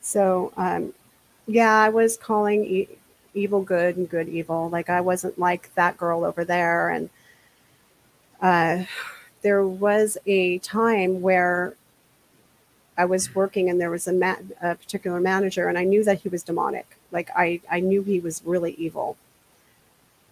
So, 0.00 0.52
um, 0.56 0.92
yeah, 1.46 1.74
I 1.74 1.88
was 1.88 2.16
calling 2.16 2.86
evil 3.34 3.62
good 3.62 3.96
and 3.96 4.08
good 4.08 4.28
evil. 4.28 4.68
Like 4.68 4.90
I 4.90 5.00
wasn't 5.00 5.38
like 5.38 5.74
that 5.74 5.96
girl 5.96 6.24
over 6.24 6.44
there. 6.44 6.90
And 6.90 7.10
uh, 8.40 8.84
there 9.42 9.66
was 9.66 10.18
a 10.26 10.58
time 10.58 11.20
where 11.20 11.74
I 12.96 13.04
was 13.04 13.34
working 13.34 13.70
and 13.70 13.80
there 13.80 13.90
was 13.90 14.08
a, 14.08 14.12
ma- 14.12 14.36
a 14.60 14.74
particular 14.74 15.20
manager, 15.20 15.68
and 15.68 15.78
I 15.78 15.84
knew 15.84 16.02
that 16.04 16.20
he 16.20 16.28
was 16.28 16.42
demonic. 16.42 16.96
Like 17.12 17.30
I, 17.36 17.60
I 17.70 17.80
knew 17.80 18.02
he 18.02 18.18
was 18.18 18.42
really 18.44 18.72
evil. 18.72 19.16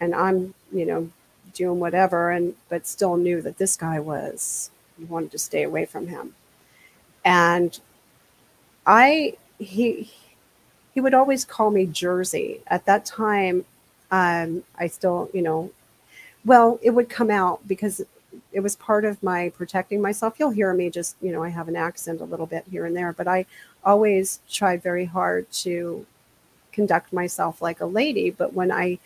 And 0.01 0.14
I'm, 0.14 0.53
you 0.72 0.84
know, 0.84 1.11
doing 1.55 1.80
whatever, 1.80 2.30
and 2.30 2.55
but 2.68 2.86
still 2.86 3.16
knew 3.16 3.40
that 3.42 3.59
this 3.59 3.76
guy 3.76 4.01
was. 4.01 4.70
You 4.99 5.07
wanted 5.07 5.30
to 5.32 5.38
stay 5.38 5.62
away 5.62 5.86
from 5.86 6.09
him. 6.09 6.34
And 7.24 7.78
I, 8.86 9.36
he, 9.59 10.12
he 10.97 11.01
would 11.03 11.12
always 11.12 11.44
call 11.44 11.70
me 11.70 11.84
Jersey. 11.84 12.62
At 12.68 12.86
that 12.86 13.05
time, 13.05 13.66
um, 14.11 14.64
I 14.78 14.86
still, 14.86 15.28
you 15.34 15.42
know, 15.42 15.70
well, 16.42 16.80
it 16.80 16.88
would 16.88 17.11
come 17.11 17.30
out 17.30 17.61
because 17.68 18.01
it 18.51 18.61
was 18.61 18.76
part 18.76 19.05
of 19.05 19.22
my 19.22 19.51
protecting 19.51 20.01
myself. 20.01 20.36
You'll 20.38 20.53
hear 20.53 20.72
me 20.72 20.88
just, 20.88 21.16
you 21.20 21.32
know, 21.32 21.42
I 21.42 21.51
have 21.51 21.68
an 21.68 21.76
accent 21.76 22.22
a 22.22 22.24
little 22.24 22.47
bit 22.47 22.64
here 22.70 22.86
and 22.86 22.97
there, 22.97 23.12
but 23.12 23.28
I 23.28 23.44
always 23.84 24.40
tried 24.51 24.82
very 24.82 25.05
hard 25.05 25.53
to 25.64 26.07
conduct 26.72 27.12
myself 27.12 27.61
like 27.61 27.80
a 27.80 27.86
lady. 27.86 28.30
But 28.30 28.55
when 28.55 28.72
I 28.72 28.99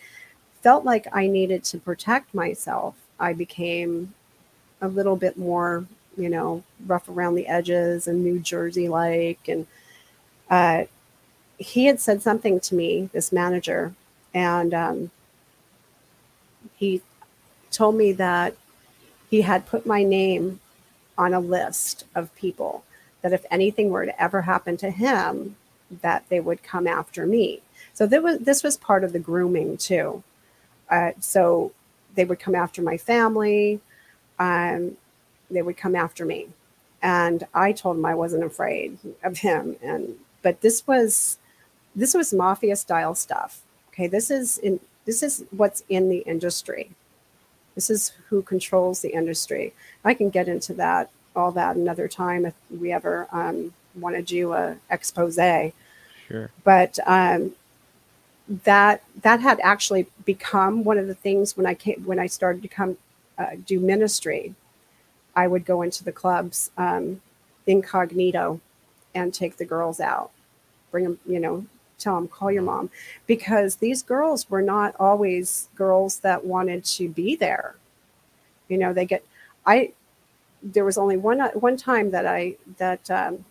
felt 0.61 0.85
like 0.85 1.07
I 1.11 1.27
needed 1.27 1.65
to 1.65 1.77
protect 1.77 2.33
myself, 2.33 2.95
I 3.19 3.33
became 3.33 4.13
a 4.79 4.87
little 4.87 5.17
bit 5.17 5.37
more, 5.37 5.87
you 6.15 6.29
know, 6.29 6.63
rough 6.87 7.09
around 7.09 7.35
the 7.35 7.47
edges 7.47 8.07
and 8.07 8.23
New 8.23 8.39
Jersey 8.39 8.87
like. 8.87 9.49
And 9.49 9.67
uh, 10.49 10.85
he 11.61 11.85
had 11.85 11.99
said 11.99 12.21
something 12.21 12.59
to 12.59 12.75
me, 12.75 13.09
this 13.13 13.31
manager, 13.31 13.93
and 14.33 14.73
um, 14.73 15.11
he 16.75 17.01
told 17.69 17.95
me 17.95 18.11
that 18.13 18.55
he 19.29 19.41
had 19.41 19.67
put 19.67 19.85
my 19.85 20.03
name 20.03 20.59
on 21.17 21.33
a 21.33 21.39
list 21.39 22.05
of 22.15 22.33
people 22.35 22.83
that 23.21 23.31
if 23.31 23.45
anything 23.51 23.91
were 23.91 24.05
to 24.05 24.21
ever 24.21 24.41
happen 24.41 24.75
to 24.77 24.89
him, 24.89 25.55
that 26.01 26.25
they 26.29 26.39
would 26.39 26.63
come 26.63 26.87
after 26.87 27.25
me. 27.27 27.61
So 27.93 28.07
there 28.07 28.21
was 28.21 28.39
this 28.39 28.63
was 28.63 28.77
part 28.77 29.03
of 29.03 29.13
the 29.13 29.19
grooming 29.19 29.77
too. 29.77 30.23
Uh, 30.89 31.11
so 31.19 31.71
they 32.15 32.25
would 32.25 32.39
come 32.39 32.55
after 32.55 32.81
my 32.81 32.97
family. 32.97 33.79
Um, 34.39 34.97
they 35.51 35.61
would 35.61 35.77
come 35.77 35.95
after 35.95 36.25
me, 36.25 36.47
and 37.03 37.45
I 37.53 37.71
told 37.71 37.97
him 37.97 38.05
I 38.05 38.15
wasn't 38.15 38.43
afraid 38.43 38.97
of 39.23 39.37
him. 39.39 39.75
And 39.83 40.15
but 40.41 40.61
this 40.61 40.87
was 40.87 41.37
this 41.95 42.13
was 42.13 42.33
mafia 42.33 42.75
style 42.75 43.15
stuff. 43.15 43.61
Okay, 43.89 44.07
this 44.07 44.31
is 44.31 44.57
in 44.57 44.79
this 45.05 45.23
is 45.23 45.43
what's 45.51 45.83
in 45.89 46.09
the 46.09 46.19
industry. 46.19 46.91
This 47.75 47.89
is 47.89 48.13
who 48.29 48.41
controls 48.41 49.01
the 49.01 49.13
industry. 49.13 49.73
I 50.03 50.13
can 50.13 50.29
get 50.29 50.47
into 50.47 50.73
that 50.75 51.09
all 51.35 51.51
that 51.53 51.75
another 51.75 52.07
time 52.07 52.45
if 52.45 52.53
we 52.69 52.91
ever 52.91 53.27
um, 53.31 53.73
want 53.95 54.15
to 54.15 54.21
do 54.21 54.53
a 54.53 54.77
expose. 54.89 55.37
Sure. 56.27 56.51
But 56.63 56.99
um, 57.05 57.53
that 58.47 59.03
that 59.21 59.39
had 59.39 59.59
actually 59.61 60.07
become 60.25 60.83
one 60.83 60.97
of 60.97 61.07
the 61.07 61.15
things 61.15 61.55
when 61.55 61.65
I 61.65 61.73
came 61.73 62.03
when 62.05 62.19
I 62.19 62.27
started 62.27 62.61
to 62.61 62.67
come 62.67 62.97
uh, 63.37 63.55
do 63.65 63.79
ministry. 63.79 64.55
I 65.33 65.47
would 65.47 65.65
go 65.65 65.81
into 65.81 66.03
the 66.03 66.11
clubs 66.11 66.71
um, 66.77 67.21
incognito 67.65 68.59
and 69.15 69.33
take 69.33 69.57
the 69.57 69.65
girls 69.65 70.01
out, 70.01 70.31
bring 70.91 71.05
them, 71.05 71.19
you 71.25 71.39
know, 71.39 71.65
tell 72.01 72.15
them 72.15 72.27
call 72.27 72.51
your 72.51 72.63
mom, 72.63 72.89
because 73.27 73.77
these 73.77 74.01
girls 74.03 74.49
were 74.49 74.61
not 74.61 74.95
always 74.99 75.69
girls 75.75 76.19
that 76.19 76.45
wanted 76.45 76.83
to 76.85 77.09
be 77.09 77.35
there. 77.35 77.75
You 78.67 78.77
know, 78.77 78.93
they 78.93 79.05
get 79.05 79.23
I. 79.65 79.93
There 80.63 80.85
was 80.85 80.97
only 80.97 81.17
one 81.17 81.39
one 81.53 81.77
time 81.77 82.11
that 82.11 82.25
I 82.25 82.55
that 82.77 83.09
um, 83.09 83.45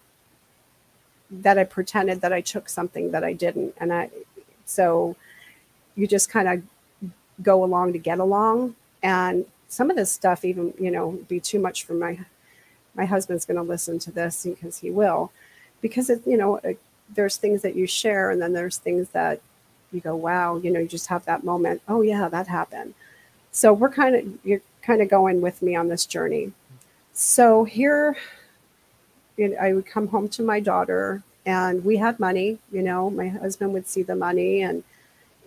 that 1.31 1.59
I 1.59 1.65
pretended 1.65 2.21
that 2.21 2.33
I 2.33 2.41
took 2.41 2.69
something 2.69 3.11
that 3.13 3.25
I 3.25 3.33
didn't, 3.33 3.75
and 3.79 3.93
I 3.93 4.11
so 4.65 5.17
you 5.97 6.07
just 6.07 6.31
kind 6.31 6.49
of 6.49 6.63
go 7.43 7.65
along 7.65 7.93
to 7.93 7.99
get 7.99 8.19
along, 8.19 8.77
and 9.03 9.45
some 9.69 9.91
of 9.91 9.97
this 9.97 10.13
stuff 10.13 10.45
even 10.45 10.75
you 10.79 10.91
know 10.91 11.13
be 11.29 11.41
too 11.41 11.59
much 11.59 11.85
for 11.85 11.95
my 11.95 12.19
my 12.95 13.05
husband's 13.05 13.45
going 13.45 13.57
to 13.57 13.63
listen 13.63 13.99
to 14.01 14.11
this 14.11 14.45
because 14.45 14.79
he 14.79 14.91
will 14.91 15.31
because 15.81 16.11
it 16.11 16.23
you 16.27 16.37
know 16.37 16.57
it, 16.57 16.79
there's 17.15 17.37
things 17.37 17.63
that 17.63 17.77
you 17.77 17.87
share 17.87 18.31
and 18.31 18.41
then 18.41 18.53
there's 18.53 18.79
things 18.79 19.09
that 19.11 19.41
you 19.93 20.01
go 20.01 20.15
wow 20.15 20.57
you 20.57 20.71
know 20.71 20.81
you 20.81 20.89
just 20.89 21.09
have 21.09 21.25
that 21.25 21.45
moment 21.45 21.83
oh 21.89 22.03
yeah 22.03 22.29
that 22.29 22.47
happened. 22.47 22.95
So 23.53 23.73
we're 23.73 23.91
kind 23.91 24.15
of 24.15 24.39
you're 24.45 24.61
kind 24.83 25.03
of 25.03 25.09
going 25.09 25.41
with 25.41 25.63
me 25.63 25.75
on 25.75 25.89
this 25.89 26.07
journey. 26.07 26.53
So 27.13 27.65
here 27.65 28.17
you 29.37 29.49
know, 29.49 29.57
i 29.57 29.73
would 29.73 29.87
come 29.87 30.09
home 30.09 30.29
to 30.29 30.43
my 30.43 30.61
daughter 30.61 31.23
and 31.47 31.85
we 31.85 31.97
had 31.97 32.21
money 32.21 32.59
you 32.71 32.83
know 32.83 33.11
my 33.11 33.29
husband 33.29 33.73
would 33.73 33.89
see 33.89 34.03
the 34.03 34.15
money 34.15 34.63
and 34.63 34.85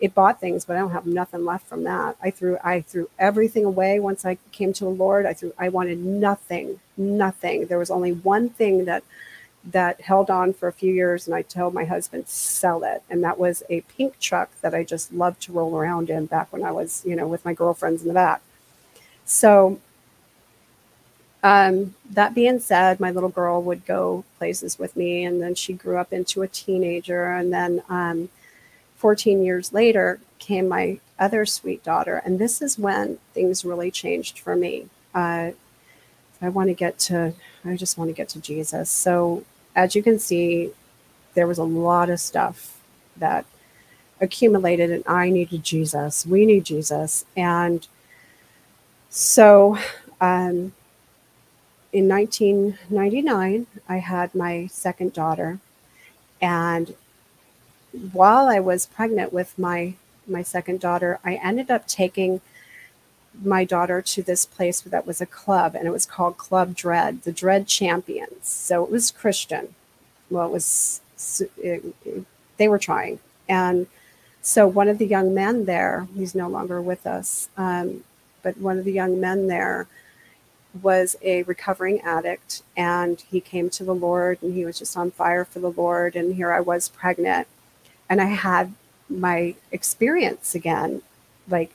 it 0.02 0.14
bought 0.16 0.40
things 0.42 0.66
but 0.66 0.76
i 0.76 0.80
don't 0.80 0.92
have 0.92 1.06
nothing 1.06 1.46
left 1.46 1.66
from 1.68 1.84
that. 1.84 2.18
I 2.22 2.32
threw 2.32 2.58
i 2.64 2.82
threw 2.82 3.10
everything 3.20 3.66
away 3.66 4.00
once 4.00 4.26
i 4.26 4.38
came 4.52 4.74
to 4.74 4.84
the 4.86 4.90
lord. 4.90 5.26
I 5.26 5.34
threw 5.34 5.54
i 5.58 5.70
wanted 5.70 6.00
nothing 6.00 6.80
nothing. 6.98 7.68
There 7.68 7.80
was 7.80 7.92
only 7.92 8.14
one 8.14 8.50
thing 8.50 8.86
that 8.86 9.04
that 9.66 10.02
held 10.02 10.30
on 10.30 10.54
for 10.54 10.68
a 10.68 10.74
few 10.74 10.94
years 10.94 11.26
and 11.26 11.36
i 11.36 11.42
told 11.42 11.74
my 11.74 11.86
husband 11.86 12.28
sell 12.28 12.84
it 12.84 13.02
and 13.10 13.24
that 13.24 13.40
was 13.40 13.64
a 13.70 13.82
pink 13.82 14.20
truck 14.20 14.50
that 14.62 14.74
i 14.74 14.84
just 14.84 15.14
loved 15.14 15.42
to 15.42 15.54
roll 15.54 15.78
around 15.78 16.10
in 16.10 16.26
back 16.26 16.52
when 16.52 16.64
i 16.64 16.72
was 16.72 17.04
you 17.06 17.16
know 17.16 17.28
with 17.28 17.46
my 17.46 17.54
girlfriends 17.54 18.02
in 18.02 18.08
the 18.08 18.14
back 18.14 18.42
so 19.26 19.80
um, 21.44 21.94
that 22.10 22.34
being 22.34 22.60
said, 22.60 23.02
my 23.02 23.12
little 23.12 23.30
girl 23.30 23.62
would 23.62 23.86
go 23.86 24.24
places 24.38 24.80
with 24.80 24.96
me, 24.96 25.26
and 25.26 25.42
then 25.42 25.56
she 25.56 25.74
grew 25.74 25.98
up 25.98 26.14
into 26.14 26.42
a 26.42 26.48
teenager. 26.48 27.26
And 27.26 27.52
then 27.52 27.84
um, 27.90 28.30
14 28.96 29.44
years 29.44 29.74
later 29.74 30.22
came 30.40 30.70
my 30.70 31.00
other 31.20 31.46
sweet 31.46 31.84
daughter. 31.84 32.22
And 32.24 32.40
this 32.40 32.62
is 32.62 32.80
when 32.80 33.18
things 33.34 33.66
really 33.66 33.92
changed 33.92 34.40
for 34.40 34.56
me. 34.56 34.88
Uh, 35.14 35.52
I 36.42 36.50
want 36.50 36.70
to 36.70 36.74
get 36.74 36.98
to, 37.00 37.34
I 37.66 37.76
just 37.76 37.98
want 37.98 38.10
to 38.10 38.16
get 38.16 38.30
to 38.30 38.40
Jesus. 38.40 38.90
So, 38.90 39.44
as 39.76 39.96
you 39.96 40.04
can 40.04 40.20
see, 40.20 40.72
there 41.34 41.48
was 41.48 41.58
a 41.58 41.64
lot 41.64 42.10
of 42.10 42.20
stuff 42.20 42.80
that 43.18 43.46
accumulated, 44.22 44.92
and 44.92 45.04
I 45.08 45.30
needed 45.30 45.64
Jesus. 45.64 46.26
We 46.26 46.46
need 46.46 46.66
Jesus. 46.66 47.26
And 47.36 47.88
so, 49.10 49.78
um, 50.22 50.74
in 51.92 52.08
1999, 52.08 53.68
I 53.88 53.98
had 53.98 54.34
my 54.34 54.68
second 54.68 55.14
daughter. 55.14 55.60
And 56.42 56.96
while 58.12 58.48
I 58.48 58.60
was 58.60 58.88
pregnant 58.88 59.32
with 59.32 59.58
my, 59.60 59.94
my 60.28 60.42
second 60.42 60.80
daughter, 60.80 61.20
I 61.24 61.36
ended 61.36 61.70
up 61.70 61.88
taking 61.88 62.42
my 63.42 63.64
daughter 63.66 64.02
to 64.02 64.22
this 64.22 64.46
place 64.46 64.82
that 64.82 65.08
was 65.08 65.22
a 65.22 65.26
club, 65.26 65.76
and 65.76 65.88
it 65.88 65.92
was 65.92 66.06
called 66.06 66.38
Club 66.38 66.76
Dread, 66.76 67.24
the 67.24 67.32
Dread 67.32 67.68
Champions. 67.68 68.48
So 68.48 68.84
it 68.84 68.92
was 68.92 69.12
Christian. 69.12 69.76
Well, 70.30 70.48
it 70.48 70.52
was, 70.52 71.02
it, 71.58 71.84
it, 72.06 72.26
they 72.58 72.68
were 72.68 72.80
trying. 72.80 73.20
And 73.50 73.88
so 74.42 74.68
one 74.68 74.88
of 74.88 74.98
the 74.98 75.08
young 75.08 75.34
men 75.34 75.66
there, 75.66 76.08
he's 76.16 76.36
no 76.36 76.48
longer 76.48 76.82
with 76.82 77.08
us, 77.08 77.50
um, 77.58 78.04
but 78.42 78.58
one 78.58 78.78
of 78.78 78.86
the 78.86 78.92
young 78.92 79.20
men 79.20 79.48
there 79.48 79.88
was 80.82 81.16
a 81.22 81.44
recovering 81.44 82.02
addict 82.02 82.64
and 82.76 83.22
he 83.30 83.40
came 83.40 83.70
to 83.70 83.84
the 83.84 83.94
Lord 83.94 84.42
and 84.42 84.54
he 84.54 84.66
was 84.66 84.80
just 84.80 84.98
on 84.98 85.12
fire 85.12 85.46
for 85.46 85.60
the 85.60 85.72
Lord. 85.72 86.16
And 86.16 86.36
here 86.36 86.52
I 86.52 86.60
was 86.60 86.90
pregnant 86.90 87.48
and 88.10 88.20
I 88.20 88.26
had 88.26 88.74
my 89.08 89.56
experience 89.72 90.56
again 90.56 91.04
like, 91.48 91.72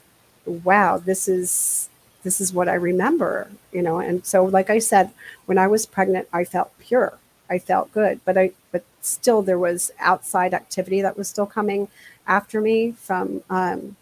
wow, 0.49 0.97
this 0.97 1.27
is. 1.27 1.89
This 2.21 2.41
is 2.41 2.51
what 2.51 2.67
I 2.67 2.73
remember, 2.73 3.49
you 3.71 3.81
know. 3.81 3.99
And 3.99 4.25
so, 4.25 4.43
like 4.43 4.69
I 4.69 4.79
said, 4.79 5.11
when 5.45 5.57
I 5.57 5.67
was 5.67 5.85
pregnant, 5.85 6.27
I 6.33 6.43
felt 6.43 6.77
pure. 6.77 7.17
I 7.49 7.59
felt 7.59 7.93
good, 7.93 8.19
but 8.25 8.37
I, 8.37 8.51
but 8.73 8.83
still, 9.01 9.41
there 9.41 9.57
was 9.57 9.91
outside 9.99 10.53
activity 10.53 11.01
that 11.01 11.17
was 11.17 11.29
still 11.29 11.45
coming 11.45 11.87
after 12.27 12.59
me 12.61 12.91
from 12.91 13.41
um, 13.49 13.95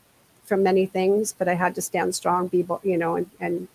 from 0.46 0.64
many 0.64 0.88
things. 0.88 1.32
But 1.38 1.48
I 1.48 1.54
had 1.54 1.76
to 1.76 1.82
stand 1.82 2.16
strong, 2.16 2.48
be 2.48 2.66
you 2.84 2.98
know, 2.98 3.16
and, 3.16 3.30
and 3.40 3.68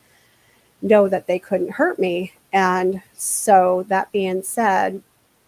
know 0.82 1.08
that 1.08 1.26
they 1.26 1.38
couldn't 1.38 1.72
hurt 1.72 1.98
me. 1.98 2.32
And 2.52 3.02
so 3.14 3.84
that 3.88 4.12
being 4.12 4.42
said, 4.42 5.02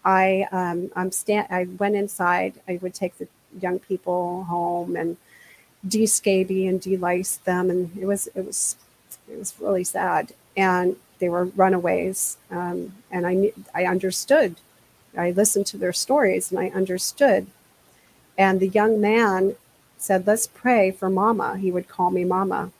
I 0.05 0.47
um, 0.51 0.91
I'm 0.95 1.11
stand 1.11 1.47
I 1.49 1.65
went 1.65 1.95
inside. 1.95 2.53
I 2.67 2.77
would 2.81 2.93
take 2.93 3.17
the 3.17 3.27
young 3.61 3.79
people 3.79 4.45
home 4.45 4.95
and 4.95 5.17
de-scaby 5.87 6.67
and 6.67 6.81
de-lice 6.81 7.37
them, 7.37 7.69
and 7.69 7.97
it 7.97 8.05
was 8.05 8.27
it 8.35 8.45
was 8.45 8.77
it 9.29 9.37
was 9.37 9.53
really 9.59 9.83
sad. 9.83 10.33
And 10.57 10.95
they 11.19 11.29
were 11.29 11.45
runaways, 11.45 12.37
um, 12.51 12.93
and 13.11 13.25
I 13.27 13.51
I 13.73 13.85
understood. 13.85 14.57
I 15.17 15.31
listened 15.31 15.67
to 15.67 15.77
their 15.77 15.93
stories, 15.93 16.51
and 16.51 16.59
I 16.59 16.69
understood. 16.69 17.47
And 18.37 18.59
the 18.59 18.67
young 18.67 18.99
man 19.01 19.55
said, 19.97 20.27
"Let's 20.27 20.47
pray 20.47 20.91
for 20.91 21.09
Mama." 21.09 21.57
He 21.57 21.71
would 21.71 21.87
call 21.87 22.11
me 22.11 22.25
Mama, 22.25 22.71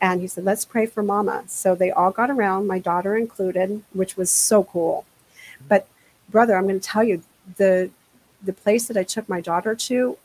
and 0.00 0.20
he 0.20 0.26
said, 0.26 0.44
Let's 0.44 0.64
pray 0.64 0.86
for 0.86 1.02
mama. 1.02 1.44
So 1.46 1.74
they 1.74 1.90
all 1.90 2.10
got 2.10 2.30
around, 2.30 2.66
my 2.66 2.78
daughter 2.78 3.16
included, 3.16 3.82
which 3.92 4.16
was 4.16 4.30
so 4.30 4.64
cool. 4.64 5.04
But 5.66 5.88
brother, 6.28 6.56
I'm 6.56 6.66
going 6.68 6.80
to 6.80 6.86
tell 6.86 7.04
you 7.04 7.22
the 7.56 7.90
the 8.42 8.52
place 8.52 8.86
that 8.86 8.96
I 8.96 9.02
took 9.02 9.28
my 9.28 9.40
daughter 9.40 9.74
to 9.74 10.16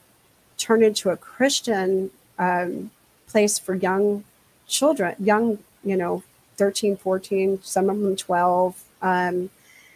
turned 0.58 0.84
into 0.84 1.10
a 1.10 1.18
Christian 1.18 2.12
um, 2.40 2.92
place 3.28 3.60
for 3.60 3.76
young 3.76 4.24
children, 4.68 5.16
young, 5.20 5.60
you 5.84 5.98
know, 5.98 6.24
13, 6.58 6.98
14, 6.98 7.60
some 7.64 7.90
of 7.90 8.00
them 8.00 8.16
12, 8.16 8.84
um, 9.02 9.50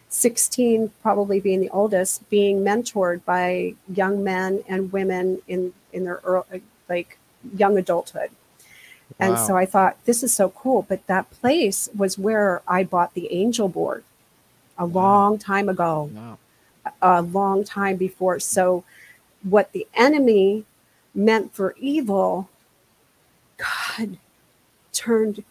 16 0.09 0.91
probably 1.01 1.39
being 1.39 1.59
the 1.59 1.69
oldest, 1.69 2.29
being 2.29 2.63
mentored 2.63 3.23
by 3.25 3.75
young 3.93 4.23
men 4.23 4.63
and 4.67 4.91
women 4.91 5.41
in 5.47 5.73
in 5.91 6.05
their 6.05 6.21
early, 6.23 6.61
like 6.87 7.17
young 7.55 7.77
adulthood. 7.77 8.29
And 9.19 9.33
wow. 9.33 9.47
so 9.47 9.57
I 9.57 9.65
thought, 9.65 9.97
this 10.05 10.21
is 10.23 10.33
so 10.33 10.49
cool. 10.49 10.85
But 10.87 11.07
that 11.07 11.29
place 11.31 11.89
was 11.95 12.17
where 12.17 12.61
I 12.67 12.83
bought 12.83 13.13
the 13.13 13.31
angel 13.31 13.69
board 13.69 14.03
a 14.77 14.85
wow. 14.85 15.01
long 15.01 15.37
time 15.37 15.69
ago, 15.69 16.09
wow. 16.13 16.37
a 17.01 17.21
long 17.21 17.63
time 17.63 17.97
before. 17.97 18.39
So, 18.39 18.83
what 19.43 19.71
the 19.71 19.87
enemy 19.93 20.65
meant 21.13 21.53
for 21.53 21.75
evil, 21.79 22.49
God 23.57 24.17
turned. 24.93 25.43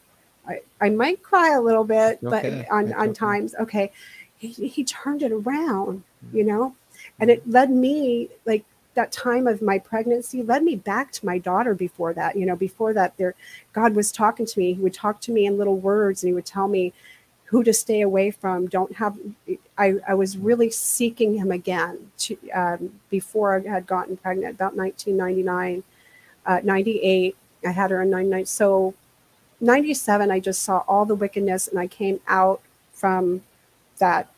I, 0.48 0.60
I 0.80 0.90
might 0.90 1.22
cry 1.22 1.54
a 1.54 1.60
little 1.60 1.84
bit, 1.84 2.20
okay. 2.22 2.66
but 2.68 2.72
on, 2.72 2.92
on 2.92 3.12
times, 3.12 3.54
okay, 3.58 3.90
he, 4.38 4.48
he 4.68 4.84
turned 4.84 5.22
it 5.22 5.32
around, 5.32 6.04
mm-hmm. 6.24 6.36
you 6.36 6.44
know, 6.44 6.74
and 7.18 7.30
it 7.30 7.48
led 7.48 7.70
me 7.70 8.28
like 8.44 8.64
that 8.94 9.12
time 9.12 9.46
of 9.46 9.60
my 9.60 9.78
pregnancy 9.78 10.42
led 10.42 10.62
me 10.62 10.74
back 10.74 11.12
to 11.12 11.26
my 11.26 11.38
daughter 11.38 11.74
before 11.74 12.14
that 12.14 12.34
you 12.34 12.46
know 12.46 12.56
before 12.56 12.94
that 12.94 13.16
there 13.18 13.34
god 13.74 13.94
was 13.94 14.10
talking 14.10 14.46
to 14.46 14.58
me 14.58 14.72
he 14.72 14.80
would 14.80 14.94
talk 14.94 15.20
to 15.20 15.32
me 15.32 15.44
in 15.44 15.58
little 15.58 15.76
words 15.76 16.22
and 16.22 16.30
he 16.30 16.34
would 16.34 16.46
tell 16.46 16.66
me 16.66 16.92
who 17.46 17.62
to 17.62 17.72
stay 17.72 18.00
away 18.00 18.30
from 18.30 18.66
don't 18.66 18.96
have 18.96 19.16
i, 19.78 19.94
I 20.06 20.14
was 20.14 20.36
really 20.36 20.70
seeking 20.70 21.36
him 21.36 21.50
again 21.50 22.10
to, 22.18 22.36
um, 22.50 23.00
before 23.10 23.56
i 23.56 23.68
had 23.68 23.86
gotten 23.86 24.16
pregnant 24.16 24.54
about 24.54 24.76
1999 24.76 25.82
uh, 26.44 26.60
98 26.62 27.36
i 27.64 27.70
had 27.70 27.90
her 27.90 28.02
in 28.02 28.10
99 28.10 28.46
so 28.46 28.94
97 29.60 30.30
i 30.30 30.40
just 30.40 30.62
saw 30.62 30.84
all 30.88 31.04
the 31.04 31.14
wickedness 31.14 31.68
and 31.68 31.78
i 31.78 31.86
came 31.86 32.20
out 32.28 32.60
from 32.92 33.42
that 33.98 34.28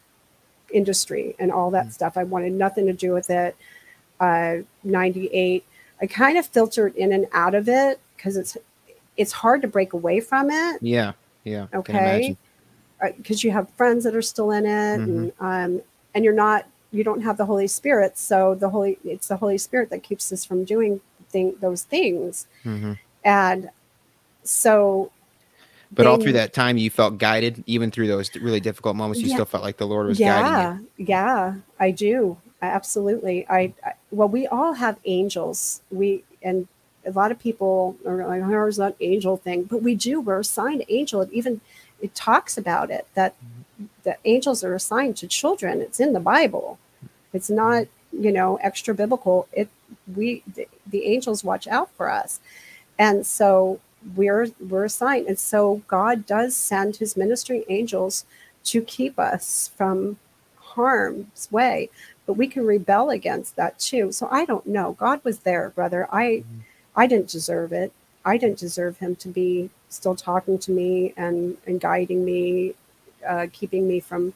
industry 0.73 1.35
and 1.39 1.51
all 1.51 1.71
that 1.71 1.85
mm-hmm. 1.85 1.93
stuff 1.93 2.17
i 2.17 2.25
wanted 2.25 2.53
nothing 2.53 2.87
to 2.87 2.93
do 2.93 3.13
with 3.13 3.31
it 3.31 3.57
uh, 4.21 4.59
98. 4.85 5.65
I 6.01 6.07
kind 6.07 6.39
of 6.39 6.47
filtered 6.47 6.95
in 6.97 7.13
and 7.13 7.27
out 7.33 7.55
of 7.55 7.69
it 7.69 8.01
because 8.17 8.37
it's 8.37 8.57
it's 9.17 9.33
hard 9.33 9.63
to 9.63 9.69
break 9.69 9.93
away 9.93 10.21
from 10.21 10.51
it. 10.51 10.79
Yeah, 10.81 11.13
yeah. 11.45 11.67
Okay, 11.75 12.37
because 13.17 13.45
uh, 13.45 13.47
you 13.47 13.51
have 13.53 13.69
friends 13.71 14.05
that 14.05 14.15
are 14.15 14.23
still 14.23 14.51
in 14.51 14.67
it, 14.67 14.99
mm-hmm. 14.99 15.45
and 15.45 15.77
um, 15.79 15.83
and 16.15 16.25
you're 16.25 16.35
not 16.35 16.67
you 16.91 17.05
don't 17.05 17.23
have 17.23 17.37
the 17.37 17.47
Holy 17.47 17.67
Spirit, 17.67 18.19
so 18.19 18.55
the 18.55 18.71
Holy 18.71 18.99
it's 19.05 19.29
the 19.29 19.37
Holy 19.37 19.59
Spirit 19.59 19.91
that 19.91 20.03
keeps 20.03 20.33
us 20.33 20.45
from 20.45 20.65
doing 20.65 21.01
thing, 21.31 21.55
those 21.61 21.83
things, 21.83 22.47
mm-hmm. 22.65 22.95
and 23.25 23.71
so. 24.43 25.11
But 25.91 26.03
then, 26.03 26.07
all 26.13 26.21
through 26.21 26.33
that 26.33 26.53
time, 26.53 26.77
you 26.77 26.91
felt 26.91 27.17
guided, 27.17 27.65
even 27.67 27.91
through 27.91 28.09
those 28.09 28.35
really 28.37 28.61
difficult 28.61 28.95
moments. 28.95 29.23
You 29.23 29.29
yeah, 29.29 29.37
still 29.37 29.47
felt 29.47 29.63
like 29.63 29.79
the 29.79 29.87
Lord 29.87 30.07
was 30.07 30.21
yeah, 30.21 30.43
guiding 30.43 30.89
you. 30.99 31.07
Yeah, 31.07 31.55
I 31.81 31.91
do 31.93 32.37
absolutely. 32.63 33.47
I, 33.49 33.73
I, 33.85 33.93
well, 34.11 34.29
we 34.29 34.47
all 34.47 34.75
have 34.75 34.99
angels. 35.05 35.83
We 35.91 36.25
and 36.43 36.69
a 37.07 37.11
lot 37.11 37.31
of 37.31 37.39
people 37.39 37.97
are 38.07 38.27
like, 38.27 38.43
"Oh, 38.43 38.67
is 38.67 38.77
that 38.77 38.97
angel 39.01 39.37
thing?" 39.37 39.65
But 39.65 39.83
we 39.83 39.95
do. 39.95 40.21
We're 40.21 40.41
assigned 40.41 40.85
angel. 40.89 41.23
It 41.23 41.31
even 41.33 41.61
it 42.01 42.15
talks 42.15 42.57
about 42.57 42.91
it 42.91 43.07
that 43.15 43.35
the 44.03 44.17
angels 44.25 44.65
are 44.65 44.75
assigned 44.75 45.17
to 45.19 45.27
children. 45.27 45.81
It's 45.81 46.01
in 46.01 46.13
the 46.13 46.21
Bible. 46.21 46.79
It's 47.33 47.51
not 47.51 47.87
you 48.13 48.33
know 48.33 48.57
extra 48.63 48.95
biblical. 48.95 49.49
It 49.53 49.69
we 50.15 50.43
the, 50.55 50.67
the 50.87 51.05
angels 51.05 51.45
watch 51.45 51.67
out 51.67 51.91
for 51.93 52.11
us, 52.11 52.41
and 52.99 53.27
so 53.27 53.81
we're 54.17 54.49
we're 54.61 54.85
assigned. 54.85 55.27
And 55.27 55.39
so 55.39 55.83
God 55.89 56.27
does 56.27 56.57
send 56.57 56.97
His 56.97 57.17
ministering 57.17 57.65
angels 57.69 58.25
to 58.65 58.83
keep 58.83 59.19
us 59.19 59.71
from 59.77 60.19
harm's 60.57 61.49
way 61.51 61.91
but 62.29 62.35
we 62.35 62.47
can 62.47 62.67
rebel 62.67 63.09
against 63.09 63.57
that 63.57 63.79
too. 63.79 64.13
So 64.13 64.29
I 64.31 64.45
don't 64.45 64.67
know. 64.67 64.93
God 64.93 65.25
was 65.25 65.39
there, 65.41 65.71
brother. 65.71 66.07
I 66.13 66.45
mm-hmm. 66.45 66.59
I 66.95 67.07
didn't 67.07 67.31
deserve 67.31 67.73
it. 67.73 67.91
I 68.25 68.37
didn't 68.37 68.59
deserve 68.59 68.99
him 68.99 69.17
to 69.17 69.29
be 69.29 69.71
still 69.89 70.15
talking 70.15 70.59
to 70.59 70.71
me 70.71 71.15
and 71.17 71.57
and 71.67 71.81
guiding 71.81 72.25
me, 72.25 72.75
uh, 73.27 73.47
keeping 73.53 73.89
me 73.89 74.01
from 74.01 74.35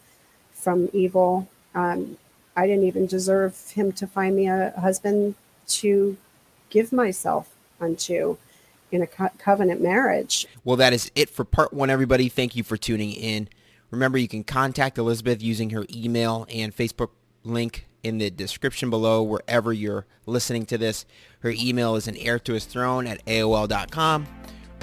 from 0.52 0.88
evil. 0.92 1.48
Um, 1.74 2.18
I 2.56 2.66
didn't 2.66 2.84
even 2.84 3.06
deserve 3.06 3.70
him 3.70 3.92
to 3.92 4.06
find 4.06 4.36
me 4.36 4.46
a 4.48 4.72
husband 4.78 5.34
to 5.68 6.16
give 6.70 6.92
myself 6.92 7.54
unto 7.80 8.36
in 8.90 9.02
a 9.02 9.06
co- 9.06 9.30
covenant 9.38 9.80
marriage. 9.80 10.46
Well, 10.64 10.76
that 10.76 10.92
is 10.92 11.10
it 11.14 11.30
for 11.30 11.44
part 11.44 11.72
one, 11.72 11.90
everybody. 11.90 12.28
Thank 12.28 12.54
you 12.54 12.62
for 12.62 12.76
tuning 12.76 13.12
in. 13.12 13.48
Remember, 13.90 14.18
you 14.18 14.28
can 14.28 14.44
contact 14.44 14.98
Elizabeth 14.98 15.42
using 15.42 15.70
her 15.70 15.84
email 15.94 16.46
and 16.48 16.74
Facebook 16.74 17.10
link 17.44 17.86
in 18.02 18.18
the 18.18 18.30
description 18.30 18.90
below 18.90 19.22
wherever 19.22 19.72
you're 19.72 20.06
listening 20.26 20.66
to 20.66 20.78
this. 20.78 21.06
Her 21.40 21.52
email 21.56 21.96
is 21.96 22.08
an 22.08 22.16
heir 22.16 22.38
to 22.40 22.52
his 22.54 22.64
throne 22.64 23.06
at 23.06 23.24
AOL.com. 23.26 24.26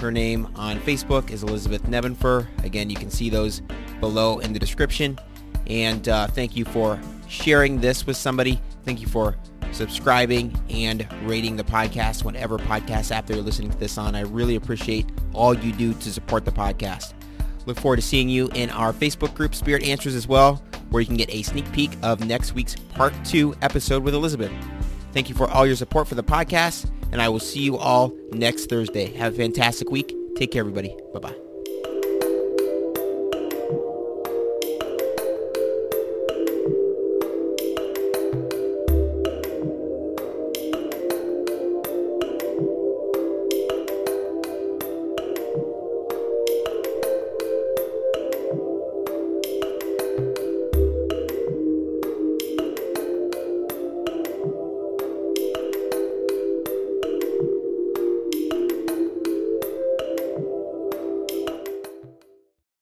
Her 0.00 0.10
name 0.10 0.48
on 0.56 0.78
Facebook 0.80 1.30
is 1.30 1.42
Elizabeth 1.42 1.82
Nevenfer. 1.82 2.46
Again, 2.64 2.88
you 2.88 2.96
can 2.96 3.10
see 3.10 3.28
those 3.28 3.60
below 4.00 4.38
in 4.38 4.52
the 4.52 4.58
description. 4.58 5.18
And 5.66 6.08
uh, 6.08 6.26
thank 6.28 6.56
you 6.56 6.64
for 6.64 6.98
sharing 7.28 7.80
this 7.80 8.06
with 8.06 8.16
somebody. 8.16 8.60
Thank 8.84 9.00
you 9.00 9.06
for 9.06 9.36
subscribing 9.72 10.58
and 10.70 11.06
rating 11.24 11.56
the 11.56 11.64
podcast, 11.64 12.24
whatever 12.24 12.58
podcast 12.58 13.14
app 13.14 13.26
they're 13.26 13.36
listening 13.36 13.70
to 13.70 13.78
this 13.78 13.98
on. 13.98 14.14
I 14.14 14.22
really 14.22 14.56
appreciate 14.56 15.06
all 15.34 15.54
you 15.54 15.72
do 15.72 15.92
to 15.92 16.12
support 16.12 16.44
the 16.44 16.50
podcast. 16.50 17.12
Look 17.66 17.78
forward 17.78 17.96
to 17.96 18.02
seeing 18.02 18.28
you 18.30 18.48
in 18.54 18.70
our 18.70 18.92
Facebook 18.92 19.34
group, 19.34 19.54
Spirit 19.54 19.84
Answers, 19.84 20.14
as 20.14 20.26
well 20.26 20.62
where 20.90 21.00
you 21.00 21.06
can 21.06 21.16
get 21.16 21.32
a 21.34 21.42
sneak 21.42 21.70
peek 21.72 21.90
of 22.02 22.24
next 22.24 22.54
week's 22.54 22.74
part 22.94 23.14
two 23.24 23.54
episode 23.62 24.02
with 24.02 24.14
Elizabeth. 24.14 24.52
Thank 25.12 25.28
you 25.28 25.34
for 25.34 25.48
all 25.50 25.66
your 25.66 25.76
support 25.76 26.06
for 26.06 26.14
the 26.14 26.22
podcast, 26.22 26.90
and 27.12 27.20
I 27.20 27.28
will 27.28 27.40
see 27.40 27.60
you 27.60 27.76
all 27.76 28.12
next 28.32 28.66
Thursday. 28.66 29.12
Have 29.16 29.34
a 29.34 29.36
fantastic 29.36 29.90
week. 29.90 30.14
Take 30.36 30.52
care, 30.52 30.60
everybody. 30.60 30.94
Bye 31.12 31.20
bye. 31.20 31.49